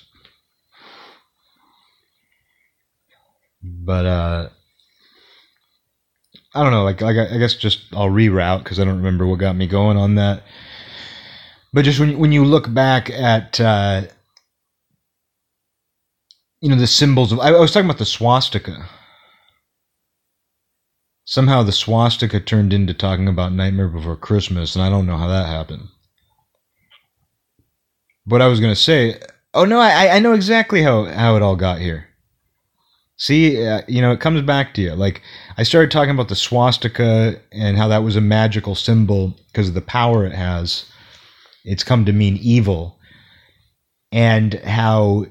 But 3.62 4.06
uh 4.06 4.48
I 6.54 6.62
don't 6.62 6.72
know, 6.72 6.82
like, 6.82 7.00
like 7.00 7.16
I 7.16 7.38
guess 7.38 7.54
just 7.54 7.82
I'll 7.92 8.08
reroute 8.08 8.64
because 8.64 8.80
I 8.80 8.84
don't 8.84 8.96
remember 8.96 9.26
what 9.26 9.38
got 9.38 9.54
me 9.54 9.66
going 9.66 9.96
on 9.96 10.16
that. 10.16 10.42
But 11.72 11.84
just 11.84 12.00
when 12.00 12.18
when 12.18 12.32
you 12.32 12.44
look 12.44 12.72
back 12.72 13.08
at 13.10 13.60
uh, 13.60 14.02
you 16.60 16.68
know 16.68 16.76
the 16.76 16.88
symbols 16.88 17.30
of 17.30 17.38
I, 17.38 17.50
I 17.50 17.60
was 17.60 17.70
talking 17.70 17.88
about 17.88 17.98
the 17.98 18.04
swastika. 18.04 18.88
Somehow 21.30 21.62
the 21.62 21.70
swastika 21.70 22.40
turned 22.40 22.72
into 22.72 22.92
talking 22.92 23.28
about 23.28 23.52
Nightmare 23.52 23.86
Before 23.86 24.16
Christmas, 24.16 24.74
and 24.74 24.82
I 24.82 24.90
don't 24.90 25.06
know 25.06 25.16
how 25.16 25.28
that 25.28 25.46
happened. 25.46 25.86
But 28.26 28.42
I 28.42 28.48
was 28.48 28.58
gonna 28.58 28.74
say, 28.74 29.20
oh 29.54 29.64
no, 29.64 29.78
I 29.78 30.16
I 30.16 30.18
know 30.18 30.32
exactly 30.32 30.82
how 30.82 31.04
how 31.04 31.36
it 31.36 31.42
all 31.42 31.54
got 31.54 31.78
here. 31.78 32.08
See, 33.16 33.64
uh, 33.64 33.82
you 33.86 34.02
know, 34.02 34.10
it 34.10 34.18
comes 34.18 34.42
back 34.42 34.74
to 34.74 34.80
you. 34.80 34.94
Like 34.94 35.22
I 35.56 35.62
started 35.62 35.92
talking 35.92 36.10
about 36.10 36.26
the 36.26 36.34
swastika 36.34 37.40
and 37.52 37.76
how 37.76 37.86
that 37.86 38.02
was 38.02 38.16
a 38.16 38.20
magical 38.20 38.74
symbol 38.74 39.36
because 39.52 39.68
of 39.68 39.74
the 39.74 39.82
power 39.82 40.26
it 40.26 40.32
has. 40.32 40.84
It's 41.64 41.84
come 41.84 42.04
to 42.06 42.12
mean 42.12 42.38
evil, 42.38 42.98
and 44.10 44.54
how 44.54 45.26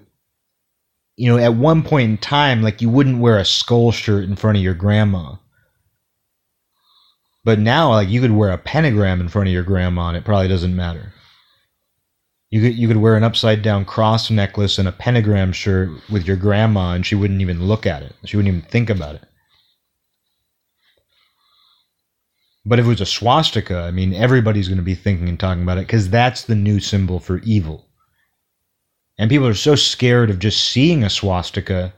you 1.18 1.30
know 1.30 1.38
at 1.38 1.56
one 1.56 1.84
point 1.84 2.10
in 2.10 2.18
time, 2.18 2.62
like 2.62 2.82
you 2.82 2.90
wouldn't 2.90 3.20
wear 3.20 3.38
a 3.38 3.44
skull 3.44 3.92
shirt 3.92 4.24
in 4.24 4.38
front 4.38 4.56
of 4.56 4.64
your 4.64 4.76
grandma. 4.76 5.36
But 7.44 7.60
now, 7.60 7.92
like 7.92 8.10
you 8.10 8.22
could 8.22 8.32
wear 8.32 8.52
a 8.52 8.58
pentagram 8.58 9.22
in 9.22 9.30
front 9.30 9.48
of 9.48 9.54
your 9.54 9.64
grandma, 9.64 10.10
and 10.10 10.18
it 10.18 10.26
probably 10.26 10.48
doesn't 10.48 10.76
matter. 10.76 11.14
You 12.50 12.62
could 12.62 12.76
you 12.76 12.88
could 12.88 12.98
wear 12.98 13.16
an 13.16 13.24
upside 13.24 13.62
down 13.62 13.86
cross 13.86 14.30
necklace 14.30 14.78
and 14.78 14.88
a 14.88 14.92
pentagram 14.92 15.54
shirt 15.54 15.90
with 16.10 16.26
your 16.26 16.36
grandma, 16.36 16.94
and 16.94 17.06
she 17.06 17.16
wouldn't 17.16 17.42
even 17.42 17.68
look 17.68 17.86
at 17.86 18.04
it. 18.04 18.16
She 18.26 18.38
wouldn't 18.38 18.54
even 18.54 18.70
think 18.70 18.90
about 18.90 19.16
it. 19.16 19.24
But 22.66 22.80
if 22.80 22.86
it 22.86 22.90
was 22.90 23.02
a 23.02 23.06
swastika, 23.06 23.80
I 23.82 23.92
mean, 23.92 24.14
everybody's 24.14 24.68
going 24.68 24.78
to 24.78 24.84
be 24.84 24.96
thinking 24.96 25.30
and 25.30 25.40
talking 25.40 25.64
about 25.64 25.78
it 25.78 25.88
because 25.88 26.10
that's 26.10 26.44
the 26.44 26.56
new 26.56 26.80
symbol 26.80 27.20
for 27.20 27.40
evil. 27.40 27.88
And 29.18 29.30
people 29.30 29.48
are 29.48 29.54
so 29.54 29.76
scared 29.76 30.30
of 30.30 30.40
just 30.40 30.70
seeing 30.70 31.04
a 31.04 31.10
swastika 31.10 31.94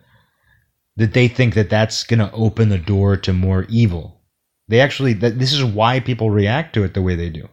that 0.98 1.14
they 1.14 1.28
think 1.28 1.56
that 1.56 1.70
that's 1.70 2.04
going 2.04 2.20
to 2.20 2.32
open 2.32 2.70
the 2.70 2.78
door 2.78 3.18
to 3.18 3.34
more 3.34 3.66
evil. 3.70 4.21
They 4.72 4.80
actually, 4.80 5.12
this 5.12 5.52
is 5.52 5.66
why 5.66 6.00
people 6.00 6.30
react 6.30 6.74
to 6.76 6.86
it 6.86 6.94
the 6.94 7.02
way 7.02 7.16
they 7.16 7.30
do. 7.30 7.50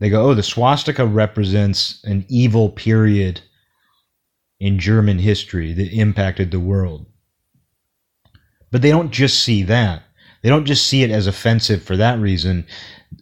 They 0.00 0.08
go, 0.08 0.30
oh, 0.30 0.34
the 0.34 0.42
swastika 0.42 1.04
represents 1.04 2.02
an 2.04 2.24
evil 2.30 2.70
period 2.70 3.42
in 4.60 4.78
German 4.78 5.18
history 5.18 5.74
that 5.74 5.92
impacted 5.92 6.50
the 6.50 6.58
world. 6.58 7.04
But 8.70 8.80
they 8.80 8.88
don't 8.88 9.10
just 9.10 9.44
see 9.44 9.62
that. 9.64 10.04
They 10.40 10.48
don't 10.48 10.64
just 10.64 10.86
see 10.86 11.02
it 11.02 11.10
as 11.10 11.26
offensive 11.26 11.82
for 11.82 11.98
that 11.98 12.18
reason. 12.18 12.66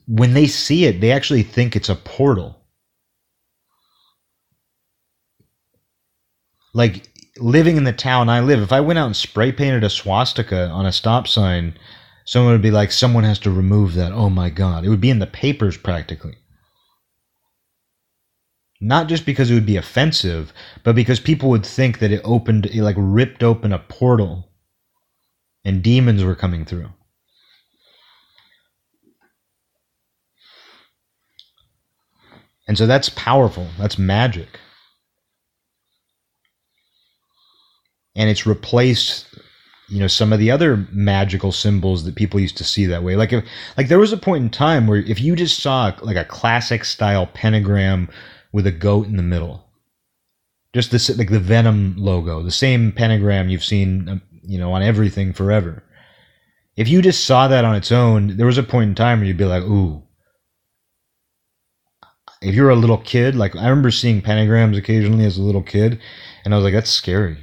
When 0.07 0.33
they 0.33 0.47
see 0.47 0.85
it, 0.85 1.01
they 1.01 1.11
actually 1.11 1.43
think 1.43 1.75
it's 1.75 1.88
a 1.88 1.97
portal. 1.97 2.61
Like 6.75 7.09
living 7.38 7.77
in 7.77 7.83
the 7.83 7.93
town 7.93 8.29
I 8.29 8.38
live, 8.38 8.62
if 8.62 8.71
I 8.71 8.79
went 8.79 9.01
out 9.01 9.07
and 9.07 9.16
spray 9.16 9.51
painted 9.51 9.83
a 9.83 9.90
swastika 9.90 10.69
on 10.69 10.87
a 10.87 10.93
stop 10.93 11.27
sign, 11.27 11.77
someone 12.31 12.53
would 12.53 12.62
be 12.62 12.71
like, 12.71 12.93
someone 12.93 13.25
has 13.25 13.40
to 13.40 13.51
remove 13.51 13.95
that. 13.95 14.12
Oh 14.12 14.31
my 14.31 14.51
God. 14.51 14.85
It 14.85 14.88
would 14.88 15.01
be 15.01 15.11
in 15.11 15.19
the 15.19 15.27
papers 15.27 15.77
practically. 15.77 16.37
Not 18.81 19.09
just 19.09 19.27
because 19.27 19.51
it 19.51 19.55
would 19.55 19.66
be 19.66 19.77
offensive, 19.77 20.53
but 20.85 20.95
because 20.95 21.19
people 21.19 21.49
would 21.49 21.66
think 21.66 21.99
that 21.99 22.12
it 22.12 22.21
opened, 22.23 22.66
it 22.66 22.85
like 22.85 22.95
ripped 22.97 23.43
open 23.43 23.73
a 23.73 23.81
portal 23.81 24.49
and 25.64 25.83
demons 25.83 26.23
were 26.23 26.37
coming 26.37 26.64
through. 26.64 26.90
And 32.69 32.79
so 32.79 32.87
that's 32.87 33.09
powerful. 33.09 33.66
That's 33.77 33.99
magic. 33.99 34.61
And 38.14 38.31
it's 38.31 38.47
replaced, 38.47 39.26
you 39.91 39.99
know, 39.99 40.07
some 40.07 40.32
of 40.32 40.38
the 40.38 40.51
other 40.51 40.86
magical 40.93 41.53
symbols 41.53 42.05
that 42.05 42.14
people 42.14 42.41
used 42.41 42.57
to 42.57 42.64
see 42.64 42.86
that 42.86 43.03
way. 43.03 43.16
Like 43.16 43.32
if 43.32 43.45
like 43.76 43.88
there 43.88 43.99
was 43.99 44.12
a 44.12 44.16
point 44.16 44.45
in 44.45 44.51
time 44.51 44.86
where 44.86 44.99
if 44.99 45.20
you 45.20 45.36
just 45.36 45.61
saw 45.62 45.93
like 46.03 46.16
a 46.16 46.24
classic 46.24 46.84
style 46.84 47.26
pentagram 47.26 48.09
with 48.53 48.66
a 48.66 48.72
goat 48.72 49.07
in 49.07 49.16
the 49.16 49.22
middle. 49.22 49.66
Just 50.72 50.91
this, 50.91 51.16
like 51.16 51.30
the 51.30 51.41
Venom 51.41 51.95
logo, 51.97 52.43
the 52.43 52.51
same 52.51 52.93
pentagram 52.93 53.49
you've 53.49 53.64
seen, 53.64 54.09
um, 54.09 54.22
you 54.43 54.59
know, 54.59 54.72
on 54.72 54.82
everything 54.82 55.32
forever. 55.32 55.82
If 56.76 56.88
you 56.88 57.03
just 57.03 57.24
saw 57.24 57.49
that 57.49 57.64
on 57.64 57.74
its 57.74 57.91
own, 57.91 58.36
there 58.36 58.47
was 58.47 58.59
a 58.59 58.62
point 58.62 58.91
in 58.91 58.95
time 58.95 59.18
where 59.18 59.26
you'd 59.26 59.36
be 59.36 59.45
like, 59.45 59.64
ooh. 59.64 60.03
If 62.41 62.55
you're 62.55 62.70
a 62.70 62.76
little 62.76 62.99
kid, 62.99 63.34
like 63.34 63.55
I 63.55 63.68
remember 63.68 63.91
seeing 63.91 64.22
pentagrams 64.22 64.78
occasionally 64.78 65.26
as 65.26 65.36
a 65.36 65.43
little 65.43 65.62
kid, 65.62 66.01
and 66.45 66.55
I 66.55 66.57
was 66.57 66.64
like, 66.64 66.72
that's 66.72 66.91
scary. 66.91 67.36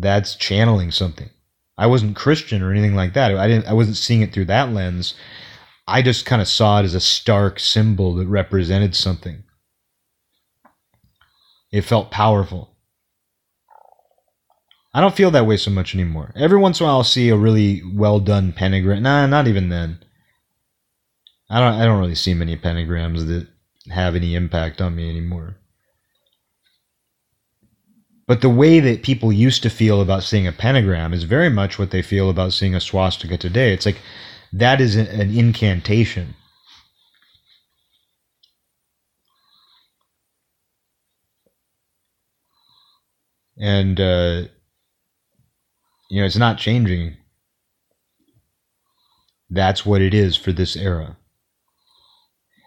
That's 0.00 0.36
channeling 0.36 0.92
something. 0.92 1.28
I 1.76 1.86
wasn't 1.86 2.16
Christian 2.16 2.62
or 2.62 2.70
anything 2.70 2.94
like 2.94 3.14
that. 3.14 3.36
I 3.36 3.48
didn't. 3.48 3.66
I 3.66 3.72
wasn't 3.72 3.96
seeing 3.96 4.22
it 4.22 4.32
through 4.32 4.46
that 4.46 4.72
lens. 4.72 5.14
I 5.88 6.02
just 6.02 6.24
kind 6.24 6.40
of 6.40 6.48
saw 6.48 6.80
it 6.80 6.84
as 6.84 6.94
a 6.94 7.00
stark 7.00 7.58
symbol 7.58 8.14
that 8.16 8.26
represented 8.26 8.94
something. 8.94 9.42
It 11.72 11.82
felt 11.82 12.10
powerful. 12.10 12.76
I 14.94 15.00
don't 15.00 15.16
feel 15.16 15.30
that 15.32 15.46
way 15.46 15.56
so 15.56 15.70
much 15.70 15.94
anymore. 15.94 16.32
Every 16.36 16.58
once 16.58 16.80
in 16.80 16.84
a 16.84 16.88
while, 16.88 16.98
I'll 16.98 17.04
see 17.04 17.28
a 17.28 17.36
really 17.36 17.82
well 17.94 18.20
done 18.20 18.52
pentagram. 18.52 19.02
Nah, 19.02 19.26
not 19.26 19.48
even 19.48 19.68
then. 19.68 19.98
I 21.50 21.58
don't. 21.60 21.74
I 21.74 21.84
don't 21.84 22.00
really 22.00 22.14
see 22.14 22.34
many 22.34 22.56
pentagrams 22.56 23.26
that 23.26 23.48
have 23.90 24.14
any 24.14 24.34
impact 24.34 24.80
on 24.80 24.94
me 24.94 25.10
anymore. 25.10 25.57
But 28.28 28.42
the 28.42 28.50
way 28.50 28.78
that 28.78 29.02
people 29.02 29.32
used 29.32 29.62
to 29.62 29.70
feel 29.70 30.02
about 30.02 30.22
seeing 30.22 30.46
a 30.46 30.52
pentagram 30.52 31.14
is 31.14 31.22
very 31.22 31.48
much 31.48 31.78
what 31.78 31.90
they 31.90 32.02
feel 32.02 32.28
about 32.28 32.52
seeing 32.52 32.74
a 32.74 32.80
swastika 32.80 33.38
today. 33.38 33.72
It's 33.72 33.86
like 33.86 34.02
that 34.52 34.82
is 34.82 34.96
an 34.96 35.34
incantation. 35.34 36.34
And, 43.58 43.98
uh, 43.98 44.42
you 46.10 46.20
know, 46.20 46.26
it's 46.26 46.36
not 46.36 46.58
changing. 46.58 47.16
That's 49.48 49.86
what 49.86 50.02
it 50.02 50.12
is 50.12 50.36
for 50.36 50.52
this 50.52 50.76
era. 50.76 51.16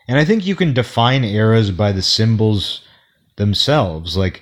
And 0.08 0.18
I 0.18 0.26
think 0.26 0.48
you 0.48 0.56
can 0.56 0.74
define 0.74 1.24
eras 1.24 1.70
by 1.70 1.92
the 1.92 2.02
symbols 2.02 2.82
themselves. 3.38 4.18
Like, 4.18 4.42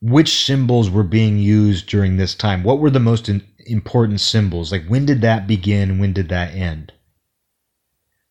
which 0.00 0.44
symbols 0.44 0.90
were 0.90 1.02
being 1.02 1.38
used 1.38 1.86
during 1.88 2.16
this 2.16 2.34
time? 2.34 2.62
What 2.62 2.78
were 2.78 2.90
the 2.90 3.00
most 3.00 3.30
important 3.66 4.20
symbols? 4.20 4.72
Like, 4.72 4.86
when 4.86 5.06
did 5.06 5.20
that 5.22 5.46
begin? 5.46 5.98
When 5.98 6.12
did 6.12 6.28
that 6.28 6.54
end? 6.54 6.92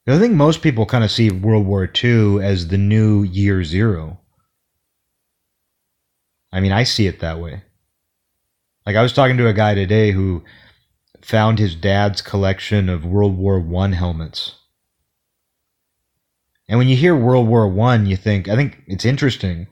I 0.08 0.20
think 0.20 0.34
most 0.34 0.62
people 0.62 0.86
kind 0.86 1.04
of 1.04 1.10
see 1.10 1.32
World 1.32 1.66
War 1.66 1.90
II 2.04 2.44
as 2.44 2.68
the 2.68 2.78
new 2.78 3.24
year 3.24 3.64
zero. 3.64 4.20
I 6.52 6.60
mean, 6.60 6.72
I 6.72 6.84
see 6.84 7.08
it 7.08 7.20
that 7.22 7.40
way. 7.40 7.64
Like, 8.86 8.96
I 8.96 9.02
was 9.02 9.14
talking 9.14 9.38
to 9.38 9.48
a 9.48 9.54
guy 9.54 9.74
today 9.74 10.12
who 10.12 10.44
found 11.24 11.58
his 11.58 11.76
dad's 11.76 12.22
collection 12.22 12.88
of 12.88 13.04
World 13.04 13.36
War 13.36 13.60
One 13.60 13.94
helmets. 13.94 14.54
And 16.70 16.78
when 16.78 16.88
you 16.88 16.96
hear 16.96 17.16
World 17.16 17.48
War 17.48 17.68
One, 17.68 18.06
you 18.06 18.16
think 18.16 18.48
I 18.48 18.56
think 18.56 18.84
it's 18.86 19.06
interesting, 19.06 19.66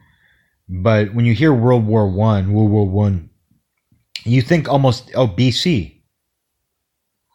but 0.68 1.14
when 1.14 1.26
you 1.26 1.34
hear 1.34 1.54
World 1.54 1.86
War 1.86 2.08
One, 2.08 2.54
World 2.54 2.72
War 2.72 2.88
One, 2.88 3.30
you 4.24 4.42
think 4.42 4.68
almost 4.68 5.12
oh 5.16 5.28
BC. 5.28 6.02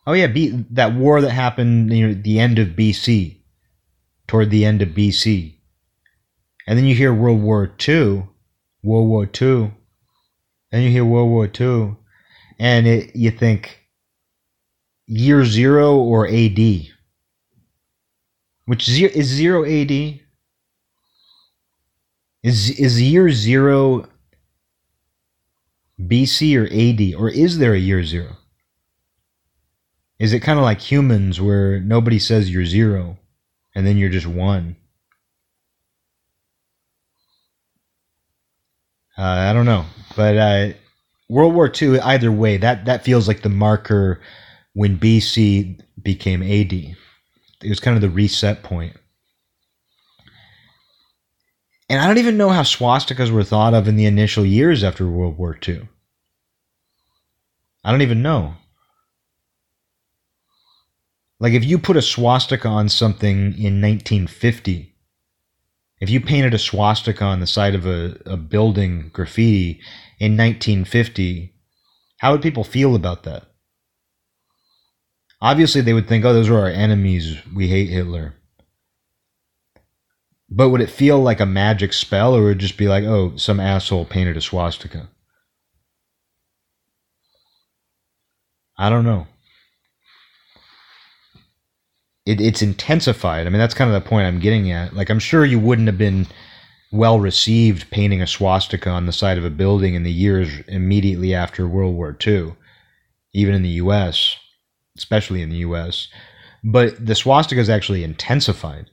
Oh 0.06 0.14
yeah, 0.14 0.26
B, 0.26 0.64
that 0.70 0.94
war 0.94 1.20
that 1.20 1.30
happened 1.30 1.88
near 1.88 2.14
the 2.14 2.40
end 2.40 2.58
of 2.58 2.68
BC, 2.68 3.40
toward 4.26 4.50
the 4.50 4.64
end 4.64 4.80
of 4.80 4.90
BC, 4.90 5.56
and 6.66 6.78
then 6.78 6.86
you 6.86 6.94
hear 6.94 7.12
World 7.12 7.42
War 7.42 7.66
Two, 7.66 8.28
World 8.82 9.08
War 9.08 9.26
Two, 9.26 9.72
and 10.72 10.82
you 10.82 10.90
hear 10.90 11.04
World 11.04 11.28
War 11.28 11.46
Two, 11.46 11.98
and 12.58 12.86
it, 12.86 13.14
you 13.14 13.30
think 13.30 13.80
year 15.06 15.44
zero 15.44 15.96
or 15.96 16.26
AD 16.26 16.88
which 18.68 18.86
is 18.86 19.26
zero 19.26 19.64
AD. 19.64 20.20
Is 22.42 22.70
is 22.78 23.00
year 23.00 23.30
zero 23.30 24.06
BC 26.00 26.56
or 26.56 26.66
AD, 26.66 27.20
or 27.20 27.28
is 27.28 27.58
there 27.58 27.74
a 27.74 27.78
year 27.78 28.04
zero? 28.04 28.36
Is 30.18 30.32
it 30.32 30.40
kind 30.40 30.58
of 30.58 30.64
like 30.64 30.80
humans 30.80 31.40
where 31.40 31.80
nobody 31.80 32.18
says 32.18 32.50
you're 32.50 32.64
zero, 32.64 33.18
and 33.74 33.86
then 33.86 33.96
you're 33.96 34.08
just 34.08 34.26
one? 34.26 34.76
Uh, 39.16 39.22
I 39.22 39.52
don't 39.52 39.66
know, 39.66 39.84
but 40.16 40.36
uh, 40.36 40.68
World 41.28 41.54
War 41.54 41.70
II. 41.80 41.98
Either 42.00 42.30
way, 42.30 42.56
that 42.56 42.84
that 42.84 43.04
feels 43.04 43.26
like 43.26 43.42
the 43.42 43.48
marker 43.48 44.20
when 44.74 44.96
BC 44.98 45.80
became 46.02 46.42
AD 46.42 46.96
it 47.62 47.68
was 47.68 47.80
kind 47.80 47.96
of 47.96 48.00
the 48.00 48.10
reset 48.10 48.62
point. 48.62 48.96
And 51.88 52.00
I 52.00 52.06
don't 52.06 52.18
even 52.18 52.36
know 52.36 52.50
how 52.50 52.62
swastikas 52.62 53.30
were 53.30 53.44
thought 53.44 53.74
of 53.74 53.88
in 53.88 53.96
the 53.96 54.04
initial 54.04 54.44
years 54.44 54.84
after 54.84 55.06
World 55.06 55.38
War 55.38 55.58
II. 55.66 55.88
I 57.84 57.90
don't 57.90 58.02
even 58.02 58.22
know. 58.22 58.54
Like 61.40 61.52
if 61.52 61.64
you 61.64 61.78
put 61.78 61.96
a 61.96 62.02
swastika 62.02 62.68
on 62.68 62.88
something 62.88 63.38
in 63.54 63.80
1950, 63.80 64.94
if 66.00 66.10
you 66.10 66.20
painted 66.20 66.54
a 66.54 66.58
swastika 66.58 67.24
on 67.24 67.40
the 67.40 67.46
side 67.46 67.74
of 67.74 67.86
a, 67.86 68.20
a 68.26 68.36
building 68.36 69.10
graffiti 69.12 69.80
in 70.18 70.36
1950, 70.36 71.54
how 72.18 72.32
would 72.32 72.42
people 72.42 72.64
feel 72.64 72.94
about 72.94 73.22
that? 73.22 73.44
Obviously, 75.40 75.80
they 75.80 75.94
would 75.94 76.08
think, 76.08 76.24
oh, 76.24 76.32
those 76.32 76.50
are 76.50 76.58
our 76.58 76.68
enemies. 76.68 77.38
We 77.54 77.68
hate 77.68 77.88
Hitler. 77.88 78.34
But 80.50 80.70
would 80.70 80.80
it 80.80 80.90
feel 80.90 81.18
like 81.20 81.40
a 81.40 81.46
magic 81.46 81.92
spell, 81.92 82.34
or 82.34 82.44
would 82.44 82.56
it 82.56 82.60
just 82.60 82.78
be 82.78 82.88
like, 82.88 83.04
oh, 83.04 83.36
some 83.36 83.60
asshole 83.60 84.06
painted 84.06 84.36
a 84.36 84.40
swastika? 84.40 85.08
I 88.78 88.88
don't 88.88 89.04
know. 89.04 89.26
It, 92.24 92.40
it's 92.40 92.62
intensified. 92.62 93.46
I 93.46 93.50
mean, 93.50 93.58
that's 93.58 93.74
kind 93.74 93.90
of 93.92 94.02
the 94.02 94.08
point 94.08 94.26
I'm 94.26 94.40
getting 94.40 94.70
at. 94.70 94.94
Like, 94.94 95.10
I'm 95.10 95.18
sure 95.18 95.44
you 95.44 95.58
wouldn't 95.58 95.88
have 95.88 95.98
been 95.98 96.26
well 96.92 97.20
received 97.20 97.90
painting 97.90 98.22
a 98.22 98.26
swastika 98.26 98.88
on 98.88 99.06
the 99.06 99.12
side 99.12 99.36
of 99.36 99.44
a 99.44 99.50
building 99.50 99.94
in 99.94 100.02
the 100.02 100.12
years 100.12 100.48
immediately 100.68 101.34
after 101.34 101.68
World 101.68 101.94
War 101.94 102.16
II, 102.26 102.54
even 103.34 103.54
in 103.54 103.62
the 103.62 103.68
U.S 103.68 104.36
especially 104.98 105.40
in 105.40 105.48
the 105.48 105.58
US. 105.58 106.08
But 106.62 107.04
the 107.04 107.14
swastika 107.14 107.60
is 107.60 107.70
actually 107.70 108.04
intensified. 108.04 108.90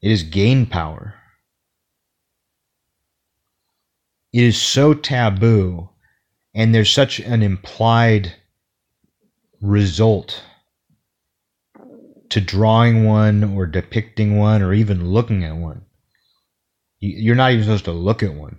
It 0.00 0.30
gain 0.30 0.66
power. 0.66 1.14
It 4.32 4.44
is 4.44 4.60
so 4.60 4.94
taboo, 4.94 5.88
and 6.54 6.74
there's 6.74 6.90
such 6.90 7.18
an 7.18 7.42
implied 7.42 8.34
result 9.60 10.42
to 12.28 12.40
drawing 12.40 13.04
one 13.04 13.42
or 13.42 13.66
depicting 13.66 14.36
one 14.36 14.62
or 14.62 14.72
even 14.72 15.10
looking 15.10 15.44
at 15.44 15.56
one. 15.56 15.84
You're 17.00 17.34
not 17.34 17.52
even 17.52 17.64
supposed 17.64 17.86
to 17.86 17.92
look 17.92 18.22
at 18.22 18.34
one. 18.34 18.58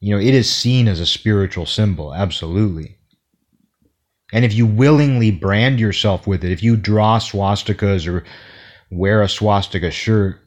You 0.00 0.14
know, 0.14 0.20
it 0.20 0.34
is 0.34 0.52
seen 0.52 0.88
as 0.88 1.00
a 1.00 1.06
spiritual 1.06 1.66
symbol, 1.66 2.12
absolutely. 2.12 2.98
And 4.32 4.44
if 4.44 4.54
you 4.54 4.66
willingly 4.66 5.30
brand 5.30 5.78
yourself 5.78 6.26
with 6.26 6.44
it, 6.44 6.52
if 6.52 6.62
you 6.62 6.76
draw 6.76 7.18
swastikas 7.18 8.06
or 8.06 8.24
wear 8.90 9.22
a 9.22 9.28
swastika 9.28 9.90
shirt, 9.90 10.40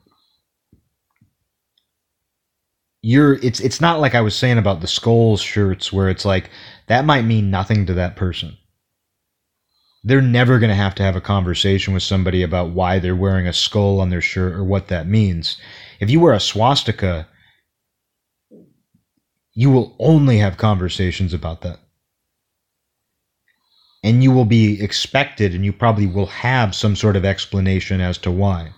you're 3.02 3.36
it's 3.36 3.60
it's 3.60 3.80
not 3.80 4.00
like 4.00 4.16
I 4.16 4.22
was 4.22 4.36
saying 4.36 4.58
about 4.58 4.82
the 4.82 4.88
skulls 4.88 5.42
shirts 5.42 5.94
where 5.94 6.10
it's 6.10 6.26
like 6.26 6.50
that 6.88 7.06
might 7.06 7.22
mean 7.24 7.52
nothing 7.52 7.86
to 7.86 7.94
that 7.94 8.16
person. 8.16 8.58
They're 10.04 10.22
never 10.22 10.60
going 10.60 10.70
to 10.70 10.76
have 10.76 10.96
to 10.96 11.04
have 11.04 11.16
a 11.16 11.22
conversation 11.22 11.94
with 11.94 12.04
somebody 12.04 12.42
about 12.42 12.70
why 12.72 13.00
they're 13.00 13.16
wearing 13.16 13.48
a 13.48 13.54
skull 13.54 14.00
on 14.00 14.10
their 14.10 14.22
shirt 14.22 14.54
or 14.54 14.64
what 14.64 14.88
that 14.88 15.08
means. 15.08 15.58
If 16.00 16.10
you 16.10 16.20
wear 16.20 16.34
a 16.34 16.40
swastika, 16.40 17.28
you 19.54 19.70
will 19.70 19.96
only 20.00 20.38
have 20.38 20.58
conversations 20.58 21.34
about 21.34 21.62
that. 21.62 21.80
And 24.08 24.24
you 24.24 24.32
will 24.32 24.46
be 24.46 24.82
expected, 24.82 25.54
and 25.54 25.66
you 25.66 25.74
probably 25.74 26.08
will 26.08 26.28
have 26.28 26.74
some 26.74 26.96
sort 26.96 27.18
of 27.18 27.26
explanation 27.26 28.00
as 28.00 28.18
to 28.20 28.32
why. 28.32 28.72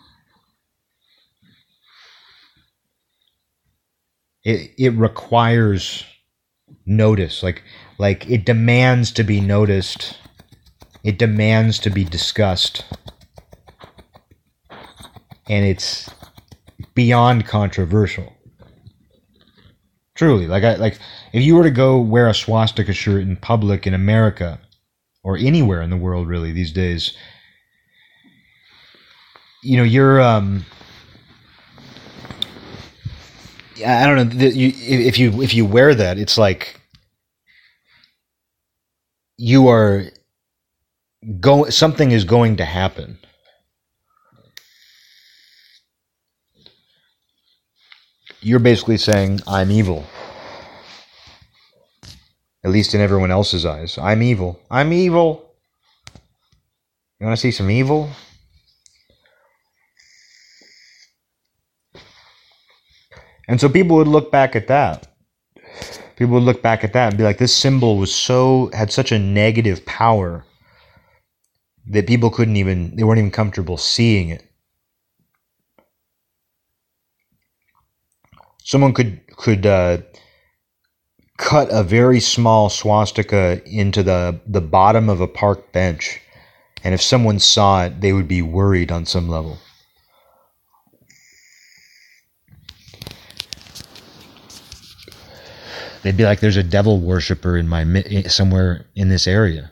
It, 4.43 4.71
it 4.80 4.89
requires 4.89 6.03
notice 6.88 7.43
like 7.43 7.61
like 7.99 8.27
it 8.27 8.43
demands 8.43 9.11
to 9.11 9.23
be 9.23 9.39
noticed. 9.39 10.17
It 11.03 11.19
demands 11.19 11.77
to 11.80 11.91
be 11.91 12.03
discussed. 12.03 12.84
And 15.47 15.63
it's 15.63 16.09
beyond 16.95 17.45
controversial. 17.45 18.34
Truly, 20.15 20.47
like 20.47 20.63
I 20.63 20.73
like 20.77 20.97
if 21.34 21.43
you 21.43 21.55
were 21.55 21.63
to 21.63 21.69
go 21.69 21.99
wear 22.01 22.27
a 22.27 22.34
swastika 22.34 22.93
shirt 22.93 23.21
in 23.21 23.36
public 23.36 23.86
in 23.86 23.93
America 23.93 24.59
or 25.24 25.38
anywhere 25.38 25.82
in 25.82 25.89
the 25.89 25.97
world 25.97 26.28
really 26.28 26.51
these 26.51 26.72
days, 26.72 27.13
you 29.63 29.78
know, 29.78 29.84
you're 29.84 30.22
um 30.22 30.65
I 33.86 34.05
don't 34.05 34.38
know 34.38 34.45
if 34.45 35.17
you 35.17 35.41
if 35.41 35.53
you 35.53 35.65
wear 35.65 35.95
that, 35.95 36.17
it's 36.17 36.38
like 36.38 36.80
you 39.38 39.70
are 39.70 40.05
going 41.39 41.72
something 41.72 42.11
is 42.11 42.24
going 42.24 42.57
to 42.57 42.65
happen 42.65 43.20
you're 48.41 48.59
basically 48.59 48.97
saying, 48.97 49.41
I'm 49.47 49.72
evil. 49.72 50.05
At 52.64 52.72
least 52.72 52.93
in 52.93 53.01
everyone 53.01 53.32
else's 53.32 53.66
eyes. 53.66 53.97
I'm 53.97 54.22
evil. 54.22 54.60
I'm 54.70 54.91
evil. 54.91 55.53
You 57.20 57.26
want 57.26 57.38
to 57.38 57.41
see 57.41 57.51
some 57.51 57.70
evil? 57.70 58.10
And 63.47 63.60
so 63.60 63.68
people 63.68 63.97
would 63.97 64.07
look 64.07 64.32
back 64.32 64.55
at 64.55 64.68
that. 64.68 65.07
People 66.16 66.36
would 66.36 66.43
look 66.43 66.62
back 66.62 66.84
at 66.84 66.93
that 66.93 67.10
and 67.10 67.18
be 67.18 67.24
like, 67.24 67.38
this 67.38 67.55
symbol 67.55 67.97
was 67.97 68.14
so, 68.14 68.70
had 68.74 68.91
such 68.91 69.12
a 69.12 69.20
negative 69.20 69.86
power 69.86 70.45
that 71.88 72.07
people 72.07 72.30
couldn't 72.30 72.57
even, 72.57 72.95
they 72.95 73.03
weren't 73.03 73.20
even 73.20 73.32
comfortable 73.32 73.78
seeing 73.78 74.30
it. 74.30 74.45
Someone 78.64 78.93
could, 78.93 79.22
could, 79.36 79.66
uh, 79.66 79.99
cut 81.39 81.69
a 81.71 81.83
very 81.83 82.19
small 82.19 82.69
swastika 82.69 83.63
into 83.65 84.03
the, 84.03 84.39
the 84.45 84.61
bottom 84.61 85.09
of 85.09 85.21
a 85.21 85.27
park 85.27 85.71
bench. 85.71 86.19
And 86.83 86.93
if 86.93 87.01
someone 87.01 87.39
saw 87.39 87.85
it, 87.85 88.01
they 88.01 88.13
would 88.13 88.27
be 88.27 88.41
worried 88.41 88.91
on 88.91 89.05
some 89.05 89.27
level. 89.29 89.57
They'd 96.03 96.15
be 96.15 96.23
like, 96.23 96.39
"There's 96.39 96.55
a 96.55 96.63
devil 96.63 96.99
worshiper 96.99 97.57
in 97.57 97.67
my 97.67 97.83
somewhere 98.27 98.85
in 98.95 99.09
this 99.09 99.27
area," 99.27 99.71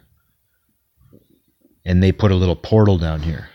and 1.85 2.03
they 2.03 2.11
put 2.11 2.31
a 2.31 2.35
little 2.35 2.55
portal 2.55 2.97
down 2.97 3.21
here 3.21 3.49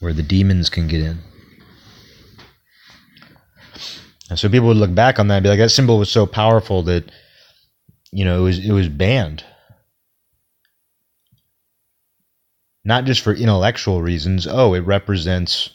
where 0.00 0.12
the 0.12 0.24
demons 0.24 0.68
can 0.68 0.88
get 0.88 1.02
in. 1.02 1.18
And 4.32 4.38
so 4.38 4.48
people 4.48 4.68
would 4.68 4.78
look 4.78 4.94
back 4.94 5.18
on 5.18 5.28
that 5.28 5.36
and 5.36 5.42
be 5.42 5.50
like, 5.50 5.58
"That 5.58 5.68
symbol 5.68 5.98
was 5.98 6.10
so 6.10 6.24
powerful 6.24 6.82
that 6.84 7.12
you 8.12 8.24
know 8.24 8.40
it 8.40 8.42
was 8.42 8.58
it 8.60 8.72
was 8.72 8.88
banned." 8.88 9.44
Not 12.82 13.04
just 13.04 13.20
for 13.20 13.34
intellectual 13.34 14.00
reasons. 14.00 14.46
Oh, 14.46 14.72
it 14.72 14.86
represents 14.86 15.68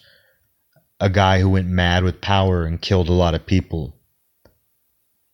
a 1.00 1.08
guy 1.08 1.40
who 1.40 1.52
went 1.52 1.68
mad 1.68 2.04
with 2.04 2.20
power 2.20 2.66
and 2.66 2.82
killed 2.82 3.10
a 3.10 3.14
lot 3.14 3.36
of 3.36 3.46
people 3.46 3.96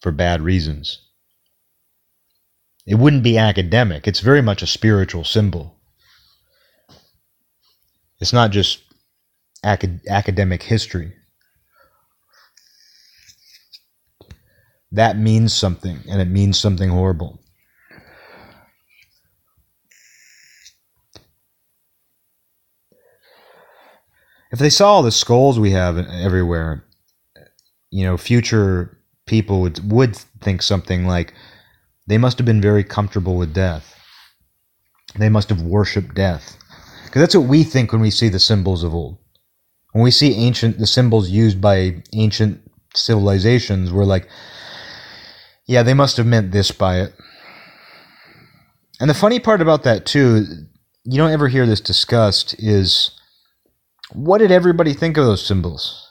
for 0.02 0.12
bad 0.12 0.42
reasons. 0.42 1.00
It 2.86 2.96
wouldn't 2.96 3.24
be 3.24 3.38
academic. 3.38 4.06
It's 4.06 4.20
very 4.20 4.42
much 4.42 4.62
a 4.62 4.68
spiritual 4.68 5.24
symbol. 5.24 5.80
It's 8.20 8.34
not 8.34 8.52
just 8.52 8.84
acad- 9.64 10.02
academic 10.10 10.64
history. 10.64 11.14
That 14.94 15.18
means 15.18 15.54
something, 15.54 16.00
and 16.08 16.22
it 16.22 16.28
means 16.28 16.60
something 16.60 16.90
horrible. 16.90 17.40
If 24.52 24.60
they 24.60 24.70
saw 24.70 24.94
all 24.94 25.02
the 25.02 25.12
skulls 25.12 25.60
we 25.60 25.72
have 25.72 25.98
everywhere, 25.98 26.86
you 27.90 28.06
know, 28.06 28.18
future 28.18 29.00
people 29.26 29.62
would 29.62 29.92
would 29.92 30.16
think 30.16 30.62
something 30.62 31.08
like 31.08 31.34
they 32.06 32.20
must 32.20 32.38
have 32.38 32.46
been 32.46 32.62
very 32.62 32.84
comfortable 32.84 33.36
with 33.36 33.52
death. 33.52 34.00
They 35.18 35.30
must 35.30 35.50
have 35.50 35.64
worshipped 35.64 36.14
death. 36.14 36.56
Because 37.06 37.20
that's 37.20 37.36
what 37.36 37.50
we 37.50 37.64
think 37.64 37.92
when 37.92 38.02
we 38.02 38.12
see 38.12 38.30
the 38.30 38.40
symbols 38.40 38.84
of 38.84 38.94
old. 38.94 39.18
When 39.94 40.04
we 40.04 40.12
see 40.12 40.36
ancient 40.36 40.78
the 40.78 40.86
symbols 40.86 41.32
used 41.32 41.60
by 41.60 42.04
ancient 42.14 42.62
civilizations, 42.94 43.92
we're 43.92 44.06
like, 44.06 44.30
yeah, 45.68 45.84
they 45.84 45.94
must 45.94 46.18
have 46.18 46.26
meant 46.28 46.52
this 46.52 46.72
by 46.72 47.02
it. 47.02 47.14
And 49.00 49.10
the 49.10 49.14
funny 49.14 49.40
part 49.40 49.62
about 49.62 49.84
that 49.84 50.06
too, 50.06 50.46
you 51.04 51.18
don't 51.18 51.32
ever 51.32 51.48
hear 51.48 51.66
this 51.66 51.82
discussed, 51.82 52.56
is 52.60 53.12
what 54.12 54.38
did 54.38 54.52
everybody 54.52 54.94
think 54.94 55.18
of 55.18 55.26
those 55.26 55.46
symbols? 55.46 56.10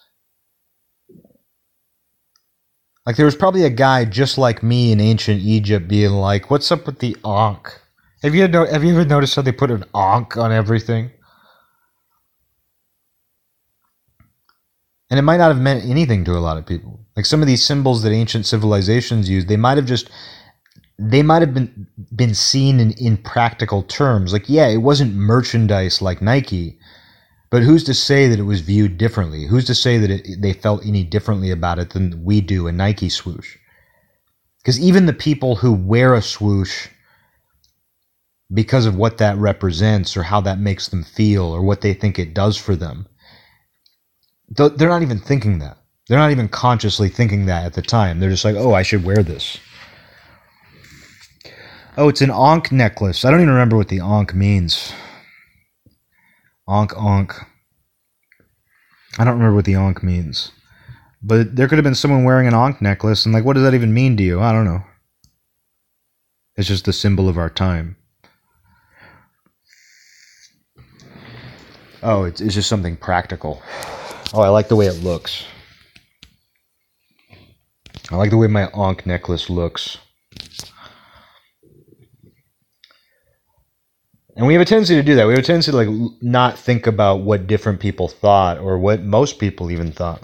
Like 3.07 3.17
there 3.17 3.27
was 3.27 3.37
probably 3.37 3.65
a 3.65 3.71
guy 3.71 4.05
just 4.05 4.39
like 4.39 4.63
me 4.63 4.93
in 4.93 5.01
ancient 5.01 5.43
Egypt 5.43 5.89
being 5.89 6.13
like, 6.13 6.51
"What's 6.51 6.71
up 6.71 6.87
with 6.87 7.01
the 7.01 7.17
ankh?" 7.25 7.81
Have 8.23 8.35
you 8.35 8.43
have 8.43 8.85
you 8.85 8.93
ever 8.93 9.05
noticed 9.05 9.35
how 9.35 9.43
they 9.43 9.51
put 9.51 9.73
an 9.73 9.85
ankh 9.95 10.37
on 10.37 10.53
everything? 10.53 11.11
And 15.13 15.19
it 15.19 15.23
might 15.25 15.37
not 15.37 15.49
have 15.49 15.61
meant 15.61 15.85
anything 15.85 16.25
to 16.25 16.39
a 16.39 16.41
lot 16.41 16.57
of 16.57 16.65
people. 16.65 16.99
Like 17.17 17.27
some 17.27 17.43
of 17.43 17.47
these 17.47 17.63
symbols 17.63 18.03
that 18.03 18.13
ancient 18.13 18.47
civilizations 18.47 19.29
used, 19.29 19.47
they 19.47 19.59
might 19.59 19.77
have 19.77 19.85
just 19.85 20.11
they 20.99 21.23
might 21.23 21.43
have 21.43 21.53
been 21.53 21.87
been 22.17 22.33
seen 22.33 22.81
in, 22.81 22.93
in 22.93 23.19
practical 23.19 23.83
terms. 23.83 24.33
Like, 24.33 24.49
yeah, 24.49 24.69
it 24.69 24.79
wasn't 24.79 25.15
merchandise 25.15 26.01
like 26.01 26.23
Nike, 26.23 26.79
but 27.51 27.63
who's 27.63 27.85
to 27.85 27.93
say 27.93 28.27
that 28.27 28.39
it 28.39 28.45
was 28.45 28.63
viewed 28.63 28.97
differently? 28.97 29.45
Who's 29.47 29.67
to 29.67 29.75
say 29.75 29.99
that 29.99 30.11
it, 30.11 30.41
they 30.41 30.55
felt 30.55 30.87
any 30.87 31.05
differently 31.05 31.51
about 31.51 31.79
it 31.79 31.91
than 31.91 32.25
we 32.25 32.41
do 32.41 32.67
a 32.67 32.73
Nike 32.73 33.11
swoosh? 33.11 33.59
Because 34.63 34.81
even 34.81 35.05
the 35.05 35.13
people 35.13 35.57
who 35.57 35.75
wear 35.75 36.15
a 36.15 36.23
swoosh 36.23 36.89
because 38.55 38.87
of 38.87 38.97
what 38.97 39.19
that 39.19 39.37
represents 39.37 40.17
or 40.17 40.23
how 40.23 40.41
that 40.41 40.59
makes 40.59 40.89
them 40.89 41.03
feel 41.03 41.45
or 41.45 41.61
what 41.61 41.83
they 41.83 41.93
think 41.93 42.19
it 42.19 42.33
does 42.33 42.57
for 42.57 42.75
them, 42.75 43.07
they're 44.57 44.89
not 44.89 45.03
even 45.03 45.19
thinking 45.19 45.59
that. 45.61 45.79
They're 46.09 46.19
not 46.19 46.31
even 46.31 46.49
consciously 46.49 47.09
thinking 47.09 47.47
that 47.47 47.65
at 47.65 47.75
the 47.75 47.83
time. 47.83 48.21
They're 48.21 48.31
just 48.31 48.45
like, 48.45 48.57
oh, 48.57 48.75
I 48.75 48.83
should 48.83 49.05
wear 49.05 49.23
this. 49.23 49.59
Oh, 51.97 52.09
it's 52.09 52.23
an 52.23 52.31
Ankh 52.31 52.73
necklace. 52.73 53.25
I 53.25 53.31
don't 53.31 53.41
even 53.41 53.53
remember 53.53 53.77
what 53.77 53.89
the 53.89 54.01
Ankh 54.01 54.35
means. 54.35 54.93
Onk 56.69 56.91
onk. 56.91 57.45
I 59.19 59.25
don't 59.25 59.35
remember 59.35 59.57
what 59.57 59.65
the 59.65 59.75
onk 59.75 60.03
means. 60.03 60.53
But 61.23 61.55
there 61.55 61.69
could 61.69 61.79
have 61.79 61.85
been 61.85 61.95
someone 61.95 62.25
wearing 62.25 62.47
an 62.47 62.55
onk 62.55 62.81
necklace, 62.81 63.25
and 63.25 63.35
like, 63.35 63.45
what 63.45 63.55
does 63.55 63.63
that 63.63 63.75
even 63.75 63.93
mean 63.93 64.17
to 64.17 64.23
you? 64.23 64.41
I 64.41 64.53
don't 64.53 64.65
know. 64.65 64.83
It's 66.57 66.69
just 66.69 66.85
the 66.85 66.93
symbol 66.93 67.29
of 67.29 67.39
our 67.39 67.51
time. 67.51 67.97
Oh, 72.03 72.25
it's, 72.25 72.41
it's 72.41 72.55
just 72.55 72.69
something 72.69 72.97
practical. 72.97 73.63
Oh, 74.35 74.41
I 74.41 74.49
like 74.49 74.69
the 74.69 74.77
way 74.77 74.87
it 74.87 75.03
looks. 75.03 75.45
I 78.11 78.17
like 78.17 78.31
the 78.31 78.39
way 78.39 78.47
my 78.47 78.67
onk 78.69 79.05
necklace 79.05 79.51
looks. 79.51 79.99
And 84.35 84.47
we 84.47 84.55
have 84.55 84.63
a 84.63 84.67
tendency 84.67 84.95
to 84.95 85.03
do 85.03 85.15
that. 85.17 85.27
We 85.27 85.35
have 85.35 85.43
a 85.43 85.47
tendency 85.47 85.71
to 85.71 85.77
like 85.77 86.13
not 86.23 86.59
think 86.59 86.87
about 86.87 87.21
what 87.21 87.47
different 87.47 87.81
people 87.81 88.09
thought 88.09 88.59
or 88.59 88.79
what 88.79 89.03
most 89.03 89.39
people 89.39 89.71
even 89.71 89.93
thought. 89.93 90.23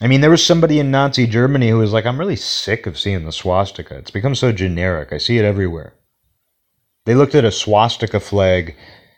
I 0.00 0.08
mean, 0.08 0.20
there 0.20 0.30
was 0.30 0.44
somebody 0.44 0.78
in 0.80 0.90
Nazi 0.90 1.26
Germany 1.26 1.70
who 1.70 1.78
was 1.78 1.92
like, 1.92 2.04
I'm 2.04 2.18
really 2.18 2.36
sick 2.36 2.86
of 2.86 2.98
seeing 2.98 3.24
the 3.24 3.32
swastika. 3.32 3.96
It's 3.96 4.10
become 4.10 4.34
so 4.34 4.52
generic. 4.52 5.12
I 5.12 5.18
see 5.18 5.38
it 5.38 5.44
everywhere. 5.44 5.94
They 7.06 7.14
looked 7.14 7.34
at 7.34 7.44
a 7.44 7.52
swastika 7.52 8.20
flag 8.20 8.76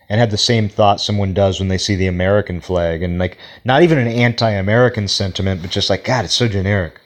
and 0.09 0.21
had 0.21 0.31
the 0.31 0.37
same 0.37 0.69
thought 0.69 1.01
someone 1.01 1.35
does 1.35 1.59
when 1.59 1.69
they 1.69 1.79
see 1.79 1.97
the 1.97 2.07
American 2.07 2.61
flag. 2.61 3.03
And, 3.03 3.19
like, 3.19 3.39
not 3.65 3.83
even 3.83 3.99
an 3.99 4.09
anti 4.09 4.51
American 4.51 5.09
sentiment, 5.09 5.63
but 5.63 5.71
just 5.71 5.91
like, 5.91 6.05
God, 6.05 6.25
it's 6.25 6.35
so 6.35 6.49
generic. 6.49 7.01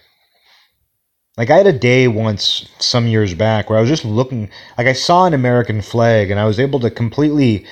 Like 1.38 1.51
I 1.51 1.57
had 1.57 1.68
a 1.68 1.72
day 1.72 2.09
once 2.09 2.68
some 2.80 3.07
years 3.07 3.32
back 3.32 3.70
where 3.70 3.78
I 3.78 3.80
was 3.80 3.88
just 3.88 4.05
looking 4.05 4.51
like 4.76 4.88
I 4.88 4.92
saw 4.92 5.24
an 5.24 5.34
American 5.34 5.80
flag 5.82 6.32
and 6.32 6.40
I 6.40 6.44
was 6.44 6.59
able 6.59 6.80
to 6.80 6.90
completely 6.90 7.64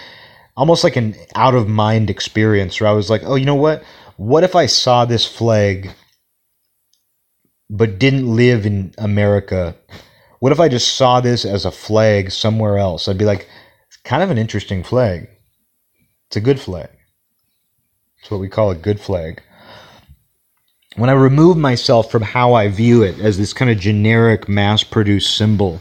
almost 0.57 0.85
like 0.85 0.95
an 0.95 1.16
out 1.35 1.57
of 1.57 1.68
mind 1.68 2.09
experience 2.09 2.81
where 2.81 2.89
I 2.89 2.93
was 2.93 3.11
like, 3.11 3.22
"Oh, 3.24 3.35
you 3.35 3.45
know 3.45 3.57
what? 3.57 3.83
What 4.16 4.45
if 4.45 4.55
I 4.55 4.66
saw 4.66 5.05
this 5.05 5.27
flag 5.27 5.91
but 7.68 7.99
didn't 7.99 8.37
live 8.37 8.66
in 8.66 8.95
America? 8.99 9.74
What 10.39 10.53
if 10.53 10.61
I 10.61 10.68
just 10.68 10.95
saw 10.95 11.20
this 11.20 11.45
as 11.45 11.64
a 11.64 11.72
flag 11.72 12.31
somewhere 12.31 12.79
else?" 12.79 13.09
I'd 13.09 13.18
be 13.18 13.24
like, 13.24 13.49
"It's 13.89 13.97
kind 13.99 14.22
of 14.22 14.30
an 14.30 14.39
interesting 14.39 14.82
flag. 14.82 15.28
It's 16.28 16.37
a 16.37 16.41
good 16.41 16.61
flag. 16.61 16.91
It's 18.20 18.30
what 18.30 18.41
we 18.41 18.49
call 18.49 18.70
a 18.70 18.74
good 18.74 19.01
flag." 19.01 19.43
when 20.97 21.11
I 21.11 21.12
remove 21.12 21.57
myself 21.57 22.11
from 22.11 22.22
how 22.22 22.55
I 22.55 22.68
view 22.68 23.03
it 23.03 23.18
as 23.20 23.37
this 23.37 23.53
kind 23.53 23.70
of 23.70 23.78
generic 23.78 24.49
mass 24.49 24.82
produced 24.82 25.37
symbol, 25.37 25.80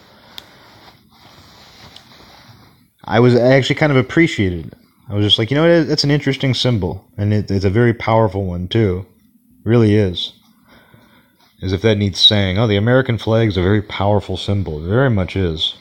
I 3.05 3.19
was 3.21 3.35
actually 3.35 3.75
kind 3.75 3.91
of 3.91 3.97
appreciated 3.97 4.67
it. 4.67 4.73
I 5.09 5.13
was 5.13 5.25
just 5.25 5.39
like, 5.39 5.51
you 5.51 5.55
know, 5.55 5.61
what? 5.61 5.89
it's 5.89 6.03
an 6.03 6.11
interesting 6.11 6.53
symbol, 6.53 7.05
and 7.17 7.33
it, 7.33 7.49
it's 7.49 7.65
a 7.65 7.69
very 7.69 7.93
powerful 7.93 8.45
one 8.45 8.67
too. 8.67 9.05
It 9.63 9.69
really 9.69 9.95
is. 9.95 10.33
As 11.61 11.71
if 11.71 11.81
that 11.83 11.97
needs 11.97 12.19
saying. 12.19 12.57
Oh, 12.57 12.67
the 12.67 12.75
American 12.75 13.17
flag 13.17 13.47
is 13.47 13.57
a 13.57 13.61
very 13.61 13.81
powerful 13.81 14.35
symbol. 14.35 14.83
It 14.83 14.89
very 14.89 15.09
much 15.09 15.35
is. 15.35 15.75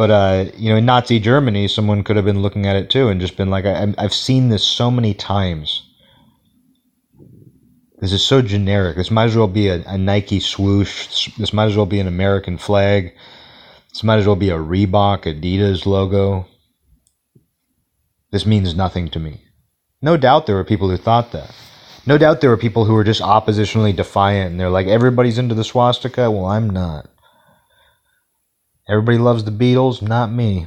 But 0.00 0.10
uh, 0.10 0.44
you 0.56 0.70
know, 0.70 0.76
in 0.76 0.86
Nazi 0.86 1.20
Germany, 1.20 1.68
someone 1.68 2.02
could 2.04 2.16
have 2.16 2.24
been 2.24 2.40
looking 2.40 2.64
at 2.64 2.74
it 2.74 2.88
too 2.88 3.08
and 3.08 3.20
just 3.20 3.36
been 3.36 3.50
like, 3.50 3.66
I, 3.66 3.94
"I've 3.98 4.14
seen 4.14 4.48
this 4.48 4.64
so 4.64 4.90
many 4.90 5.12
times. 5.12 5.82
This 7.98 8.14
is 8.14 8.24
so 8.24 8.40
generic. 8.40 8.96
This 8.96 9.10
might 9.10 9.24
as 9.24 9.36
well 9.36 9.46
be 9.46 9.68
a, 9.68 9.84
a 9.86 9.98
Nike 9.98 10.40
swoosh. 10.40 11.28
This 11.36 11.52
might 11.52 11.66
as 11.66 11.76
well 11.76 11.84
be 11.84 12.00
an 12.00 12.06
American 12.06 12.56
flag. 12.56 13.14
This 13.90 14.02
might 14.02 14.16
as 14.16 14.26
well 14.26 14.36
be 14.36 14.48
a 14.48 14.56
Reebok, 14.56 15.24
Adidas 15.24 15.84
logo. 15.84 16.46
This 18.30 18.46
means 18.46 18.74
nothing 18.74 19.10
to 19.10 19.18
me." 19.18 19.42
No 20.00 20.16
doubt 20.16 20.46
there 20.46 20.56
were 20.56 20.64
people 20.64 20.88
who 20.88 20.96
thought 20.96 21.32
that. 21.32 21.54
No 22.06 22.16
doubt 22.16 22.40
there 22.40 22.48
were 22.48 22.56
people 22.56 22.86
who 22.86 22.94
were 22.94 23.04
just 23.04 23.20
oppositionally 23.20 23.94
defiant 23.94 24.52
and 24.52 24.58
they're 24.58 24.70
like, 24.70 24.86
everybody's 24.86 25.36
into 25.36 25.54
the 25.54 25.62
swastika. 25.62 26.30
Well, 26.30 26.46
I'm 26.46 26.70
not. 26.70 27.10
Everybody 28.90 29.18
loves 29.18 29.44
the 29.44 29.52
Beatles, 29.52 30.02
not 30.02 30.32
me. 30.32 30.66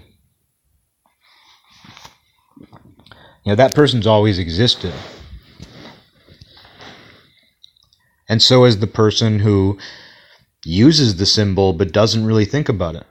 You 3.44 3.52
know, 3.52 3.56
that 3.56 3.76
person's 3.76 4.08
always 4.08 4.40
existed. 4.40 4.94
And 8.30 8.42
so 8.42 8.64
is 8.64 8.80
the 8.80 8.88
person 8.88 9.40
who 9.40 9.78
uses 10.64 11.18
the 11.18 11.26
symbol 11.26 11.74
but 11.74 11.92
doesn't 11.92 12.26
really 12.26 12.46
think 12.46 12.70
about 12.70 12.96
it. 12.96 13.06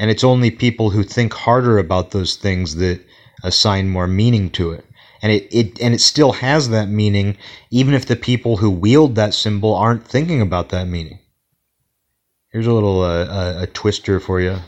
And 0.00 0.10
it's 0.10 0.24
only 0.24 0.50
people 0.50 0.90
who 0.90 1.04
think 1.04 1.32
harder 1.32 1.78
about 1.78 2.10
those 2.10 2.34
things 2.34 2.74
that 2.74 3.00
assign 3.44 3.88
more 3.88 4.08
meaning 4.08 4.50
to 4.50 4.72
it. 4.72 4.84
And 5.22 5.30
it, 5.30 5.46
it 5.52 5.80
and 5.80 5.94
it 5.94 6.00
still 6.00 6.32
has 6.32 6.70
that 6.70 6.88
meaning 6.88 7.38
even 7.70 7.94
if 7.94 8.04
the 8.04 8.16
people 8.16 8.56
who 8.56 8.70
wield 8.70 9.14
that 9.14 9.32
symbol 9.32 9.76
aren't 9.76 10.06
thinking 10.08 10.40
about 10.40 10.70
that 10.70 10.88
meaning. 10.88 11.20
Here's 12.56 12.66
a 12.66 12.72
little 12.72 13.02
uh, 13.02 13.58
a, 13.58 13.62
a 13.64 13.66
twister 13.66 14.18
for 14.18 14.40
you. 14.40 14.60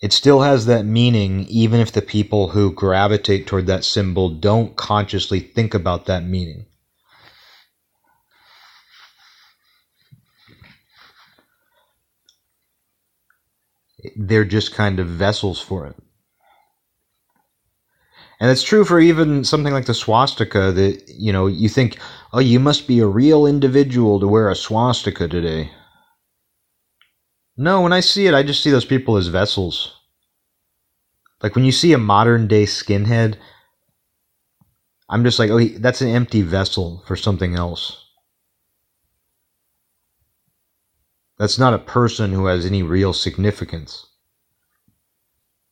It 0.00 0.12
still 0.12 0.42
has 0.42 0.66
that 0.66 0.84
meaning 0.84 1.44
even 1.48 1.80
if 1.80 1.90
the 1.90 2.00
people 2.00 2.50
who 2.50 2.72
gravitate 2.72 3.48
toward 3.48 3.66
that 3.66 3.82
symbol 3.82 4.28
don't 4.30 4.76
consciously 4.76 5.40
think 5.40 5.74
about 5.74 6.06
that 6.06 6.22
meaning. 6.24 6.66
They're 14.14 14.44
just 14.44 14.72
kind 14.72 15.00
of 15.00 15.08
vessels 15.08 15.60
for 15.60 15.88
it. 15.88 15.96
And 18.38 18.52
it's 18.52 18.62
true 18.62 18.84
for 18.84 19.00
even 19.00 19.42
something 19.42 19.72
like 19.72 19.86
the 19.86 19.94
swastika 19.94 20.70
that, 20.70 21.08
you 21.08 21.32
know, 21.32 21.48
you 21.48 21.68
think, 21.68 21.98
oh, 22.32 22.38
you 22.38 22.60
must 22.60 22.86
be 22.86 23.00
a 23.00 23.06
real 23.08 23.46
individual 23.46 24.20
to 24.20 24.28
wear 24.28 24.48
a 24.48 24.54
swastika 24.54 25.26
today. 25.26 25.72
No, 27.56 27.82
when 27.82 27.92
I 27.92 28.00
see 28.00 28.26
it, 28.26 28.34
I 28.34 28.42
just 28.42 28.62
see 28.62 28.70
those 28.70 28.84
people 28.84 29.16
as 29.16 29.28
vessels. 29.28 29.94
Like 31.42 31.54
when 31.54 31.64
you 31.64 31.72
see 31.72 31.92
a 31.92 31.98
modern 31.98 32.48
day 32.48 32.64
skinhead, 32.64 33.36
I'm 35.08 35.24
just 35.24 35.38
like, 35.38 35.50
oh, 35.50 35.62
that's 35.78 36.00
an 36.00 36.08
empty 36.08 36.42
vessel 36.42 37.02
for 37.06 37.16
something 37.16 37.54
else. 37.54 37.98
That's 41.38 41.58
not 41.58 41.74
a 41.74 41.78
person 41.78 42.32
who 42.32 42.46
has 42.46 42.64
any 42.64 42.82
real 42.82 43.12
significance. 43.12 44.06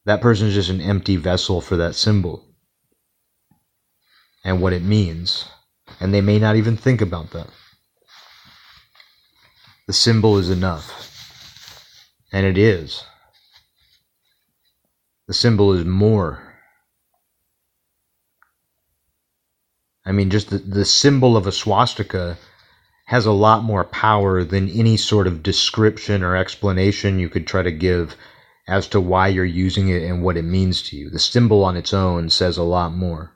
That 0.05 0.21
person 0.21 0.49
is 0.49 0.55
just 0.55 0.71
an 0.71 0.81
empty 0.81 1.17
vessel 1.17 1.61
for 1.61 1.77
that 1.77 1.95
symbol 1.95 2.45
and 4.45 4.61
what 4.61 4.73
it 4.73 4.83
means. 4.83 5.45
And 6.01 6.13
they 6.13 6.21
may 6.21 6.39
not 6.39 6.57
even 6.57 6.77
think 6.77 7.01
about 7.01 7.31
that. 7.31 7.49
The 9.87 9.93
symbol 9.93 10.39
is 10.39 10.51
enough. 10.51 11.10
And 12.33 12.47
it 12.47 12.57
is. 12.57 13.05
The 15.27 15.35
symbol 15.35 15.73
is 15.73 15.85
more. 15.85 16.43
I 20.05 20.13
mean, 20.13 20.31
just 20.31 20.51
the, 20.51 20.59
the 20.59 20.85
symbol 20.85 21.37
of 21.37 21.47
a 21.47 21.53
swastika 21.53 22.37
has 23.07 23.27
a 23.27 23.33
lot 23.33 23.63
more 23.63 23.85
power 23.85 24.45
than 24.45 24.69
any 24.69 24.97
sort 24.97 25.27
of 25.27 25.43
description 25.43 26.23
or 26.23 26.37
explanation 26.37 27.19
you 27.19 27.29
could 27.29 27.47
try 27.47 27.63
to 27.63 27.73
give 27.73 28.17
as 28.69 28.87
to 28.89 29.01
why 29.01 29.27
you're 29.29 29.45
using 29.45 29.89
it 29.89 30.03
and 30.03 30.23
what 30.23 30.37
it 30.37 30.43
means 30.43 30.83
to 30.83 30.97
you. 30.97 31.11
The 31.11 31.19
symbol 31.19 31.65
on 31.65 31.77
its 31.77 31.93
own 31.93 32.31
says 32.31 32.57
a 32.57 32.63
lot 32.63 32.93
more. 32.93 33.35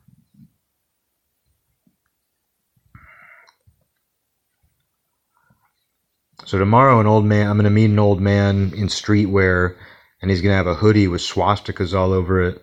So 6.46 6.58
tomorrow, 6.58 7.00
an 7.00 7.06
old 7.06 7.24
man, 7.24 7.48
I'm 7.48 7.56
going 7.56 7.64
to 7.64 7.70
meet 7.70 7.90
an 7.90 7.98
old 7.98 8.20
man 8.20 8.72
in 8.76 8.88
streetwear, 8.88 9.76
and 10.20 10.30
he's 10.30 10.42
going 10.42 10.52
to 10.52 10.56
have 10.56 10.66
a 10.66 10.74
hoodie 10.74 11.08
with 11.08 11.22
swastikas 11.22 11.94
all 11.94 12.12
over 12.12 12.42
it. 12.42 12.60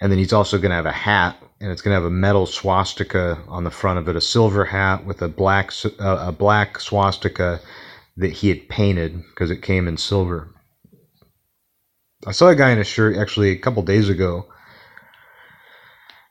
And 0.00 0.10
then 0.10 0.18
he's 0.18 0.32
also 0.32 0.58
going 0.58 0.70
to 0.70 0.76
have 0.76 0.86
a 0.86 0.92
hat, 0.92 1.36
and 1.60 1.70
it's 1.70 1.80
going 1.80 1.92
to 1.92 2.00
have 2.00 2.04
a 2.04 2.10
metal 2.10 2.46
swastika 2.46 3.38
on 3.46 3.64
the 3.64 3.70
front 3.70 4.00
of 4.00 4.08
it, 4.08 4.16
a 4.16 4.20
silver 4.20 4.64
hat 4.64 5.04
with 5.04 5.22
a 5.22 5.28
black 5.28 5.72
uh, 6.00 6.26
a 6.28 6.32
black 6.32 6.80
swastika 6.80 7.60
that 8.16 8.32
he 8.32 8.48
had 8.48 8.68
painted 8.68 9.22
because 9.30 9.50
it 9.50 9.62
came 9.62 9.86
in 9.86 9.96
silver. 9.96 10.48
I 12.26 12.32
saw 12.32 12.48
a 12.48 12.56
guy 12.56 12.70
in 12.70 12.78
a 12.80 12.84
shirt 12.84 13.16
actually 13.16 13.50
a 13.50 13.58
couple 13.58 13.82
days 13.82 14.08
ago. 14.08 14.46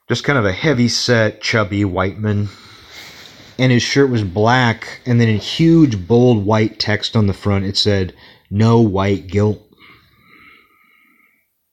Just 0.09 0.25
kind 0.25 0.37
of 0.39 0.45
a 0.45 0.51
heavy 0.51 0.89
set, 0.89 1.41
chubby 1.41 1.85
white 1.85 2.19
man 2.19 2.49
and 3.59 3.71
his 3.71 3.83
shirt 3.83 4.09
was 4.09 4.23
black, 4.23 5.01
and 5.05 5.19
then 5.19 5.29
in 5.29 5.37
huge 5.37 6.07
bold 6.07 6.45
white 6.45 6.79
text 6.79 7.15
on 7.15 7.27
the 7.27 7.33
front 7.33 7.65
it 7.65 7.77
said, 7.77 8.13
"No 8.49 8.79
white 8.81 9.27
guilt." 9.27 9.63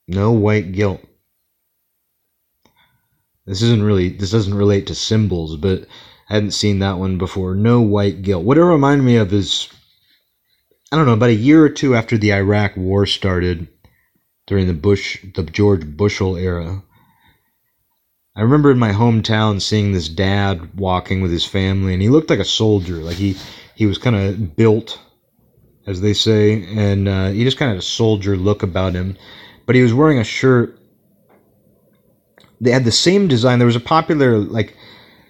No 0.07 0.31
white 0.31 0.71
guilt. 0.71 1.01
This 3.45 3.61
isn't 3.61 3.83
really 3.83 4.09
this 4.09 4.31
doesn't 4.31 4.53
relate 4.53 4.87
to 4.87 4.95
symbols, 4.95 5.57
but 5.57 5.87
I 6.29 6.35
hadn't 6.35 6.51
seen 6.51 6.79
that 6.79 6.97
one 6.97 7.17
before. 7.17 7.55
No 7.55 7.81
white 7.81 8.21
guilt. 8.23 8.43
What 8.43 8.57
it 8.57 8.63
reminded 8.63 9.03
me 9.03 9.17
of 9.17 9.31
is 9.33 9.69
I 10.91 10.97
don't 10.97 11.05
know, 11.05 11.13
about 11.13 11.29
a 11.29 11.33
year 11.33 11.63
or 11.63 11.69
two 11.69 11.95
after 11.95 12.17
the 12.17 12.33
Iraq 12.33 12.77
war 12.77 13.05
started 13.05 13.67
during 14.47 14.67
the 14.67 14.73
Bush 14.73 15.23
the 15.35 15.43
George 15.43 15.85
Bushel 15.85 16.37
era. 16.37 16.83
I 18.37 18.41
remember 18.41 18.69
in 18.69 18.79
my 18.79 18.91
hometown 18.91 19.61
seeing 19.61 19.93
this 19.93 20.09
dad 20.09 20.77
walking 20.77 21.21
with 21.21 21.31
his 21.31 21.45
family, 21.45 21.93
and 21.93 22.01
he 22.01 22.09
looked 22.09 22.29
like 22.29 22.39
a 22.39 22.45
soldier. 22.45 22.95
Like 22.95 23.15
he 23.15 23.37
he 23.75 23.85
was 23.85 23.97
kind 23.97 24.15
of 24.15 24.57
built, 24.57 24.99
as 25.87 26.01
they 26.01 26.13
say, 26.13 26.63
and 26.75 27.07
uh, 27.07 27.29
he 27.29 27.45
just 27.45 27.57
kind 27.57 27.71
of 27.71 27.75
had 27.75 27.83
a 27.83 27.85
soldier 27.85 28.35
look 28.35 28.61
about 28.61 28.93
him. 28.93 29.17
But 29.65 29.75
he 29.75 29.81
was 29.81 29.93
wearing 29.93 30.19
a 30.19 30.25
shirt. 30.25 30.77
They 32.59 32.71
had 32.71 32.83
the 32.83 32.91
same 32.91 33.29
design. 33.29 33.59
There 33.59 33.65
was 33.65 33.75
a 33.75 33.81
popular 33.81 34.37
like 34.37 34.75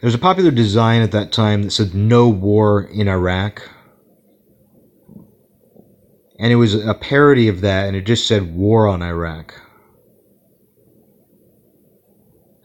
there 0.02 0.08
was 0.08 0.16
a 0.16 0.20
popular 0.20 0.52
design 0.52 1.04
at 1.04 1.12
that 1.12 1.32
time 1.32 1.62
that 1.62 1.72
said 1.72 1.94
"No 1.94 2.28
war 2.28 2.82
in 2.82 3.08
Iraq," 3.08 3.70
and 6.40 6.52
it 6.52 6.56
was 6.56 6.74
a 6.74 6.96
parody 6.96 7.50
of 7.50 7.62
that, 7.62 7.88
and 7.88 7.96
it 7.96 8.08
just 8.08 8.28
said 8.28 8.56
"War 8.56 8.88
on 8.88 9.04
Iraq." 9.04 9.62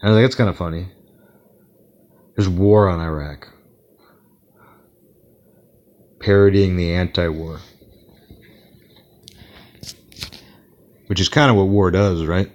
I 0.01 0.09
was 0.09 0.15
like, 0.15 0.25
it's 0.25 0.35
kind 0.35 0.49
of 0.49 0.57
funny. 0.57 0.87
There's 2.35 2.49
war 2.49 2.89
on 2.89 2.99
Iraq. 2.99 3.47
Parodying 6.19 6.75
the 6.77 6.93
anti 6.93 7.27
war. 7.27 7.59
Which 11.07 11.19
is 11.19 11.29
kind 11.29 11.51
of 11.51 11.57
what 11.57 11.67
war 11.67 11.91
does, 11.91 12.25
right? 12.25 12.51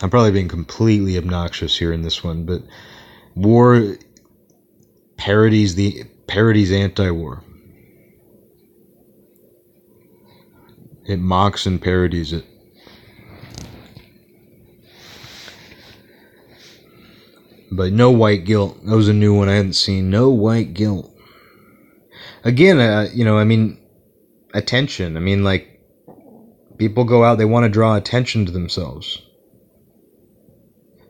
I'm 0.00 0.10
probably 0.10 0.30
being 0.30 0.48
completely 0.48 1.18
obnoxious 1.18 1.76
here 1.76 1.92
in 1.92 2.02
this 2.02 2.22
one, 2.22 2.44
but 2.44 2.62
war 3.34 3.96
parodies 5.16 5.74
the 5.74 6.04
parodies 6.28 6.70
anti-war. 6.70 7.42
It 11.06 11.18
mocks 11.18 11.66
and 11.66 11.80
parodies 11.80 12.32
it. 12.32 12.44
But 17.70 17.92
no 17.92 18.10
white 18.10 18.44
guilt. 18.44 18.78
That 18.86 18.96
was 18.96 19.08
a 19.08 19.12
new 19.12 19.34
one 19.34 19.48
I 19.48 19.54
hadn't 19.54 19.74
seen. 19.74 20.10
No 20.10 20.30
white 20.30 20.74
guilt. 20.74 21.14
Again, 22.44 22.80
uh, 22.80 23.08
you 23.12 23.24
know, 23.24 23.36
I 23.38 23.44
mean, 23.44 23.78
attention. 24.54 25.16
I 25.16 25.20
mean, 25.20 25.44
like, 25.44 25.78
people 26.78 27.04
go 27.04 27.24
out, 27.24 27.36
they 27.36 27.44
want 27.44 27.64
to 27.64 27.68
draw 27.68 27.96
attention 27.96 28.46
to 28.46 28.52
themselves. 28.52 29.20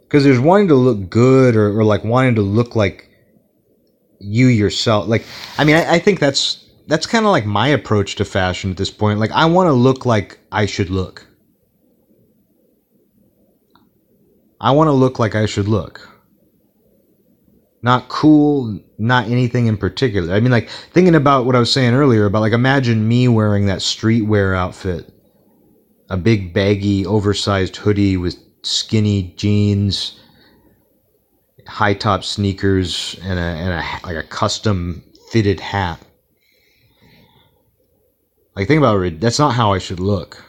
Because 0.02 0.24
there's 0.24 0.40
wanting 0.40 0.68
to 0.68 0.74
look 0.74 1.11
good 1.11 1.54
or, 1.54 1.78
or, 1.78 1.84
like 1.84 2.02
wanting 2.02 2.34
to 2.36 2.42
look 2.42 2.74
like 2.74 3.11
you 4.18 4.46
yourself. 4.46 5.06
Like, 5.06 5.24
I 5.59 5.64
mean, 5.64 5.76
I, 5.76 5.94
I 5.94 5.98
think 5.98 6.18
that's 6.18 6.64
that's 6.86 7.06
kind 7.06 7.26
of 7.26 7.30
like 7.30 7.44
my 7.44 7.68
approach 7.68 8.16
to 8.16 8.24
fashion 8.24 8.70
at 8.70 8.78
this 8.78 8.90
point. 8.90 9.20
Like, 9.20 9.32
I 9.32 9.44
want 9.44 9.66
to 9.68 9.74
look 9.74 10.06
like 10.06 10.38
I 10.50 10.64
should 10.64 10.88
look. 10.88 11.26
I 14.59 14.70
want 14.70 14.88
to 14.88 14.92
look 14.92 15.18
like 15.18 15.34
I 15.34 15.44
should 15.44 15.68
look. 15.68 16.17
Not 17.83 18.09
cool, 18.09 18.79
not 18.99 19.29
anything 19.29 19.66
in 19.66 19.76
particular. 19.76 20.35
I 20.35 20.41
mean, 20.41 20.51
like 20.51 20.68
thinking 20.68 21.14
about 21.14 21.47
what 21.47 21.55
I 21.55 21.61
was 21.61 21.72
saying 21.72 21.95
earlier 21.95 22.26
about 22.26 22.41
like 22.41 22.53
imagine 22.53 23.07
me 23.07 23.29
wearing 23.29 23.66
that 23.66 23.79
streetwear 23.79 24.57
outfit, 24.57 25.12
a 26.11 26.16
big 26.16 26.53
baggy, 26.53 27.07
oversized 27.07 27.76
hoodie 27.76 28.16
with 28.16 28.37
skinny 28.62 29.35
jeans, 29.37 30.18
high 31.66 31.95
top 31.95 32.24
sneakers, 32.24 33.16
and 33.22 33.39
a 33.39 33.43
and 33.43 33.72
a 33.72 34.07
like 34.07 34.16
a 34.16 34.29
custom 34.29 35.03
fitted 35.31 35.61
hat. 35.61 36.01
Like 38.57 38.66
think 38.66 38.79
about 38.79 39.01
it. 39.03 39.20
That's 39.20 39.39
not 39.39 39.55
how 39.55 39.72
I 39.72 39.79
should 39.79 40.01
look. 40.01 40.45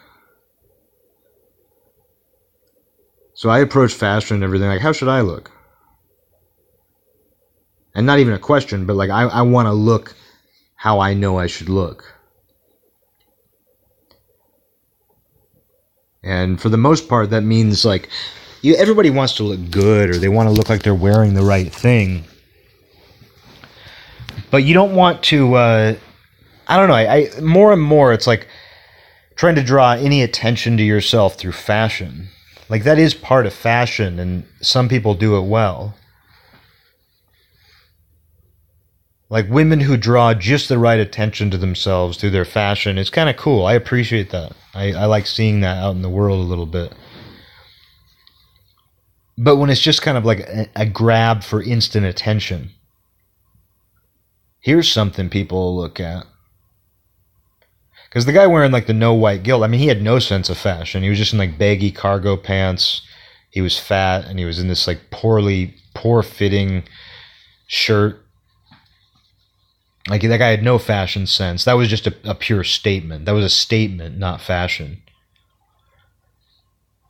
So 3.35 3.49
I 3.49 3.59
approach 3.59 3.93
fashion 3.93 4.35
and 4.35 4.43
everything 4.43 4.67
like, 4.67 4.81
how 4.81 4.91
should 4.91 5.07
I 5.07 5.21
look? 5.21 5.51
And 7.95 8.05
not 8.05 8.19
even 8.19 8.33
a 8.33 8.39
question, 8.39 8.85
but 8.85 8.95
like 8.95 9.09
I, 9.09 9.23
I 9.23 9.41
want 9.41 9.67
to 9.67 9.73
look 9.73 10.15
how 10.75 10.99
I 10.99 11.13
know 11.13 11.37
I 11.37 11.47
should 11.47 11.69
look. 11.69 12.15
And 16.23 16.59
for 16.61 16.69
the 16.69 16.77
most 16.77 17.07
part, 17.07 17.29
that 17.29 17.41
means 17.41 17.85
like 17.85 18.09
you, 18.61 18.75
everybody 18.75 19.09
wants 19.09 19.33
to 19.35 19.43
look 19.43 19.71
good 19.71 20.09
or 20.09 20.17
they 20.17 20.29
want 20.29 20.49
to 20.49 20.53
look 20.53 20.69
like 20.69 20.83
they're 20.83 20.93
wearing 20.93 21.33
the 21.33 21.43
right 21.43 21.71
thing. 21.71 22.25
But 24.51 24.63
you 24.63 24.73
don't 24.73 24.95
want 24.95 25.23
to, 25.23 25.55
uh, 25.55 25.95
I 26.67 26.77
don't 26.77 26.89
know, 26.89 26.95
I, 26.95 27.29
I 27.37 27.41
more 27.41 27.71
and 27.71 27.81
more 27.81 28.13
it's 28.13 28.27
like 28.27 28.47
trying 29.35 29.55
to 29.55 29.63
draw 29.63 29.93
any 29.93 30.21
attention 30.21 30.75
to 30.77 30.83
yourself 30.83 31.35
through 31.35 31.53
fashion. 31.53 32.27
Like 32.67 32.83
that 32.83 32.99
is 32.99 33.13
part 33.13 33.45
of 33.45 33.53
fashion, 33.53 34.19
and 34.19 34.45
some 34.61 34.89
people 34.89 35.15
do 35.15 35.37
it 35.37 35.47
well. 35.47 35.95
Like 39.29 39.49
women 39.49 39.81
who 39.81 39.95
draw 39.97 40.33
just 40.33 40.69
the 40.69 40.79
right 40.79 40.99
attention 40.99 41.51
to 41.51 41.57
themselves 41.57 42.17
through 42.17 42.31
their 42.31 42.45
fashion 42.45 42.97
it's 42.97 43.09
kind 43.09 43.29
of 43.29 43.37
cool. 43.37 43.65
I 43.65 43.73
appreciate 43.73 44.31
that. 44.31 44.53
I, 44.73 44.93
I 44.93 45.05
like 45.05 45.27
seeing 45.27 45.61
that 45.61 45.77
out 45.77 45.95
in 45.95 46.01
the 46.01 46.09
world 46.09 46.39
a 46.39 46.49
little 46.49 46.65
bit. 46.65 46.93
But 49.37 49.55
when 49.55 49.69
it's 49.69 49.81
just 49.81 50.01
kind 50.01 50.17
of 50.17 50.25
like 50.25 50.39
a, 50.41 50.69
a 50.75 50.85
grab 50.85 51.43
for 51.43 51.63
instant 51.63 52.05
attention 52.05 52.71
here's 54.59 54.91
something 54.91 55.29
people 55.29 55.75
look 55.75 55.99
at. 55.99 56.25
Because 58.05 58.25
the 58.25 58.33
guy 58.33 58.47
wearing 58.47 58.71
like 58.71 58.87
the 58.87 58.93
no 58.93 59.13
white 59.13 59.43
guilt 59.43 59.63
i 59.63 59.67
mean 59.67 59.79
he 59.79 59.87
had 59.87 60.01
no 60.01 60.19
sense 60.19 60.49
of 60.49 60.57
fashion. 60.57 61.03
He 61.03 61.09
was 61.09 61.17
just 61.17 61.33
in 61.33 61.39
like 61.39 61.57
baggy 61.57 61.91
cargo 61.91 62.35
pants. 62.37 63.01
He 63.51 63.61
was 63.61 63.79
fat 63.79 64.25
and 64.25 64.39
he 64.39 64.45
was 64.45 64.59
in 64.59 64.67
this 64.67 64.87
like 64.87 65.11
poorly 65.11 65.75
poor 65.93 66.23
fitting 66.23 66.83
shirt 67.67 68.25
like 70.09 70.23
that 70.23 70.37
guy 70.39 70.49
had 70.49 70.63
no 70.63 70.79
fashion 70.79 71.27
sense. 71.27 71.65
That 71.65 71.73
was 71.73 71.87
just 71.87 72.07
a, 72.07 72.15
a 72.23 72.33
pure 72.33 72.63
statement. 72.63 73.25
That 73.25 73.33
was 73.33 73.45
a 73.45 73.49
statement, 73.49 74.17
not 74.17 74.41
fashion. 74.41 75.03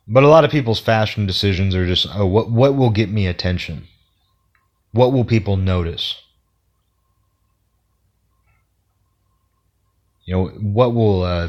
But 0.06 0.22
a 0.22 0.28
lot 0.28 0.44
of 0.44 0.50
people's 0.50 0.80
fashion 0.80 1.24
decisions 1.24 1.74
are 1.74 1.86
just, 1.86 2.06
oh, 2.14 2.26
what 2.26 2.50
what 2.50 2.76
will 2.76 2.90
get 2.90 3.08
me 3.08 3.26
attention? 3.26 3.86
What 4.92 5.12
will 5.12 5.24
people 5.24 5.56
notice? 5.56 6.20
You 10.26 10.34
know, 10.34 10.48
what 10.48 10.94
will 10.94 11.22
uh, 11.22 11.48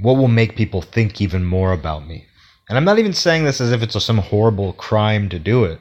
what 0.00 0.16
will 0.16 0.28
make 0.28 0.56
people 0.56 0.80
think 0.80 1.20
even 1.20 1.44
more 1.44 1.72
about 1.72 2.06
me? 2.06 2.26
And 2.68 2.78
I'm 2.78 2.84
not 2.84 2.98
even 2.98 3.12
saying 3.12 3.44
this 3.44 3.60
as 3.60 3.72
if 3.72 3.82
it's 3.82 4.02
some 4.04 4.18
horrible 4.18 4.72
crime 4.74 5.28
to 5.30 5.38
do 5.38 5.64
it. 5.64 5.80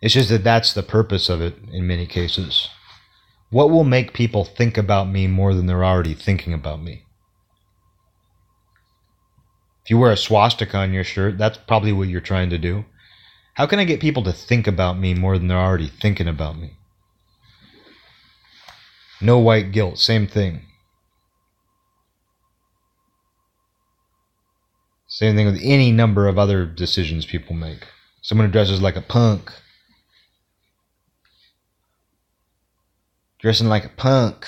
It's 0.00 0.14
just 0.14 0.28
that 0.30 0.44
that's 0.44 0.72
the 0.72 0.82
purpose 0.82 1.28
of 1.28 1.40
it 1.40 1.56
in 1.72 1.86
many 1.86 2.06
cases. 2.06 2.68
What 3.52 3.68
will 3.68 3.84
make 3.84 4.14
people 4.14 4.46
think 4.46 4.78
about 4.78 5.10
me 5.10 5.26
more 5.26 5.52
than 5.52 5.66
they're 5.66 5.84
already 5.84 6.14
thinking 6.14 6.54
about 6.54 6.82
me? 6.82 7.04
If 9.84 9.90
you 9.90 9.98
wear 9.98 10.10
a 10.10 10.16
swastika 10.16 10.78
on 10.78 10.94
your 10.94 11.04
shirt, 11.04 11.36
that's 11.36 11.58
probably 11.58 11.92
what 11.92 12.08
you're 12.08 12.22
trying 12.22 12.48
to 12.48 12.56
do. 12.56 12.86
How 13.52 13.66
can 13.66 13.78
I 13.78 13.84
get 13.84 14.00
people 14.00 14.22
to 14.22 14.32
think 14.32 14.66
about 14.66 14.98
me 14.98 15.12
more 15.12 15.36
than 15.36 15.48
they're 15.48 15.58
already 15.58 15.88
thinking 15.88 16.28
about 16.28 16.58
me? 16.58 16.78
No 19.20 19.38
white 19.38 19.70
guilt, 19.70 19.98
same 19.98 20.26
thing. 20.26 20.62
Same 25.08 25.36
thing 25.36 25.44
with 25.44 25.60
any 25.62 25.92
number 25.92 26.26
of 26.26 26.38
other 26.38 26.64
decisions 26.64 27.26
people 27.26 27.54
make. 27.54 27.86
Someone 28.22 28.46
who 28.46 28.52
dresses 28.52 28.80
like 28.80 28.96
a 28.96 29.02
punk 29.02 29.52
dressing 33.42 33.68
like 33.68 33.84
a 33.84 33.88
punk. 33.90 34.46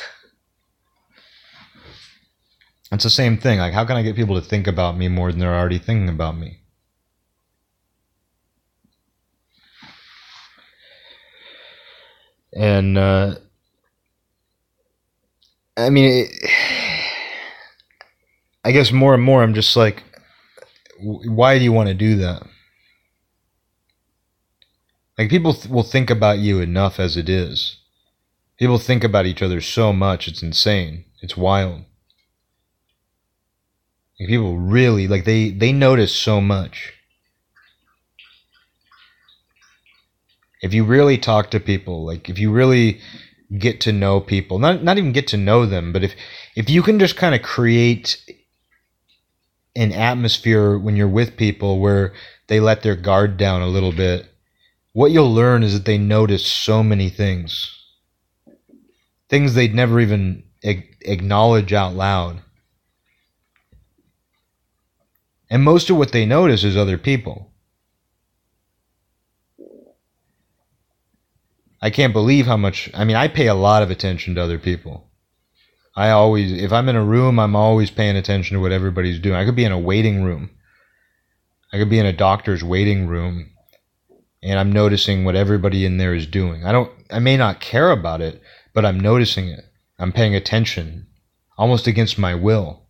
It's 2.93 3.03
the 3.05 3.11
same 3.11 3.37
thing. 3.37 3.59
Like, 3.59 3.75
how 3.75 3.85
can 3.85 3.97
I 3.97 4.03
get 4.03 4.15
people 4.15 4.41
to 4.41 4.47
think 4.47 4.69
about 4.69 4.97
me 4.97 5.09
more 5.09 5.31
than 5.33 5.41
they're 5.41 5.55
already 5.55 5.79
thinking 5.79 6.09
about 6.09 6.39
me? 6.39 6.61
And, 12.57 12.97
uh, 12.97 13.35
I 15.77 15.91
mean, 15.91 16.27
it, 16.27 16.51
I 18.65 18.71
guess 18.71 18.93
more 18.93 19.13
and 19.13 19.23
more 19.23 19.43
I'm 19.43 19.55
just 19.55 19.77
like, 19.77 20.05
why 21.01 21.59
do 21.59 21.65
you 21.65 21.73
want 21.73 21.89
to 21.89 21.95
do 21.95 22.15
that? 22.19 22.45
Like, 25.19 25.31
people 25.31 25.53
th- 25.55 25.67
will 25.67 25.83
think 25.83 26.11
about 26.11 26.39
you 26.39 26.61
enough 26.61 27.01
as 27.01 27.17
it 27.17 27.29
is. 27.29 27.84
People 28.59 28.79
think 28.79 29.03
about 29.03 29.27
each 29.27 29.43
other 29.43 29.61
so 29.61 29.93
much, 29.93 30.29
it's 30.29 30.43
insane. 30.43 31.05
It's 31.21 31.37
wild. 31.37 31.85
Like 34.21 34.29
people 34.29 34.59
really 34.59 35.09
like 35.09 35.25
they 35.25 35.51
they 35.51 35.73
notice 35.73 36.15
so 36.15 36.41
much. 36.41 36.93
If 40.63 40.73
you 40.73 40.85
really 40.85 41.19
talk 41.19 41.51
to 41.51 41.61
people, 41.61 42.07
like 42.07 42.29
if 42.29 42.39
you 42.39 42.53
really 42.53 43.01
get 43.59 43.81
to 43.83 43.93
know 43.93 44.21
people, 44.21 44.59
not 44.61 44.85
not 44.85 44.99
even 44.99 45.13
get 45.13 45.27
to 45.29 45.37
know 45.37 45.67
them, 45.67 45.93
but 45.93 46.05
if 46.05 46.15
if 46.55 46.71
you 46.71 46.83
can 46.83 47.01
just 47.01 47.17
kind 47.17 47.35
of 47.35 47.43
create 47.43 48.25
an 49.75 49.91
atmosphere 49.91 50.79
when 50.79 50.95
you're 50.95 51.09
with 51.09 51.37
people 51.37 51.81
where 51.81 52.13
they 52.47 52.61
let 52.61 52.83
their 52.83 52.95
guard 52.95 53.37
down 53.37 53.63
a 53.63 53.67
little 53.67 53.91
bit, 53.91 54.29
what 54.93 55.11
you'll 55.11 55.35
learn 55.35 55.65
is 55.65 55.73
that 55.73 55.87
they 55.87 55.99
notice 55.99 56.47
so 56.47 56.85
many 56.85 57.11
things 57.11 57.84
things 59.35 59.55
they'd 59.55 59.75
never 59.75 59.99
even 59.99 60.45
acknowledge 60.63 61.73
out 61.73 61.93
loud. 61.93 62.41
And 65.51 65.65
most 65.65 65.91
of 65.91 65.97
what 65.97 66.13
they 66.13 66.25
notice 66.25 66.63
is 66.63 66.77
other 66.77 66.99
people. 66.99 67.51
I 71.83 71.91
can't 71.91 72.13
believe 72.13 72.47
how 72.47 72.57
much, 72.57 72.89
I 72.95 73.03
mean, 73.03 73.17
I 73.17 73.27
pay 73.27 73.49
a 73.49 73.55
lot 73.55 73.83
of 73.83 73.91
attention 73.91 74.37
to 74.37 74.41
other 74.41 74.61
people. 74.61 75.11
I 75.97 76.11
always, 76.11 76.53
if 76.53 76.73
I'm 76.73 76.89
in 76.89 76.95
a 76.95 77.05
room, 77.05 77.41
I'm 77.41 77.57
always 77.57 77.91
paying 77.91 78.17
attention 78.17 78.55
to 78.55 78.61
what 78.61 78.71
everybody's 78.71 79.19
doing. 79.19 79.35
I 79.35 79.45
could 79.45 79.57
be 79.57 79.65
in 79.65 79.73
a 79.73 79.79
waiting 79.81 80.23
room. 80.23 80.51
I 81.73 81.79
could 81.79 81.91
be 81.91 81.99
in 81.99 82.07
a 82.07 82.13
doctor's 82.13 82.63
waiting 82.63 83.09
room 83.09 83.51
and 84.45 84.61
I'm 84.61 84.71
noticing 84.71 85.25
what 85.25 85.35
everybody 85.35 85.85
in 85.85 85.97
there 85.97 86.15
is 86.15 86.29
doing. 86.29 86.65
I 86.65 86.71
don't, 86.71 86.93
I 87.11 87.19
may 87.19 87.37
not 87.37 87.59
care 87.59 87.91
about 87.91 88.21
it, 88.21 88.41
but 88.75 88.85
I'm 88.85 89.01
noticing 89.01 89.49
it. 89.49 89.65
I'm 89.99 90.13
paying 90.13 90.35
attention, 90.35 91.07
almost 91.57 91.87
against 91.87 92.19
my 92.19 92.35
will. 92.35 92.83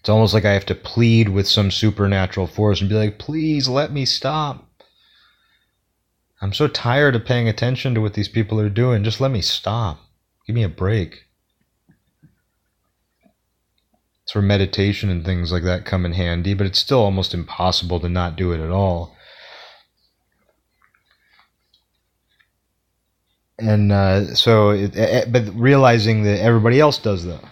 It's 0.00 0.08
almost 0.10 0.34
like 0.34 0.44
I 0.44 0.52
have 0.52 0.66
to 0.66 0.74
plead 0.74 1.30
with 1.30 1.48
some 1.48 1.70
supernatural 1.70 2.46
force 2.46 2.80
and 2.80 2.90
be 2.90 2.96
like, 2.96 3.18
please 3.18 3.68
let 3.68 3.90
me 3.90 4.04
stop. 4.04 4.68
I'm 6.42 6.52
so 6.52 6.68
tired 6.68 7.16
of 7.16 7.24
paying 7.24 7.48
attention 7.48 7.94
to 7.94 8.02
what 8.02 8.12
these 8.12 8.28
people 8.28 8.60
are 8.60 8.68
doing. 8.68 9.02
Just 9.02 9.20
let 9.20 9.30
me 9.30 9.40
stop. 9.40 10.00
Give 10.46 10.54
me 10.54 10.62
a 10.62 10.68
break. 10.68 11.22
It's 14.24 14.34
where 14.34 14.42
meditation 14.42 15.08
and 15.08 15.24
things 15.24 15.52
like 15.52 15.62
that 15.62 15.86
come 15.86 16.04
in 16.04 16.12
handy, 16.12 16.52
but 16.52 16.66
it's 16.66 16.78
still 16.78 17.00
almost 17.00 17.32
impossible 17.32 18.00
to 18.00 18.08
not 18.08 18.36
do 18.36 18.52
it 18.52 18.60
at 18.60 18.70
all. 18.70 19.16
And 23.58 23.92
uh, 23.92 24.34
so 24.34 24.70
it, 24.70 24.96
it, 24.96 25.32
but 25.32 25.44
realizing 25.54 26.24
that 26.24 26.40
everybody 26.40 26.80
else 26.80 26.98
does 26.98 27.24
that 27.24 27.44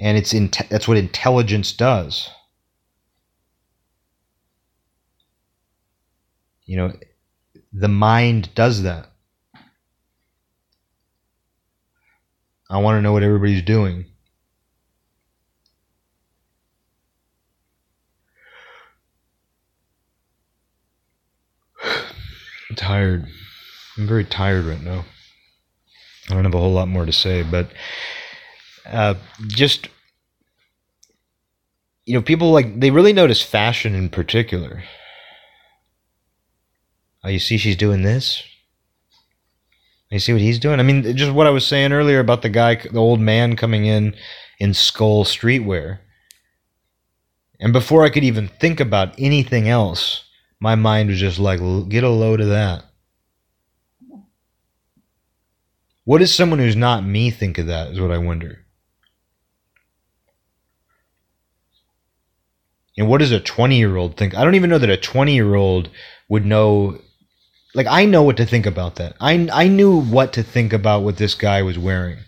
and 0.00 0.16
it's 0.16 0.32
in 0.32 0.50
that's 0.70 0.88
what 0.88 0.96
intelligence 0.96 1.72
does. 1.72 2.28
You 6.64 6.76
know 6.78 6.92
the 7.72 7.88
mind 7.88 8.52
does 8.54 8.82
that. 8.82 9.08
I 12.70 12.78
want 12.78 12.96
to 12.96 13.02
know 13.02 13.12
what 13.12 13.22
everybody's 13.22 13.62
doing 13.62 14.06
I'm 22.70 22.76
tired. 22.76 23.26
I'm 23.98 24.06
very 24.06 24.24
tired 24.24 24.64
right 24.64 24.80
now. 24.80 25.04
I 26.30 26.34
don't 26.34 26.44
have 26.44 26.54
a 26.54 26.58
whole 26.58 26.72
lot 26.72 26.88
more 26.88 27.04
to 27.04 27.12
say, 27.12 27.42
but 27.42 27.72
uh, 28.86 29.14
just 29.48 29.88
you 32.06 32.14
know, 32.14 32.22
people 32.22 32.52
like 32.52 32.78
they 32.78 32.90
really 32.90 33.12
notice 33.12 33.42
fashion 33.42 33.94
in 33.94 34.08
particular. 34.08 34.84
Oh, 37.22 37.28
you 37.28 37.38
see, 37.38 37.58
she's 37.58 37.76
doing 37.76 38.02
this. 38.02 38.42
You 40.10 40.18
see 40.18 40.32
what 40.32 40.40
he's 40.40 40.58
doing? 40.58 40.80
I 40.80 40.82
mean, 40.82 41.16
just 41.16 41.32
what 41.32 41.46
I 41.46 41.50
was 41.50 41.66
saying 41.66 41.92
earlier 41.92 42.18
about 42.18 42.42
the 42.42 42.48
guy, 42.48 42.76
the 42.76 42.98
old 42.98 43.20
man 43.20 43.56
coming 43.56 43.86
in 43.86 44.14
in 44.58 44.74
skull 44.74 45.24
streetwear. 45.24 45.98
And 47.60 47.72
before 47.72 48.04
I 48.04 48.10
could 48.10 48.24
even 48.24 48.48
think 48.48 48.80
about 48.80 49.14
anything 49.18 49.68
else, 49.68 50.24
my 50.60 50.74
mind 50.74 51.08
was 51.08 51.18
just 51.18 51.38
like, 51.38 51.60
get 51.88 52.04
a 52.04 52.08
load 52.08 52.40
of 52.40 52.48
that. 52.48 52.84
What 56.04 56.18
does 56.18 56.34
someone 56.34 56.58
who's 56.58 56.76
not 56.76 57.04
me 57.04 57.30
think 57.30 57.58
of 57.58 57.66
that, 57.66 57.92
is 57.92 58.00
what 58.00 58.10
I 58.10 58.18
wonder. 58.18 58.64
And 62.98 63.08
what 63.08 63.18
does 63.18 63.32
a 63.32 63.40
20 63.40 63.78
year 63.78 63.96
old 63.96 64.16
think? 64.16 64.34
I 64.34 64.44
don't 64.44 64.54
even 64.56 64.68
know 64.68 64.78
that 64.78 64.90
a 64.90 64.96
20 64.96 65.34
year 65.34 65.54
old 65.54 65.88
would 66.28 66.44
know. 66.44 67.00
Like, 67.74 67.86
I 67.86 68.04
know 68.04 68.22
what 68.22 68.36
to 68.38 68.44
think 68.44 68.66
about 68.66 68.96
that. 68.96 69.14
I, 69.20 69.48
I 69.52 69.68
knew 69.68 70.00
what 70.00 70.32
to 70.34 70.42
think 70.42 70.72
about 70.72 71.02
what 71.02 71.16
this 71.16 71.34
guy 71.34 71.62
was 71.62 71.78
wearing. 71.78 72.18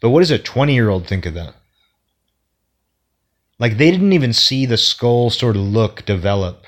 But 0.00 0.10
what 0.10 0.20
does 0.20 0.30
a 0.30 0.38
20 0.38 0.74
year 0.74 0.88
old 0.88 1.06
think 1.06 1.26
of 1.26 1.34
that? 1.34 1.54
Like, 3.58 3.76
they 3.76 3.90
didn't 3.90 4.14
even 4.14 4.32
see 4.32 4.64
the 4.64 4.78
skull 4.78 5.28
sort 5.28 5.54
of 5.54 5.62
look 5.62 6.06
develop, 6.06 6.66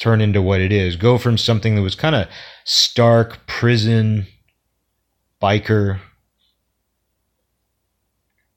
turn 0.00 0.20
into 0.20 0.42
what 0.42 0.60
it 0.60 0.72
is, 0.72 0.96
go 0.96 1.18
from 1.18 1.38
something 1.38 1.76
that 1.76 1.82
was 1.82 1.94
kind 1.94 2.16
of 2.16 2.26
stark 2.64 3.46
prison 3.46 4.26
biker 5.40 6.00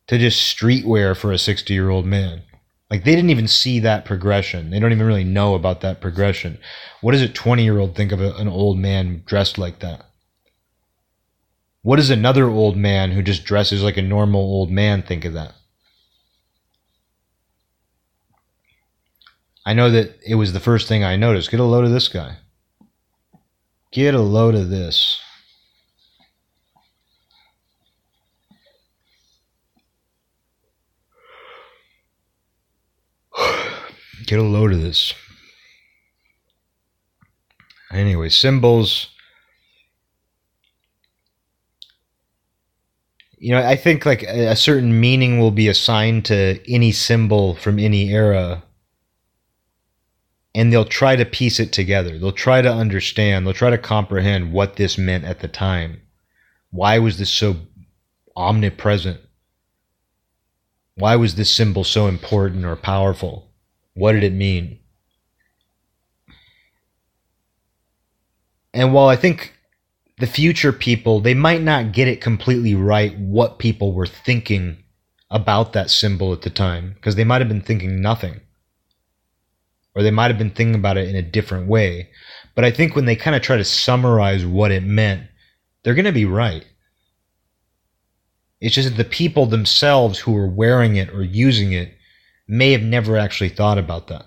to 0.07 0.17
just 0.17 0.57
streetwear 0.57 1.15
for 1.15 1.31
a 1.31 1.37
60 1.37 1.73
year 1.73 1.89
old 1.89 2.05
man. 2.05 2.41
Like 2.89 3.03
they 3.03 3.15
didn't 3.15 3.29
even 3.29 3.47
see 3.47 3.79
that 3.79 4.05
progression. 4.05 4.69
They 4.69 4.79
don't 4.79 4.91
even 4.91 5.05
really 5.05 5.23
know 5.23 5.53
about 5.55 5.81
that 5.81 6.01
progression. 6.01 6.59
What 7.01 7.11
does 7.11 7.21
a 7.21 7.29
20 7.29 7.63
year 7.63 7.79
old 7.79 7.95
think 7.95 8.11
of 8.11 8.21
a, 8.21 8.33
an 8.35 8.47
old 8.47 8.77
man 8.77 9.23
dressed 9.25 9.57
like 9.57 9.79
that? 9.79 10.05
What 11.81 11.97
does 11.97 12.09
another 12.09 12.47
old 12.47 12.77
man 12.77 13.11
who 13.11 13.21
just 13.21 13.43
dresses 13.43 13.83
like 13.83 13.97
a 13.97 14.01
normal 14.01 14.39
old 14.39 14.71
man 14.71 15.01
think 15.01 15.25
of 15.25 15.33
that? 15.33 15.53
I 19.65 19.73
know 19.73 19.89
that 19.91 20.19
it 20.25 20.35
was 20.35 20.51
the 20.53 20.59
first 20.59 20.87
thing 20.87 21.03
I 21.03 21.15
noticed. 21.15 21.49
Get 21.51 21.59
a 21.59 21.63
load 21.63 21.85
of 21.85 21.91
this 21.91 22.07
guy. 22.09 22.37
Get 23.91 24.13
a 24.13 24.21
load 24.21 24.55
of 24.55 24.69
this. 24.69 25.21
Get 34.25 34.39
a 34.39 34.43
load 34.43 34.73
of 34.73 34.81
this. 34.81 35.13
Anyway, 37.91 38.27
symbols. 38.29 39.09
You 43.37 43.51
know, 43.51 43.59
I 43.59 43.75
think 43.75 44.05
like 44.05 44.23
a 44.23 44.55
certain 44.55 44.99
meaning 44.99 45.39
will 45.39 45.51
be 45.51 45.67
assigned 45.67 46.25
to 46.25 46.59
any 46.67 46.91
symbol 46.91 47.55
from 47.55 47.77
any 47.77 48.09
era. 48.09 48.63
And 50.55 50.71
they'll 50.71 50.85
try 50.85 51.15
to 51.15 51.25
piece 51.25 51.59
it 51.59 51.73
together. 51.73 52.19
They'll 52.19 52.31
try 52.31 52.61
to 52.61 52.71
understand, 52.71 53.45
they'll 53.45 53.53
try 53.53 53.71
to 53.71 53.77
comprehend 53.77 54.53
what 54.53 54.75
this 54.75 54.97
meant 54.97 55.25
at 55.25 55.39
the 55.39 55.47
time. 55.47 56.01
Why 56.69 56.99
was 56.99 57.17
this 57.17 57.31
so 57.31 57.55
omnipresent? 58.35 59.19
Why 60.95 61.15
was 61.15 61.35
this 61.35 61.49
symbol 61.49 61.83
so 61.83 62.07
important 62.07 62.65
or 62.65 62.75
powerful? 62.75 63.49
What 63.95 64.13
did 64.13 64.23
it 64.23 64.33
mean? 64.33 64.79
And 68.75 68.93
while 68.93 69.07
I 69.07 69.15
think 69.15 69.53
the 70.19 70.27
future 70.27 70.71
people, 70.71 71.19
they 71.19 71.33
might 71.33 71.61
not 71.61 71.93
get 71.93 72.07
it 72.07 72.21
completely 72.21 72.75
right 72.75 73.17
what 73.17 73.59
people 73.59 73.93
were 73.93 74.07
thinking 74.07 74.83
about 75.29 75.73
that 75.73 75.89
symbol 75.89 76.31
at 76.31 76.43
the 76.43 76.49
time, 76.51 76.93
because 76.93 77.15
they 77.15 77.23
might 77.23 77.41
have 77.41 77.49
been 77.49 77.61
thinking 77.61 78.01
nothing. 78.01 78.39
Or 79.95 80.03
they 80.03 80.11
might 80.11 80.31
have 80.31 80.37
been 80.37 80.49
thinking 80.49 80.75
about 80.75 80.97
it 80.97 81.07
in 81.07 81.15
a 81.15 81.21
different 81.21 81.67
way. 81.67 82.09
But 82.55 82.65
I 82.65 82.71
think 82.71 82.95
when 82.95 83.05
they 83.05 83.15
kind 83.15 83.35
of 83.35 83.41
try 83.41 83.57
to 83.57 83.63
summarize 83.63 84.45
what 84.45 84.71
it 84.71 84.83
meant, 84.83 85.27
they're 85.83 85.93
going 85.93 86.05
to 86.05 86.11
be 86.11 86.25
right. 86.25 86.65
It's 88.59 88.75
just 88.75 88.89
that 88.89 88.95
the 88.95 89.09
people 89.09 89.45
themselves 89.45 90.19
who 90.19 90.31
were 90.31 90.47
wearing 90.47 90.95
it 90.95 91.09
or 91.09 91.23
using 91.23 91.73
it 91.73 91.93
may 92.47 92.71
have 92.71 92.81
never 92.81 93.17
actually 93.17 93.49
thought 93.49 93.77
about 93.77 94.07
that. 94.07 94.25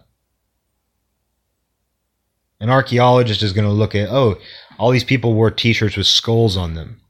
An 2.61 2.71
archaeologist 2.71 3.43
is 3.43 3.53
going 3.53 3.67
to 3.67 3.73
look 3.73 3.95
at, 3.95 4.09
oh, 4.09 4.37
all 4.79 4.91
these 4.91 5.05
people 5.05 5.35
wore 5.35 5.51
t 5.51 5.73
shirts 5.73 5.97
with 5.97 6.07
skulls 6.07 6.57
on 6.57 6.75
them. 6.75 7.01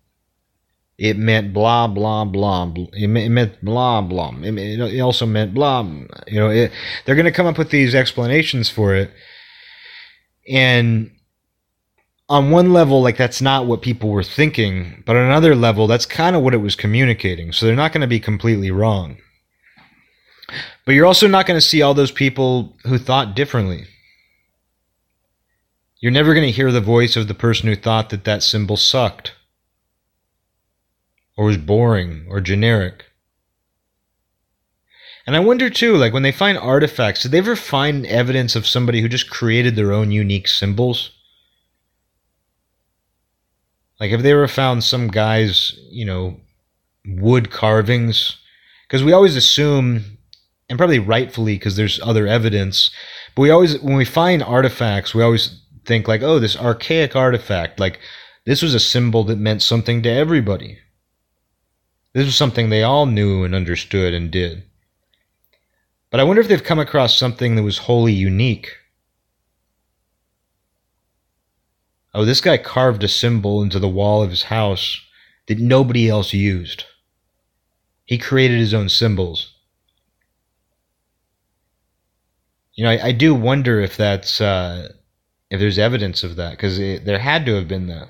It 0.99 1.19
meant 1.19 1.53
blah, 1.53 1.89
blah, 1.89 2.25
blah. 2.25 2.73
It 2.95 3.09
meant 3.09 3.63
blah, 3.63 4.01
blah. 4.01 4.33
It 4.43 5.01
also 5.01 5.27
meant 5.27 5.53
blah. 5.53 5.83
You 6.27 6.41
know, 6.41 6.49
it, 6.49 6.73
they're 7.05 7.15
going 7.15 7.27
to 7.27 7.33
come 7.33 7.47
up 7.47 7.59
with 7.59 7.71
these 7.71 7.95
explanations 7.95 8.71
for 8.71 8.95
it. 8.95 9.11
And 10.49 11.11
on 12.29 12.51
one 12.51 12.73
level, 12.73 13.03
like 13.03 13.17
that's 13.17 13.43
not 13.43 13.67
what 13.67 13.83
people 13.83 14.11
were 14.11 14.23
thinking, 14.23 15.03
but 15.07 15.17
on 15.17 15.23
another 15.23 15.55
level, 15.55 15.87
that's 15.87 16.07
kind 16.07 16.35
of 16.35 16.43
what 16.43 16.55
it 16.55 16.59
was 16.59 16.75
communicating. 16.75 17.53
So 17.53 17.67
they're 17.67 17.77
not 17.77 17.93
going 17.93 18.01
to 18.01 18.07
be 18.07 18.21
completely 18.21 18.71
wrong. 18.71 19.19
But 20.85 20.93
you're 20.93 21.07
also 21.07 21.27
not 21.27 21.47
going 21.47 21.59
to 21.59 21.67
see 21.67 21.83
all 21.83 21.95
those 21.95 22.13
people 22.13 22.77
who 22.85 22.99
thought 22.99 23.35
differently. 23.37 23.85
You're 26.01 26.13
never 26.13 26.35
going 26.35 26.47
to 26.47 26.53
hear 26.53 26.73
the 26.73 26.81
voice 26.81 27.17
of 27.17 27.27
the 27.27 27.35
person 27.35 27.69
who 27.69 27.77
thought 27.77 28.11
that 28.11 28.25
that 28.25 28.43
symbol 28.43 28.77
sucked, 28.77 29.33
or 31.37 31.45
was 31.45 31.59
boring, 31.59 32.27
or 32.29 32.41
generic. 32.41 33.05
And 35.27 35.35
I 35.35 35.41
wonder 35.41 35.69
too, 35.69 35.97
like 35.97 36.13
when 36.13 36.23
they 36.23 36.33
find 36.33 36.57
artifacts, 36.57 37.23
did 37.23 37.33
they 37.33 37.39
ever 37.39 37.57
find 37.57 38.07
evidence 38.07 38.55
of 38.55 38.67
somebody 38.67 39.01
who 39.01 39.09
just 39.09 39.29
created 39.29 39.75
their 39.75 39.93
own 39.93 40.13
unique 40.13 40.47
symbols? 40.47 41.11
Like, 43.99 44.11
have 44.11 44.23
they 44.23 44.33
ever 44.33 44.47
found 44.47 44.85
some 44.85 45.09
guy's, 45.09 45.73
you 45.91 46.05
know, 46.05 46.41
wood 47.07 47.51
carvings? 47.51 48.37
Because 48.87 49.03
we 49.03 49.13
always 49.13 49.37
assume 49.37 50.19
and 50.69 50.79
probably 50.79 50.99
rightfully 50.99 51.55
because 51.55 51.77
there's 51.77 52.01
other 52.01 52.27
evidence. 52.27 52.91
But 53.35 53.43
we 53.43 53.51
always, 53.51 53.81
when 53.81 53.97
we 53.97 54.05
find 54.05 54.43
artifacts, 54.43 55.15
we 55.15 55.23
always 55.23 55.61
think 55.85 56.09
like, 56.09 56.23
oh, 56.23 56.39
this 56.39 56.57
archaic 56.57 57.17
artifact, 57.17 57.81
like 57.81 58.01
this 58.45 58.63
was 58.63 58.75
a 58.75 58.81
symbol 58.81 59.25
that 59.25 59.39
meant 59.39 59.63
something 59.63 60.03
to 60.03 60.11
everybody. 60.11 60.79
This 62.17 62.25
was 62.25 62.35
something 62.35 62.71
they 62.71 62.83
all 62.83 63.05
knew 63.05 63.45
and 63.45 63.55
understood 63.55 64.15
and 64.15 64.31
did. 64.31 64.63
But 66.11 66.19
I 66.19 66.25
wonder 66.25 66.41
if 66.41 66.49
they've 66.49 66.65
come 66.65 66.79
across 66.79 67.15
something 67.15 67.57
that 67.57 67.63
was 67.63 67.77
wholly 67.77 68.15
unique. 68.15 68.73
Oh, 72.15 72.25
this 72.25 72.41
guy 72.41 72.57
carved 72.57 73.05
a 73.05 73.09
symbol 73.09 73.63
into 73.63 73.79
the 73.79 73.87
wall 73.87 74.23
of 74.23 74.31
his 74.31 74.45
house 74.45 74.99
that 75.47 75.59
nobody 75.59 76.09
else 76.09 76.33
used. 76.33 76.85
He 78.07 78.17
created 78.17 78.61
his 78.61 78.73
own 78.73 78.89
symbols. 78.89 79.53
you 82.77 82.85
know, 82.85 82.93
I, 82.93 83.09
I 83.09 83.13
do 83.13 83.35
wonder 83.35 83.79
if 83.81 83.99
that's 83.99 84.41
uh, 84.41 84.89
if 85.51 85.61
there's 85.61 85.79
evidence 85.79 86.25
of 86.25 86.37
that 86.37 86.53
because 86.53 86.79
there 86.79 87.19
had 87.19 87.45
to 87.45 87.57
have 87.57 87.69
been 87.69 87.89
that. 87.89 88.09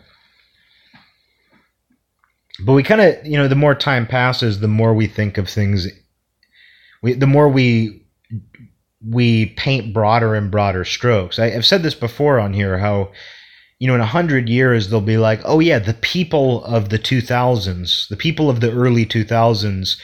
But 2.65 2.73
we 2.73 2.83
kind 2.83 3.01
of, 3.01 3.27
you 3.27 3.37
know, 3.37 3.49
the 3.49 3.55
more 3.55 3.75
time 3.75 4.07
passes, 4.07 4.61
the 4.61 4.69
more 4.69 4.95
we 4.95 5.07
think 5.07 5.39
of 5.39 5.49
things. 5.49 5.87
We 7.03 7.13
the 7.13 7.27
more 7.27 7.49
we 7.49 8.03
we 9.07 9.47
paint 9.47 9.93
broader 9.93 10.35
and 10.35 10.51
broader 10.51 10.85
strokes. 10.85 11.39
I, 11.39 11.47
I've 11.47 11.67
said 11.67 11.83
this 11.83 11.95
before 11.95 12.41
on 12.41 12.55
here 12.55 12.79
how 12.79 13.11
you 13.79 13.87
know, 13.87 13.95
in 13.95 14.01
a 14.01 14.07
hundred 14.07 14.49
years, 14.49 14.89
they'll 14.89 15.01
be 15.01 15.19
like, 15.19 15.41
oh, 15.45 15.61
yeah, 15.61 15.79
the 15.79 15.95
people 15.95 16.65
of 16.65 16.89
the 16.89 16.99
2000s, 16.99 18.09
the 18.09 18.17
people 18.17 18.49
of 18.49 18.61
the 18.61 18.73
early 18.73 19.05
2000s 19.05 19.99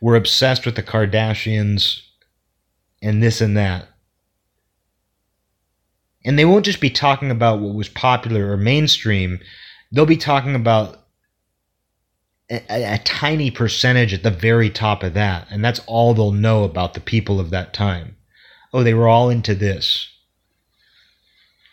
were 0.00 0.16
obsessed 0.16 0.66
with 0.66 0.74
the 0.74 0.82
Kardashians 0.82 2.00
and 3.00 3.22
this 3.22 3.40
and 3.40 3.56
that. 3.56 3.88
And 6.24 6.38
they 6.38 6.44
won't 6.44 6.64
just 6.64 6.80
be 6.80 6.90
talking 6.90 7.30
about 7.30 7.60
what 7.60 7.74
was 7.74 7.88
popular 7.88 8.50
or 8.50 8.56
mainstream, 8.56 9.40
they'll 9.92 10.06
be 10.06 10.16
talking 10.16 10.54
about 10.54 11.01
a, 12.52 12.94
a, 12.94 12.98
tiny 12.98 13.50
percentage 13.50 14.12
at 14.12 14.22
the 14.22 14.30
very 14.30 14.68
top 14.68 15.02
of 15.02 15.14
that. 15.14 15.46
And 15.50 15.64
that's 15.64 15.80
all 15.86 16.12
they'll 16.12 16.32
know 16.32 16.64
about 16.64 16.94
the 16.94 17.00
people 17.00 17.40
of 17.40 17.50
that 17.50 17.72
time. 17.72 18.16
Oh, 18.72 18.82
they 18.82 18.94
were 18.94 19.08
all 19.08 19.30
into 19.30 19.54
this. 19.54 20.08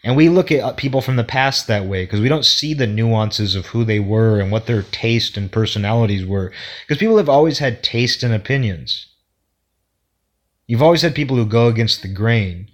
And 0.03 0.15
we 0.15 0.29
look 0.29 0.51
at 0.51 0.77
people 0.77 1.01
from 1.01 1.17
the 1.17 1.25
past 1.25 1.67
that 1.67 1.85
way 1.85 2.05
because 2.05 2.21
we 2.21 2.29
don't 2.29 2.45
see 2.45 2.73
the 2.73 2.87
nuances 2.87 3.55
of 3.55 3.67
who 3.67 3.83
they 3.83 3.99
were 3.99 4.39
and 4.39 4.51
what 4.51 4.65
their 4.65 4.83
taste 4.83 5.35
and 5.35 5.51
personalities 5.51 6.25
were. 6.25 6.53
Because 6.87 6.99
people 6.99 7.17
have 7.17 7.27
always 7.27 7.59
had 7.59 7.83
taste 7.83 8.23
and 8.23 8.33
opinions. 8.33 9.07
You've 10.67 10.81
always 10.81 11.01
had 11.01 11.15
people 11.15 11.35
who 11.35 11.45
go 11.45 11.67
against 11.67 12.01
the 12.01 12.07
grain. 12.07 12.69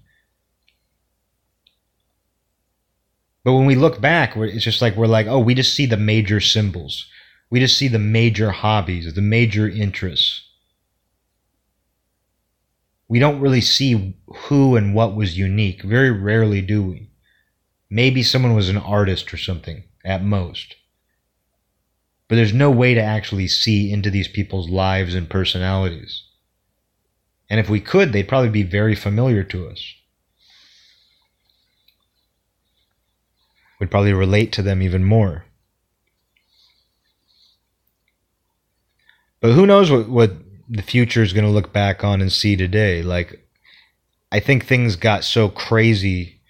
But 3.43 3.53
when 3.53 3.65
we 3.65 3.75
look 3.75 4.01
back, 4.01 4.35
it's 4.35 4.63
just 4.63 4.81
like 4.81 4.95
we're 4.95 5.07
like, 5.07 5.27
oh, 5.27 5.39
we 5.39 5.55
just 5.55 5.73
see 5.73 5.85
the 5.85 5.97
major 5.97 6.39
symbols. 6.39 7.07
We 7.49 7.59
just 7.59 7.77
see 7.77 7.87
the 7.87 7.99
major 7.99 8.51
hobbies, 8.51 9.13
the 9.13 9.21
major 9.21 9.69
interests. 9.69 10.41
We 13.07 13.19
don't 13.19 13.39
really 13.39 13.61
see 13.61 14.15
who 14.27 14.75
and 14.75 14.95
what 14.95 15.15
was 15.15 15.37
unique. 15.37 15.83
Very 15.83 16.11
rarely 16.11 16.61
do 16.61 16.83
we. 16.83 17.11
Maybe 17.89 18.23
someone 18.23 18.55
was 18.55 18.69
an 18.69 18.77
artist 18.77 19.33
or 19.33 19.37
something, 19.37 19.83
at 20.03 20.23
most. 20.23 20.75
But 22.27 22.37
there's 22.37 22.53
no 22.53 22.71
way 22.71 22.95
to 22.95 23.01
actually 23.01 23.47
see 23.47 23.91
into 23.91 24.09
these 24.09 24.27
people's 24.27 24.69
lives 24.69 25.13
and 25.13 25.29
personalities. 25.29 26.23
And 27.49 27.59
if 27.59 27.69
we 27.69 27.79
could, 27.79 28.11
they'd 28.11 28.27
probably 28.27 28.49
be 28.49 28.63
very 28.63 28.95
familiar 28.95 29.43
to 29.43 29.67
us. 29.67 29.93
We'd 33.79 33.91
probably 33.91 34.13
relate 34.13 34.51
to 34.53 34.63
them 34.63 34.81
even 34.81 35.03
more. 35.03 35.44
But 39.41 39.53
who 39.53 39.65
knows 39.65 39.91
what, 39.91 40.09
what 40.09 40.31
the 40.69 40.81
future 40.81 41.21
is 41.21 41.33
going 41.33 41.45
to 41.45 41.51
look 41.51 41.71
back 41.71 42.03
on 42.03 42.21
and 42.21 42.31
see 42.31 42.55
today? 42.55 43.03
Like, 43.03 43.47
I 44.31 44.39
think 44.39 44.65
things 44.65 44.95
got 44.95 45.23
so 45.23 45.49
crazy 45.49 46.41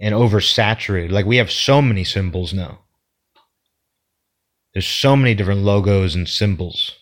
and 0.00 0.14
oversaturated. 0.14 1.10
Like, 1.10 1.26
we 1.26 1.36
have 1.36 1.50
so 1.50 1.80
many 1.80 2.04
symbols 2.04 2.52
now. 2.52 2.80
There's 4.74 4.86
so 4.86 5.16
many 5.16 5.34
different 5.34 5.62
logos 5.62 6.14
and 6.14 6.28
symbols 6.28 6.92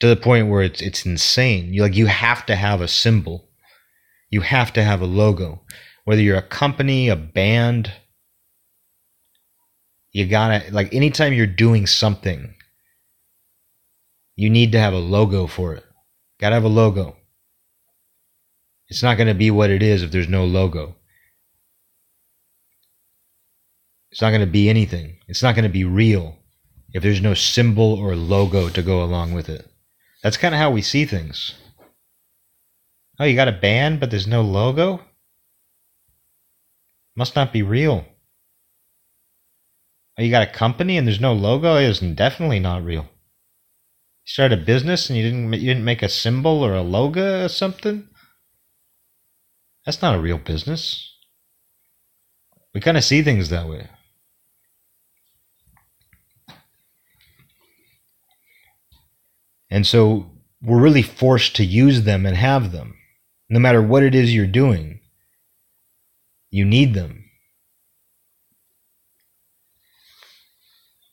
to 0.00 0.08
the 0.08 0.16
point 0.16 0.48
where 0.48 0.62
it's 0.62 0.80
it's 0.82 1.06
insane. 1.06 1.72
You 1.72 1.82
like 1.82 1.94
you 1.94 2.06
have 2.06 2.44
to 2.46 2.56
have 2.56 2.80
a 2.80 2.88
symbol. 2.88 3.48
You 4.28 4.40
have 4.40 4.72
to 4.72 4.82
have 4.82 5.00
a 5.00 5.06
logo. 5.06 5.62
Whether 6.04 6.22
you're 6.22 6.36
a 6.36 6.42
company, 6.42 7.08
a 7.08 7.14
band, 7.14 7.92
you 10.10 10.26
gotta 10.26 10.64
like 10.72 10.92
anytime 10.92 11.32
you're 11.32 11.46
doing 11.46 11.86
something, 11.86 12.55
you 14.36 14.50
need 14.50 14.72
to 14.72 14.78
have 14.78 14.92
a 14.92 14.98
logo 14.98 15.46
for 15.46 15.74
it. 15.74 15.84
Gotta 16.38 16.54
have 16.54 16.64
a 16.64 16.68
logo. 16.68 17.16
It's 18.88 19.02
not 19.02 19.16
gonna 19.16 19.34
be 19.34 19.50
what 19.50 19.70
it 19.70 19.82
is 19.82 20.02
if 20.02 20.10
there's 20.10 20.28
no 20.28 20.44
logo. 20.44 20.94
It's 24.12 24.20
not 24.20 24.30
gonna 24.30 24.46
be 24.46 24.68
anything. 24.68 25.18
It's 25.26 25.42
not 25.42 25.56
gonna 25.56 25.70
be 25.70 25.84
real 25.84 26.36
if 26.92 27.02
there's 27.02 27.20
no 27.20 27.34
symbol 27.34 27.94
or 27.94 28.14
logo 28.14 28.68
to 28.68 28.82
go 28.82 29.02
along 29.02 29.32
with 29.32 29.48
it. 29.48 29.66
That's 30.22 30.36
kind 30.36 30.54
of 30.54 30.60
how 30.60 30.70
we 30.70 30.82
see 30.82 31.04
things. 31.04 31.54
Oh, 33.18 33.24
you 33.24 33.34
got 33.34 33.48
a 33.48 33.52
band, 33.52 34.00
but 34.00 34.10
there's 34.10 34.26
no 34.26 34.42
logo? 34.42 35.00
Must 37.16 37.34
not 37.34 37.52
be 37.52 37.62
real. 37.62 38.04
Oh, 40.18 40.22
you 40.22 40.30
got 40.30 40.46
a 40.46 40.52
company 40.52 40.98
and 40.98 41.06
there's 41.06 41.20
no 41.20 41.32
logo? 41.32 41.76
It 41.76 41.84
is 41.84 42.00
definitely 42.00 42.60
not 42.60 42.84
real. 42.84 43.08
You 44.26 44.32
started 44.32 44.60
a 44.60 44.64
business 44.64 45.08
and 45.08 45.16
you 45.16 45.22
didn't 45.22 45.52
you 45.52 45.68
didn't 45.68 45.84
make 45.84 46.02
a 46.02 46.08
symbol 46.08 46.64
or 46.64 46.74
a 46.74 46.82
logo 46.82 47.44
or 47.44 47.48
something? 47.48 48.08
That's 49.84 50.02
not 50.02 50.16
a 50.16 50.20
real 50.20 50.38
business. 50.38 51.14
We 52.74 52.80
kind 52.80 52.96
of 52.96 53.04
see 53.04 53.22
things 53.22 53.50
that 53.50 53.68
way. 53.68 53.88
And 59.70 59.86
so 59.86 60.26
we're 60.60 60.80
really 60.80 61.02
forced 61.02 61.54
to 61.56 61.64
use 61.64 62.02
them 62.02 62.26
and 62.26 62.36
have 62.36 62.72
them. 62.72 62.96
No 63.48 63.60
matter 63.60 63.80
what 63.80 64.02
it 64.02 64.14
is 64.14 64.34
you're 64.34 64.46
doing, 64.48 65.00
you 66.50 66.64
need 66.64 66.94
them. 66.94 67.24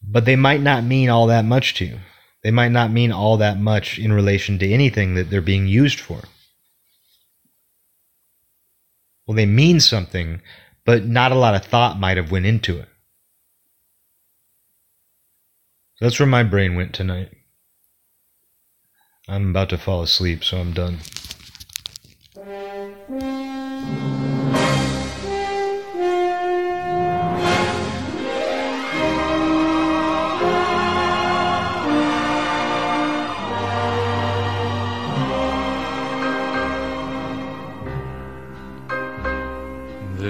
But 0.01 0.25
they 0.25 0.35
might 0.35 0.61
not 0.61 0.83
mean 0.83 1.09
all 1.09 1.27
that 1.27 1.45
much 1.45 1.75
to 1.75 1.85
you. 1.85 1.99
They 2.43 2.51
might 2.51 2.71
not 2.71 2.91
mean 2.91 3.11
all 3.11 3.37
that 3.37 3.57
much 3.57 3.97
in 3.97 4.11
relation 4.11 4.59
to 4.59 4.69
anything 4.69 5.15
that 5.15 5.29
they're 5.29 5.41
being 5.41 5.65
used 5.67 5.99
for. 5.99 6.23
Well, 9.25 9.35
they 9.35 9.45
mean 9.45 9.79
something, 9.79 10.41
but 10.85 11.05
not 11.05 11.31
a 11.31 11.35
lot 11.35 11.55
of 11.55 11.63
thought 11.63 11.99
might 11.99 12.17
have 12.17 12.31
went 12.31 12.45
into 12.45 12.77
it. 12.77 12.89
So 15.95 16.05
that's 16.05 16.19
where 16.19 16.27
my 16.27 16.43
brain 16.43 16.75
went 16.75 16.93
tonight. 16.93 17.31
I'm 19.29 19.51
about 19.51 19.69
to 19.69 19.77
fall 19.77 20.01
asleep, 20.01 20.43
so 20.43 20.57
I'm 20.57 20.73
done. 20.73 20.99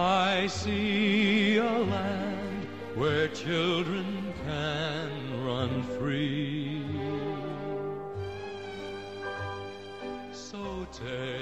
I 0.00 0.46
see 0.46 1.56
a 1.56 1.64
land 1.64 2.64
where 2.94 3.26
children 3.28 4.32
can 4.44 5.44
run 5.44 5.82
free. 5.98 6.80
So 10.30 10.86
take 10.92 11.37